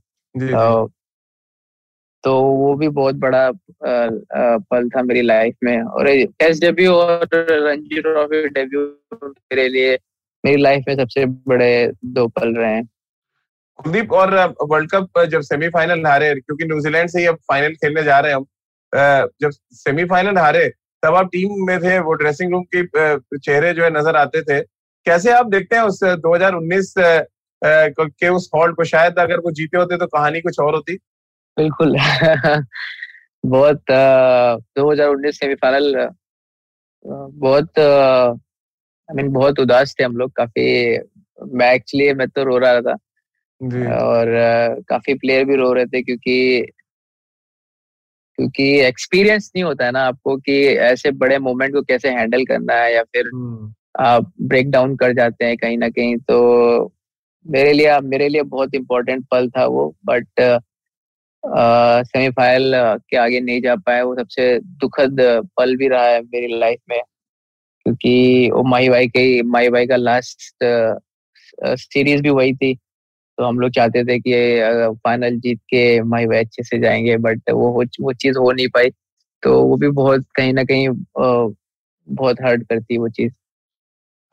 तो 2.24 2.32
वो 2.42 2.74
भी 2.76 2.88
बहुत 2.90 3.14
बड़ा 3.16 3.50
पल 3.82 4.88
था 4.88 5.02
मेरी 5.02 5.22
लाइफ 5.22 5.54
में। 5.64 5.82
और 5.82 6.08
टेस्ट 6.40 6.60
डेब्यू 6.60 6.92
और 6.92 7.28
रणजी 7.34 8.00
ट्रॉफी 8.02 8.46
डेब्यू 8.48 8.80
मेरे 9.24 9.68
लिए 9.68 9.98
मेरी 10.44 10.62
लाइफ 10.62 10.84
में 10.88 10.94
सबसे 10.96 11.24
बड़े 11.26 11.70
दो 12.06 12.26
पल 12.28 12.54
रहे 12.56 12.72
हैं। 12.74 12.84
कुलदीप 13.78 14.12
और 14.12 14.34
वर्ल्ड 14.70 14.90
कप 14.90 15.24
जब 15.30 15.40
सेमीफाइनल 15.42 16.06
हारे 16.06 16.34
क्योंकि 16.34 16.64
न्यूजीलैंड 16.64 17.08
से 17.08 17.20
ही 17.20 17.26
अब 17.26 17.36
फाइनल 17.48 17.74
खेलने 17.74 18.02
जा 18.02 18.18
रहे 18.20 18.32
हैं 18.32 18.38
हम 18.38 18.46
जब 19.42 19.50
सेमीफाइनल 19.76 20.38
हारे 20.38 20.68
तब 21.02 21.14
आप 21.14 21.28
टीम 21.32 21.50
में 21.66 21.78
थे 21.82 21.98
वो 22.00 22.12
ड्रेसिंग 22.14 22.52
रूम 22.52 22.64
के 22.74 22.82
चेहरे 23.38 23.72
जो 23.74 23.84
है 23.84 23.90
नज़र 23.90 24.16
आते 24.16 24.42
थे। 24.42 24.60
कैसे 25.06 25.32
आप 25.32 25.46
देखते 25.46 25.76
हैं 25.76 25.82
उस 25.82 26.00
2019 26.04 26.94
के 27.64 28.28
उस 28.28 28.50
हॉल्ट 28.54 28.76
को? 28.76 28.84
शायद 28.84 29.18
अगर 29.18 29.38
वो 29.38 29.50
जीते 29.50 29.78
होते 29.78 29.96
तो 29.96 30.06
कहानी 30.06 30.40
कुछ 30.40 30.60
और 30.60 30.74
होती। 30.74 30.96
बिल्कुल। 31.56 31.96
बहुत 33.46 33.82
दो 33.90 34.90
हज़ार 34.92 35.08
उन्नीस 35.08 35.38
सेमीफाइनल 35.38 36.08
बहुत 37.04 37.78
आई 37.78 39.14
मीन 39.14 39.32
बहुत 39.32 39.60
उदास 39.60 39.94
थे 40.00 40.04
हम 40.04 40.16
लोग। 40.16 40.32
काफ़ी 40.32 40.98
मैं 41.54 41.72
एक्चुअली 41.72 42.12
मैं 42.14 42.28
तो 42.28 42.44
रो 42.44 42.58
रहा 42.58 42.80
था। 42.80 42.96
और 43.94 44.26
काफ़ी 44.88 45.14
प्लेयर 45.14 45.44
भी 45.44 45.56
रो 45.56 45.72
रहे 45.72 45.86
थे 45.86 46.02
क्योंकि 46.02 46.66
क्योंकि 48.38 48.80
एक्सपीरियंस 48.80 49.50
नहीं 49.56 49.64
होता 49.64 49.84
है 49.84 49.90
ना 49.90 50.00
आपको 50.00 50.36
कि 50.36 50.64
ऐसे 50.66 51.10
बड़े 51.10 51.38
मोमेंट 51.38 51.74
को 51.74 51.82
कैसे 51.82 52.10
हैंडल 52.10 52.44
करना 52.44 52.74
है 52.74 52.94
या 52.94 53.02
फिर 53.02 53.30
हम्म। 53.34 53.74
ब्रेक 53.94 54.70
डाउन 54.70 54.96
कर 54.96 55.12
जाते 55.14 55.44
हैं 55.44 55.56
कहीं 55.58 55.78
ना 55.78 55.88
कहीं 55.90 56.16
तो 56.28 56.38
मेरे 57.46 57.72
लिए 57.72 57.98
मेरे 58.02 58.28
लिए 58.28 58.42
बहुत 58.44 58.74
इम्पोर्टेंट 58.74 59.24
पल 59.30 59.48
था 59.50 59.64
वो 59.66 59.94
बट 60.06 60.26
सेमीफाइनल 62.06 62.72
के 63.10 63.16
आगे 63.18 63.40
नहीं 63.40 63.60
जा 63.62 63.74
पाया, 63.76 64.04
वो 64.04 64.14
सबसे 64.16 64.58
दुखद 64.80 65.16
पल 65.58 65.76
भी 65.76 65.88
रहा 65.88 66.06
है 66.06 66.20
मेरी 66.22 66.58
लाइफ 66.60 66.80
में, 66.90 67.00
क्योंकि 67.86 68.50
वो 68.54 68.62
माही 68.70 68.88
भाई 68.90 69.08
के 69.08 69.42
माही 69.44 69.70
भाई 69.70 69.86
का 69.86 69.96
लास्ट 69.96 70.64
सीरीज़ 71.78 72.22
भी 72.22 72.30
वही 72.30 72.54
थी 72.54 72.74
तो 73.38 73.44
हम 73.44 73.60
लोग 73.60 73.70
चाहते 73.72 74.04
थे 74.06 74.18
कि 74.20 74.92
फाइनल 75.06 75.38
जीत 75.40 75.60
के 75.70 75.84
माही 76.04 76.26
भाई 76.26 76.38
अच्छे 76.44 76.62
से 76.64 76.78
जाएँगे 76.80 77.16
बट 77.28 77.50
वो 77.52 77.70
वो 78.02 78.12
चीज़ 78.14 78.38
हो 78.38 78.52
नहीं 78.52 78.68
पाई 78.74 78.90
तो 79.42 79.62
वो 79.64 79.76
भी 79.78 79.88
बहुत 79.92 80.26
कहीं 80.36 80.52
ना 80.54 80.64
कहीं 80.64 80.88
बहुत 82.08 82.36
हर्ट 82.44 82.62
करती 82.70 82.98
वो 82.98 83.08
चीज़। 83.10 83.32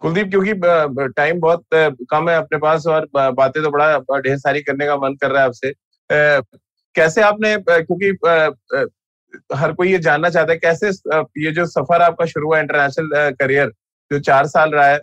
कुलदीप, 0.01 0.29
क्योंकि 0.29 0.53
टाइम 1.13 1.39
बहुत 1.39 1.63
कम 2.11 2.29
है 2.29 2.35
अपने 2.37 2.57
पास 2.59 2.85
और 2.87 3.07
बातें 3.15 3.61
तो 3.63 3.69
बड़ा 3.71 4.19
ढेर 4.19 4.37
सारी 4.37 4.61
करने 4.61 4.85
का 4.85 4.95
मन 4.97 5.15
कर 5.21 5.31
रहा 5.31 5.41
है 5.41 5.47
आपसे। 5.47 5.73
कैसे 6.95 7.21
आपने 7.23 7.55
क्योंकि 7.69 8.09
हर 9.53 9.71
कोई 9.73 9.91
ये 9.91 9.97
जानना 9.99 10.29
चाहता 10.29 10.51
है, 10.51 10.57
कैसे 10.59 10.89
ये 11.39 11.51
जो 11.51 11.65
सफ़र 11.67 12.01
आपका 12.01 12.25
शुरू 12.25 12.47
हुआ 12.47 12.59
इंटरनेशनल 12.59 13.31
करियर 13.39 13.71
जो 14.11 14.19
चार 14.21 14.47
साल 14.47 14.71
रहा 14.71 14.87
है, 14.87 14.99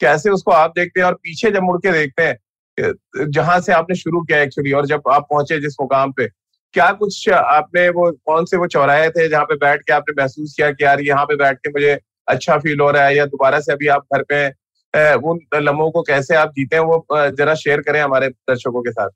कैसे 0.00 0.30
उसको 0.30 0.50
आप 0.52 0.72
देखते 0.76 1.00
हैं 1.00 1.06
और 1.06 1.14
पीछे 1.14 1.50
जब 1.50 1.62
मुड़ 1.62 1.78
के 1.78 1.92
देखते 1.92 2.22
हैं 2.22 3.30
जहाँ 3.30 3.60
से 3.60 3.72
आपने 3.72 3.96
शुरू 3.96 4.20
किया 4.22 4.38
एक्चुअली 4.42 4.72
और 4.72 4.86
जब 4.86 5.02
आप 5.10 5.26
पहुँचे 5.30 5.58
जिस 5.60 5.76
मुकाम 5.80 6.12
पे, 6.12 6.26
क्या 6.74 6.90
कुछ 6.92 7.28
आपने 7.30 7.88
वो, 7.88 8.10
कौन 8.24 8.44
से 8.44 8.56
वो 8.56 8.66
चौराहे 8.66 9.10
थे 9.10 9.28
जहाँ 9.28 9.44
पे 9.44 9.54
बैठ 9.56 9.82
के 9.82 9.92
आपने 9.92 10.14
महसूस 10.18 10.54
किया 10.56 10.70
कि 10.70 10.84
यार 10.84 11.00
यहाँ 11.02 11.24
पे 11.24 11.36
बैठ 11.36 11.58
के 11.58 11.70
मुझे 11.70 11.94
अच्छा 12.28 12.56
फील 12.58 12.80
हो 12.80 12.90
रहा 12.90 13.06
है 13.06 13.16
या 13.16 13.26
दोबारा 13.26 13.60
से 13.60 13.72
अभी 13.72 13.86
आप 13.86 14.06
घर 14.14 14.22
पे 14.22 14.46
उन 15.28 15.40
लम्हों 15.54 15.90
को 15.90 16.02
कैसे 16.02 16.34
आप 16.34 16.50
जीते 16.50 16.76
हैं 16.76 16.82
वो 16.82 17.06
जरा 17.12 17.54
शेयर 17.54 17.80
करें 17.80 18.00
हमारे 18.00 18.28
दर्शकों 18.28 18.82
के 18.82 18.90
साथ। 18.92 19.10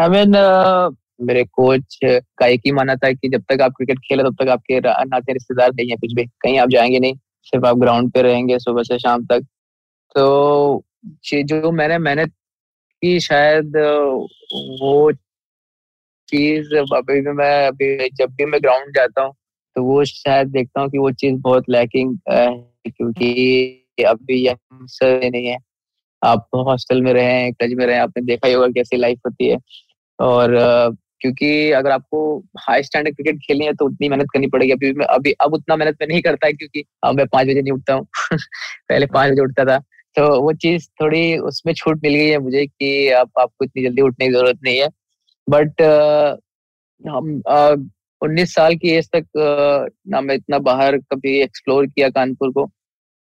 आई 0.00 0.08
I 0.08 0.10
मीन 0.10 0.24
mean, 0.24 0.36
uh, 0.36 0.96
मेरे 1.20 1.44
कोच 1.44 1.98
का 2.04 2.46
एक 2.46 2.60
ही 2.66 2.72
माना 2.72 2.94
था 2.94 3.12
कि 3.12 3.28
जब 3.28 3.42
तक 3.50 3.60
आप 3.62 3.72
क्रिकेट 3.72 3.98
खेले 3.98 4.22
तब 4.22 4.36
तक 4.42 4.48
आपके 4.48 4.80
नाते 4.80 5.32
रिश्तेदार 5.32 5.72
नहीं 5.74 5.90
है 5.90 5.96
कुछ 5.96 6.12
भी। 6.12 6.24
कहीं 6.24 6.58
आप 6.58 6.68
जाएँगे 6.68 6.98
नहीं 6.98 7.14
सिर्फ़ 7.44 7.66
आप 7.66 7.76
ग्राउंड 7.76 8.12
पे 8.12 8.22
रहेंगे 8.22 8.58
सुबह 8.58 8.82
से 8.82 8.98
शाम 8.98 9.24
तक। 9.26 9.46
तो 10.14 10.84
जो 11.34 11.70
मैंने 11.70 11.98
मेहनत 11.98 12.30
की 13.02 13.20
शायद 13.20 13.76
वो 14.82 15.12
चीज़ 16.28 16.74
अभी 16.76 17.20
भी 17.20 17.32
मैं 17.32 17.66
अभी 17.68 18.08
जब 18.08 18.30
भी 18.30 18.44
मैं 18.44 18.62
ग्राउंड 18.62 18.94
जाता 18.96 19.22
हूँ 19.22 19.34
तो 19.76 19.84
वो 19.84 20.04
शायद 20.04 20.48
देखता 20.48 20.80
हूँ 20.80 20.90
कि 20.90 20.98
वो 20.98 21.10
चीज़ 21.10 21.34
बहुत 21.34 21.64
लैकिंग 21.70 22.18
है 22.32 22.48
क्योंकि 22.86 23.80
अभी 24.08 24.48
यंगस्टर 24.48 25.30
नहीं 25.30 25.46
है। 25.46 25.58
आप 26.24 26.48
हॉस्टल 26.54 27.02
में 27.02 27.12
रहे 27.12 27.50
टच 27.50 27.70
में 27.72 27.86
रहे 27.86 27.98
आपने 27.98 28.22
देखा 28.22 28.48
ही 28.48 28.54
होगा 28.54 28.68
कैसी 28.68 28.96
लाइफ 28.96 29.18
होती 29.26 29.48
है। 29.48 29.58
और 30.20 30.56
क्योंकि 31.20 31.70
अगर 31.70 31.90
आपको 31.90 32.38
हाई 32.38 32.82
स्टैंडर्ड 32.82 33.14
क्रिकेट 33.16 33.36
खेलनी 33.36 33.66
है 33.66 33.72
तो 33.72 33.86
उतनी 33.86 34.08
मेहनत 34.08 34.26
करनी 34.32 34.46
पड़ेगी। 34.46 34.72
अभी 34.72 34.92
मैं, 34.92 35.06
अभी, 35.06 35.32
अब 35.32 35.54
उतना 35.54 35.76
मेहनत 35.76 35.96
में 36.00 36.08
नहीं 36.08 36.22
करता 36.22 36.46
है 36.46 36.52
क्योंकि 36.52 36.84
अब 37.04 37.14
मैं 37.14 37.26
पाँच 37.26 37.46
बजे 37.46 37.62
नहीं 37.62 37.72
उठता 37.72 37.94
हूँ। 37.94 38.06
पहले 38.88 39.06
पाँच 39.06 39.32
बजे 39.32 39.42
उठता 39.42 39.64
था। 39.64 39.78
तो 40.16 40.40
वो 40.42 40.52
चीज़ 40.52 40.88
थोड़ी 41.02 41.38
उसमें 41.38 41.74
छूट 41.74 42.00
मिल 42.04 42.14
गई 42.14 42.28
है 42.28 42.38
मुझे 42.38 42.66
कि 42.66 43.10
आप 43.10 43.30
आपको 43.40 43.64
इतनी 43.64 43.82
जल्दी 43.84 44.02
उठने 44.02 44.26
की 44.26 44.32
ज़रूरत 44.32 44.58
नहीं 44.64 44.78
है। 44.78 44.88
बट 45.50 45.82
हम 47.04 47.42
उन्नीस 48.24 48.54
साल 48.54 48.74
की 48.74 48.90
एज 48.90 49.08
तक 49.14 49.26
ना 50.08 50.20
मैं 50.20 50.34
इतना 50.34 50.58
बाहर 50.68 50.96
कभी 51.12 51.38
एक्सप्लोर 51.42 51.86
किया 51.86 52.08
कानपुर 52.10 52.50
को 52.50 52.68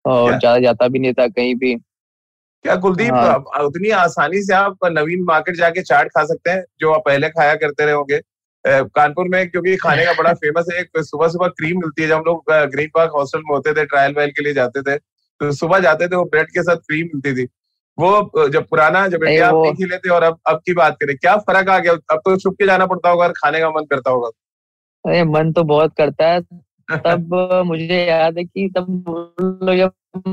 और 0.06 0.30
ज़्यादा 0.30 0.60
जाता 0.60 0.88
भी 0.88 1.00
नहीं 1.00 1.14
था 1.14 1.28
कहीं 1.30 1.56
भी। 1.56 1.76
क्या 1.76 2.76
कुलदीप 2.76 3.14
हाँ। 3.14 3.64
उतनी 3.64 3.90
आसानी 3.92 4.42
से 4.42 4.54
आप 4.54 4.86
नवीन 4.88 5.24
मार्केट 5.24 5.56
जाके 5.56 5.82
चाट 5.82 6.08
खा 6.08 6.24
सकते 6.26 6.52
हैं 6.52 6.64
जो 6.80 6.92
आप 6.92 7.02
पहले 7.06 7.30
खाया 7.30 7.56
करते 7.56 7.86
रहे 7.86 7.94
होंगे। 7.94 8.20
कानपुर 8.66 9.28
में 9.28 9.50
क्योंकि 9.50 9.76
खाने 9.78 10.06
का 10.06 10.14
बड़ा 10.14 10.34
फ़ेमस 10.44 10.68
है 10.74 10.80
एक 10.80 11.00
सुबह 11.00 11.28
सुबह 11.28 11.48
क्रीम 11.58 11.78
मिलती 11.78 12.02
है 12.02 12.08
जब 12.08 12.16
हम 12.16 12.24
लोग 12.26 12.52
ग्रीन 12.72 12.90
पार्क 12.94 13.12
हॉस्टल 13.16 13.40
में 13.40 13.54
होते 13.56 13.74
थे 13.74 13.86
ट्रायल 13.86 14.14
वायल 14.18 14.30
के 14.30 14.44
लिए 14.44 14.54
जाते 14.54 14.82
थे 14.82 14.98
तो 14.98 15.52
सुबह 15.52 15.80
जाते 15.80 16.08
थे 16.08 16.16
वो 16.16 16.24
ब्रेड 16.26 16.48
के 16.48 16.64
साथ 16.64 16.86
क्रीम 16.88 17.08
मिलती 17.08 17.34
थी। 17.36 17.48
वो 17.98 18.50
जब 18.50 18.68
पुराना 18.68 19.08
जब 19.08 19.24
इंडिया 19.24 19.48
आप 19.48 19.56
नहीं 19.56 19.74
खेले 19.74 19.98
थे 19.98 20.10
और 20.10 20.24
अब 20.24 20.38
अब 20.48 20.62
की 20.66 20.74
बात 20.74 20.96
करें 21.02 21.16
क्या 21.18 21.36
फ़र्क 21.40 21.70
आ 21.70 21.78
गया? 21.80 21.94
अब 21.94 22.22
तो 22.26 22.38
छुप 22.38 22.54
के 22.54 22.66
जाना 22.66 22.86
पड़ता 22.86 23.10
होगा 23.10 23.26
और 23.26 23.32
खाने 23.32 23.60
का 23.60 23.70
मन 23.70 23.86
करता 23.86 24.12
होगा। 24.12 24.30
अरे 25.06 25.24
मन 25.24 25.52
तो 25.54 25.64
बहुत 25.64 25.94
करता 25.98 26.28
है। 26.32 26.42
तब 27.06 27.34
मुझे 27.66 28.06
याद 28.06 28.38
है 28.38 28.44
कि 28.44 28.68
तब 28.78 29.04
जब 29.78 29.92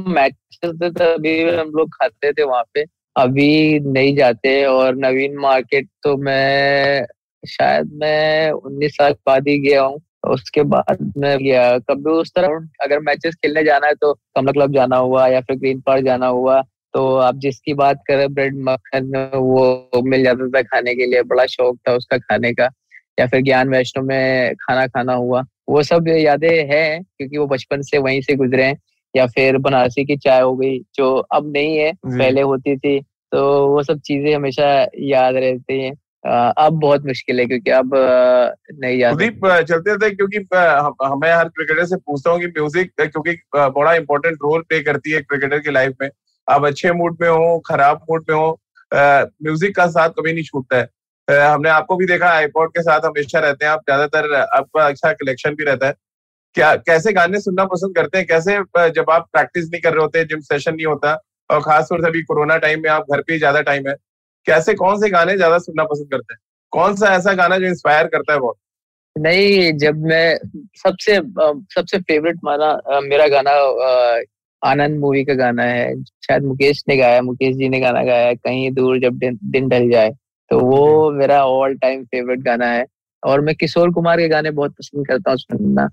मैच 0.08 0.34
चलते 0.52 0.90
तभी 0.90 1.40
हम 1.50 1.68
लोग 1.76 1.88
खाते 1.94 2.32
थे 2.32 2.42
वहाँ 2.44 2.62
पे। 2.74 2.84
अभी 3.16 3.78
नहीं 3.80 4.14
जाते 4.16 4.64
और 4.64 4.96
नवीन 4.96 5.36
मार्केट 5.38 5.88
तो 6.02 6.16
मैं 6.16 7.04
शायद 7.48 7.90
मैं 7.94 8.50
उन्नीस 8.50 8.92
साल 8.92 9.12
बाद 9.26 9.48
ही 9.48 9.58
गया 9.68 9.82
हूँ। 9.82 10.00
उसके 10.30 10.62
बाद 10.62 11.12
में 11.18 11.38
गया। 11.44 11.78
कभी 11.78 12.10
उस 12.10 12.32
तरह 12.36 12.68
अगर 12.84 13.00
मैचेस 13.00 13.34
खेलने 13.34 13.64
जाना 13.64 13.86
है 13.86 13.94
तो 13.94 14.12
कमला 14.14 14.52
क्लब 14.52 14.74
जाना 14.74 14.96
हुआ 14.96 15.26
या 15.28 15.40
फिर 15.40 15.56
ग्रीन 15.56 15.80
पार्क 15.80 16.04
जाना 16.04 16.26
हुआ। 16.26 16.60
तो 16.94 17.14
आप 17.16 17.36
जिसकी 17.36 17.74
बात 17.74 18.00
करें 18.08 18.32
ब्रेड 18.34 18.56
मक्खन 18.58 19.30
वो 19.36 20.02
मिल 20.04 20.24
जाता 20.24 20.48
था 20.48 20.62
खाने 20.62 20.94
के 20.94 21.06
लिए। 21.06 21.22
बड़ा 21.22 21.46
शौक 21.46 21.78
था 21.88 21.92
उसका 21.92 22.18
खाने 22.18 22.52
का। 22.52 22.68
या 23.18 23.26
फिर 23.26 23.42
ज्ञान 23.42 23.68
वैष्णो 23.68 24.02
में 24.04 24.54
खाना 24.54 24.86
खाना 24.86 25.14
हुआ 25.14 25.42
वो 25.68 25.82
सब 25.82 26.08
यादें 26.08 26.66
हैं 26.72 27.02
क्योंकि 27.02 27.38
वो 27.38 27.46
बचपन 27.46 27.82
से 27.82 27.98
वहीं 27.98 28.20
से 28.20 28.34
गुजरे 28.36 28.64
हैं। 28.64 28.78
या 29.14 29.26
फिर 29.26 29.56
बनारसी 29.58 30.04
की 30.04 30.16
चाय 30.16 30.40
हो 30.40 30.54
गई 30.56 30.78
जो 30.94 31.14
अब 31.34 31.52
नहीं 31.52 31.76
है 31.76 31.92
पहले 32.06 32.40
होती 32.40 32.76
थी 32.76 33.00
तो 33.32 33.40
वो 33.68 33.82
सब 33.82 34.00
चीज़ें 34.00 34.34
हमेशा 34.34 34.66
याद 34.98 35.36
रहती 35.36 35.80
हैं। 35.82 35.92
अब 36.58 36.78
बहुत 36.80 37.06
मुश्किल 37.06 37.40
है 37.40 37.46
क्योंकि 37.46 37.70
अब 37.70 37.90
नहीं 37.94 38.98
जाते 38.98 39.24
चलते 39.64 39.96
थे 39.96 40.10
क्योंकि 40.10 40.38
हमें 41.04 41.30
हर 41.32 41.48
क्रिकेटर 41.48 41.84
से 41.84 41.96
पूछता 41.96 42.30
हूँ 42.30 42.40
कि 42.40 42.46
म्यूज़िक 42.46 42.90
क्योंकि 43.00 43.36
बड़ा 43.56 43.94
इंपॉर्टेंट 43.94 44.36
रोल 44.42 44.62
प्ले 44.62 44.80
करती 44.82 45.10
है 45.10 45.20
क्रिकेटर 45.20 45.58
की 45.58 45.70
लाइफ 45.70 45.94
में। 46.02 46.08
आप 46.48 46.64
अच्छे 46.64 46.92
मूड 46.92 47.16
में 47.20 47.28
हो 47.28 47.58
खराब 47.66 48.00
मूड 48.10 48.24
में 48.30 48.36
हो 48.36 48.58
म्यूज़िक 48.92 49.76
का 49.76 49.86
साथ 49.86 50.10
कभी 50.10 50.32
नहीं 50.32 50.44
छूटता 50.44 50.78
है। 50.78 50.88
हमने 51.30 51.68
आपको 51.70 51.96
भी 51.96 52.06
देखा 52.06 52.28
आईपॉड 52.28 52.70
के 52.70 52.82
साथ 52.82 53.00
हमेशा 53.04 53.38
रहते 53.38 53.64
हैं, 53.64 53.72
आप 53.72 53.80
ज़्यादातर 53.80 54.34
आपका 54.34 54.86
अच्छा 54.86 55.12
कलेक्शन 55.14 55.54
भी 55.54 55.64
रहता 55.64 55.86
है। 55.86 55.94
क्या, 56.56 56.74
कैसे 56.76 57.12
गाने 57.12 57.40
सुनना 57.40 57.64
पसंद 57.66 57.94
करते 57.96 58.18
हैं? 58.18 58.26
कैसे 58.26 58.90
जब 58.92 59.10
आप 59.10 59.26
प्रैक्टिस 59.32 59.64
नहीं 59.64 59.80
कर 59.82 59.92
रहे 59.92 60.02
होते 60.02 60.24
जिम 60.24 60.40
सेशन 60.42 60.74
नहीं 60.74 60.86
होता, 60.86 61.12
और 61.50 61.60
खासतौर 61.62 62.00
से 62.00 62.06
अभी 62.08 62.22
कोरोना 62.22 62.56
टाइम 62.58 62.82
में 62.82 62.88
आप 62.90 63.10
घर 63.12 63.20
पे 63.20 63.38
ज़्यादा 63.38 63.60
टाइम 63.62 63.88
है, 63.88 63.94
कैसे, 64.46 64.74
कौन 64.74 65.00
से 65.00 65.08
गाने 65.10 65.36
ज़्यादा 65.36 65.58
सुनना 65.60 65.84
पसंद 65.84 66.10
करते 66.10 66.34
हैं? 66.34 66.38
कौन 66.72 66.96
सा 66.96 67.14
ऐसा 67.14 67.32
गाना 67.34 67.58
जो 67.58 67.66
इंस्पायर 67.66 68.06
करता 68.06 68.32
है 68.32 68.38
बहुत? 68.40 68.56
नहीं, 69.16 69.72
जब 69.78 70.02
मैं 70.02 70.36
सबसे 70.78 71.16
सबसे 71.74 71.98
फेवरेट 72.00 72.36
माना 72.44 73.00
मेरा 73.02 73.26
गाना 73.28 73.52
आनंद 74.62 74.98
मूवी 75.00 75.24
का 75.24 75.34
गाना 75.34 75.62
है, 75.62 75.94
शायद 76.02 76.44
मुकेश 76.44 76.82
ने 76.88 76.96
गाया, 76.96 77.20
मुकेश 77.22 77.56
जी 77.56 77.68
ने 77.68 77.80
गाना 77.80 78.02
गाया, 78.04 78.32
कहीं 78.34 78.70
दूर 78.72 78.98
जब 79.00 79.18
दिन 79.18 79.68
ढल 79.68 79.88
जाए। 79.90 80.10
तो 80.50 80.58
वो 80.60 81.10
मेरा 81.12 81.44
ऑल 81.46 81.74
टाइम 81.78 82.04
फेवरेट 82.04 82.40
गाना 82.42 82.66
है। 82.68 82.84
और 83.22 83.40
मैं 83.40 83.54
किशोर 83.54 83.90
कुमार 83.92 84.18
के 84.18 84.28
गाने 84.28 84.50
बहुत 84.52 84.72
पसंद 84.72 85.06
करता 85.08 85.30
हूँ 85.30 85.38
सुनना। 85.38 85.86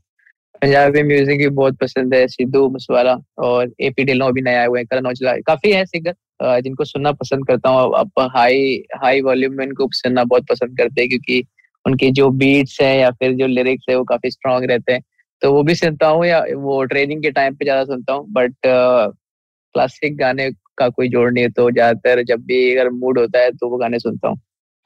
पंजाबी 0.61 1.01
म्यूज़िक 1.03 1.37
भी 1.39 1.47
बहुत 1.49 1.77
पसंद 1.79 2.13
है 2.15 2.27
सिद्धू 2.27 2.67
मूसवाला 2.69 3.15
और 3.39 3.71
एपी 3.81 4.03
ढिल्लो 4.05 4.31
भी 4.33 4.41
नया 4.41 4.65
हुए 4.65 4.83
करण 4.85 5.05
औजला। 5.07 5.33
काफ़ी 5.47 5.71
है 5.73 5.85
सिंगर 5.85 6.59
जिनको 6.61 6.85
सुनना 6.85 7.11
पसंद 7.13 7.47
करता 7.47 7.69
हूँ। 7.69 7.91
अब 7.97 8.11
हाई 8.35 8.83
हाई 9.03 9.21
वॉल्यूम 9.21 9.53
में 9.53 9.65
इनको 9.65 9.87
सुनना 9.93 10.23
बहुत 10.25 10.45
पसंद 10.49 10.77
करते 10.77 11.01
हैं 11.01 11.09
क्योंकि 11.09 11.43
उनके 11.85 12.09
जो 12.11 12.29
बीट्स 12.39 12.79
हैं 12.81 12.97
या 12.99 13.11
फिर 13.11 13.33
जो 13.35 13.47
लिरिक्स 13.47 13.85
है 13.89 13.95
वो 13.97 14.03
काफ़ी 14.05 14.31
स्ट्रांग 14.31 14.65
रहते 14.71 14.93
हैं। 14.93 15.01
तो 15.41 15.51
वो 15.53 15.63
भी 15.63 15.75
सुनता 15.75 16.07
हूँ 16.07 16.25
या 16.25 16.39
वो 16.57 16.83
ट्रेनिंग 16.85 17.21
के 17.23 17.31
टाइम 17.31 17.55
पे 17.55 17.65
ज़्यादा 17.65 17.83
सुनता 17.85 18.13
हूँ 18.13 18.25
बट 18.31 18.53
क्लासिक 18.65 20.17
गाने 20.17 20.49
का 20.77 20.89
कोई 20.89 21.09
जोड़ 21.09 21.31
नहीं 21.31 21.43
है। 21.43 21.49
तो 21.51 21.69
ज़्यादातर 21.71 22.23
जब 22.25 22.41
भी 22.45 22.75
अगर 22.75 22.89
मूड 22.91 23.19
होता 23.19 23.39
है 23.39 23.51
तो 23.53 23.69
वो 23.69 23.77
गाने 23.77 23.99
सुनता 23.99 24.29
हूँ। 24.29 24.39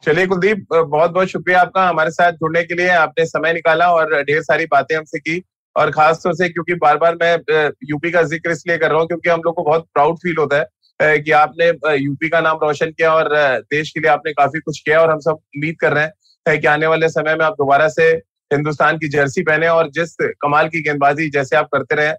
चलिए 0.03 0.25
कुलदीप 0.27 0.65
बहुत 0.73 1.11
बहुत 1.11 1.27
शुक्रिया 1.27 1.59
आपका 1.61 1.87
हमारे 1.87 2.11
साथ 2.11 2.31
जुड़ने 2.33 2.63
के 2.63 2.75
लिए। 2.75 2.89
आपने 2.91 3.25
समय 3.25 3.53
निकाला 3.53 3.91
और 3.93 4.21
ढेर 4.23 4.41
सारी 4.43 4.65
बातें 4.65 4.95
हमसे 4.95 5.19
की। 5.19 5.41
और 5.75 5.91
खास 5.91 6.21
तौर 6.23 6.33
से 6.35 6.47
क्योंकि 6.49 6.73
बार 6.75 6.97
बार 6.97 7.15
मैं 7.15 7.69
यूपी 7.89 8.11
का 8.11 8.21
ज़िक्र 8.23 8.51
इसलिए 8.51 8.77
कर 8.77 8.89
रहा 8.89 8.99
हूँ 8.99 9.07
क्योंकि 9.07 9.29
हम 9.29 9.41
लोग 9.45 9.55
को 9.55 9.63
बहुत 9.63 9.85
प्राउड 9.93 10.17
फील 10.17 10.35
होता 10.39 10.57
है 10.99 11.19
कि 11.19 11.31
आपने 11.33 11.67
यूपी 11.95 12.29
का 12.29 12.41
नाम 12.41 12.57
रोशन 12.63 12.91
किया 12.91 13.13
और 13.13 13.29
देश 13.71 13.91
के 13.91 13.99
लिए 13.99 14.09
आपने 14.11 14.33
काफ़ी 14.33 14.59
कुछ 14.59 14.79
किया 14.79 14.99
और 15.01 15.11
हम 15.11 15.19
सब 15.19 15.31
उम्मीद 15.31 15.75
कर 15.81 15.93
रहे 15.93 16.03
हैं 16.45 16.59
कि 16.59 16.67
आने 16.67 16.87
वाले 16.87 17.09
समय 17.09 17.35
में 17.35 17.45
आप 17.45 17.53
दोबारा 17.53 17.87
से 17.89 18.09
हिंदुस्तान 18.51 18.97
की 18.97 19.09
जर्सी 19.09 19.41
पहने 19.43 19.67
और 19.69 19.89
जिस 19.91 20.15
कमाल 20.41 20.67
की 20.69 20.81
गेंदबाजी 20.83 21.29
जैसे 21.29 21.55
आप 21.57 21.69
करते 21.73 21.95
रहे, 21.95 22.11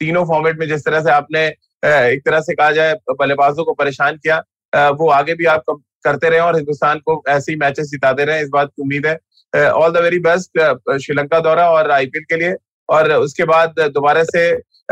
तीनों 0.00 0.24
फॉर्मेट 0.26 0.58
में 0.58 0.66
जिस 0.68 0.84
तरह 0.84 1.02
से 1.02 1.10
आपने 1.12 1.46
एक 1.46 2.22
तरह 2.26 2.40
से 2.40 2.54
कहा 2.54 2.70
जाए, 2.72 2.94
बल्लेबाजों 3.10 3.64
को 3.64 3.72
परेशान 3.74 4.16
किया 4.16 4.42
वो 4.72 5.08
आगे 5.10 5.34
भी 5.34 5.44
आप 5.46 5.64
करते 6.04 6.28
रहे 6.28 6.40
और 6.40 6.56
हिंदुस्तान 6.56 6.98
को 6.98 7.22
ऐसे 7.28 7.52
ही 7.52 7.58
मैचेस 7.58 7.86
जिताते 7.86 8.24
रहे, 8.24 8.42
इस 8.42 8.48
बात 8.52 8.68
की 8.68 8.82
उम्मीद 8.82 9.06
है। 9.06 9.70
All 9.70 9.92
the 9.92 10.02
very 10.02 10.18
best 10.20 10.58
Sri Lanka 10.96 11.40
दौरा 11.40 11.68
और 11.70 11.90
आईपीएल 11.90 12.24
के 12.24 12.36
लिए। 12.36 12.54
और 12.88 13.12
उसके 13.12 13.44
बाद 13.44 13.74
दोबारा 13.80 14.22
से 14.24 14.42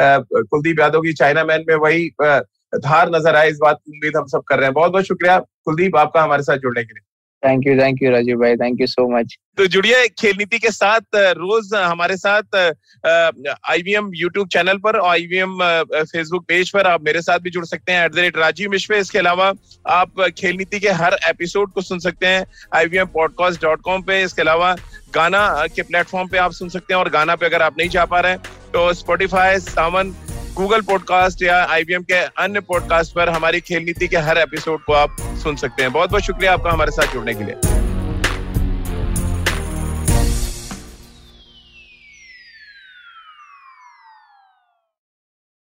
कुलदीप 0.00 0.80
यादव 0.80 1.00
की 1.00 1.12
चाइना 1.12 1.44
मैन 1.44 1.64
में 1.68 1.74
वही 1.76 2.08
धार 2.18 3.10
नज़र 3.10 3.36
आए, 3.36 3.48
इस 3.50 3.58
बात 3.62 3.76
की 3.76 3.92
उम्मीद 3.92 4.16
हम 4.16 4.26
सब 4.26 4.42
कर 4.48 4.56
रहे 4.56 4.66
हैं। 4.66 4.74
बहुत 4.74 4.92
बहुत 4.92 5.04
शुक्रिया 5.04 5.38
कुलदीप, 5.38 5.96
आपका 5.96 6.22
हमारे 6.22 6.42
साथ 6.42 6.58
जुड़ने 6.58 6.84
के 6.84 6.94
लिए। 6.94 7.07
Thank 7.44 7.66
you 7.66 7.74
thank 7.80 8.02
you 8.02 8.10
Rajiv 8.10 8.40
भाई 8.40 8.56
थैंक 8.56 8.80
यू 8.80 8.86
सो 8.86 9.08
मच 9.18 9.36
तो 9.58 9.66
जुड़िए 9.66 10.06
खेल 10.08 10.36
नीति 10.38 10.58
के 10.58 10.70
साथ 10.70 11.00
रोज 11.16 11.70
हमारे 11.74 12.16
साथ 12.16 12.56
आईवीएम 13.70 14.10
यूट्यूब 14.14 14.48
चैनल 14.48 14.78
पर 14.78 14.96
और 14.96 15.10
आईवीएम 15.10 15.56
फेसबुक 15.94 16.44
पेज 16.48 16.70
पर 16.70 16.86
आप 16.86 17.02
मेरे 17.02 17.22
साथ 17.22 17.38
भी 17.38 17.50
जुड़ 17.50 17.64
सकते 17.64 17.92
हैं 17.92 18.04
at 18.04 18.14
the 18.14 18.18
rate 18.18 18.36
Rajiv 18.36 18.70
Mishra 18.70 18.94
इसके 18.94 19.18
अलावा 19.18 19.52
आप 19.86 20.20
खेल 20.38 20.56
नीति 20.56 20.80
के 20.80 20.88
हर 20.88 21.18
एपिसोड 21.28 21.72
को 21.72 21.80
सुन 21.80 21.98
सकते 21.98 22.26
हैं 22.26 22.44
आईवीएम 22.74 23.06
पॉडकास्ट 23.06 23.62
डॉट 23.62 23.80
कॉम 23.80 24.02
पे। 24.02 24.22
इसके 24.22 24.42
अलावा 24.42 24.76
गाना 25.14 25.66
के 25.76 25.82
प्लेटफॉर्म 25.82 26.28
पे 26.28 26.38
आप 26.38 26.52
सुन 26.52 26.68
सकते 26.68 26.94
हैं 26.94 27.00
और 27.00 27.08
गाना 27.10 27.36
पे 27.36 27.46
अगर 27.46 27.62
आप 27.62 27.78
नहीं 27.78 27.88
जा 27.88 28.04
पा 28.04 28.20
रहे 28.20 28.32
हैं 28.32 28.40
तो 28.72 28.92
स्पॉटिफाई 28.94 29.58
सावन 29.58 30.14
गूगल 30.58 30.80
पॉडकास्ट 30.80 31.42
या 31.42 31.56
आईबीएम 31.70 32.02
के 32.02 32.14
अन्य 32.14 32.60
पॉडकास्ट 32.60 33.14
पर 33.14 33.28
हमारी 33.28 33.60
खेल 33.60 33.82
नीति 33.82 34.08
के 34.08 34.16
हर 34.16 34.38
एपिसोड 34.38 34.84
को 34.84 34.92
आप 34.92 35.16
सुन 35.42 35.56
सकते 35.56 35.82
हैं। 35.82 35.92
बहुत 35.92 36.10
बहुत 36.10 36.22
शुक्रिया 36.22 36.52
आपका 36.52 36.70
हमारे 36.70 36.90
साथ 36.90 37.12
जुड़ने 37.12 37.34
के 37.34 37.44
लिए। 37.44 37.77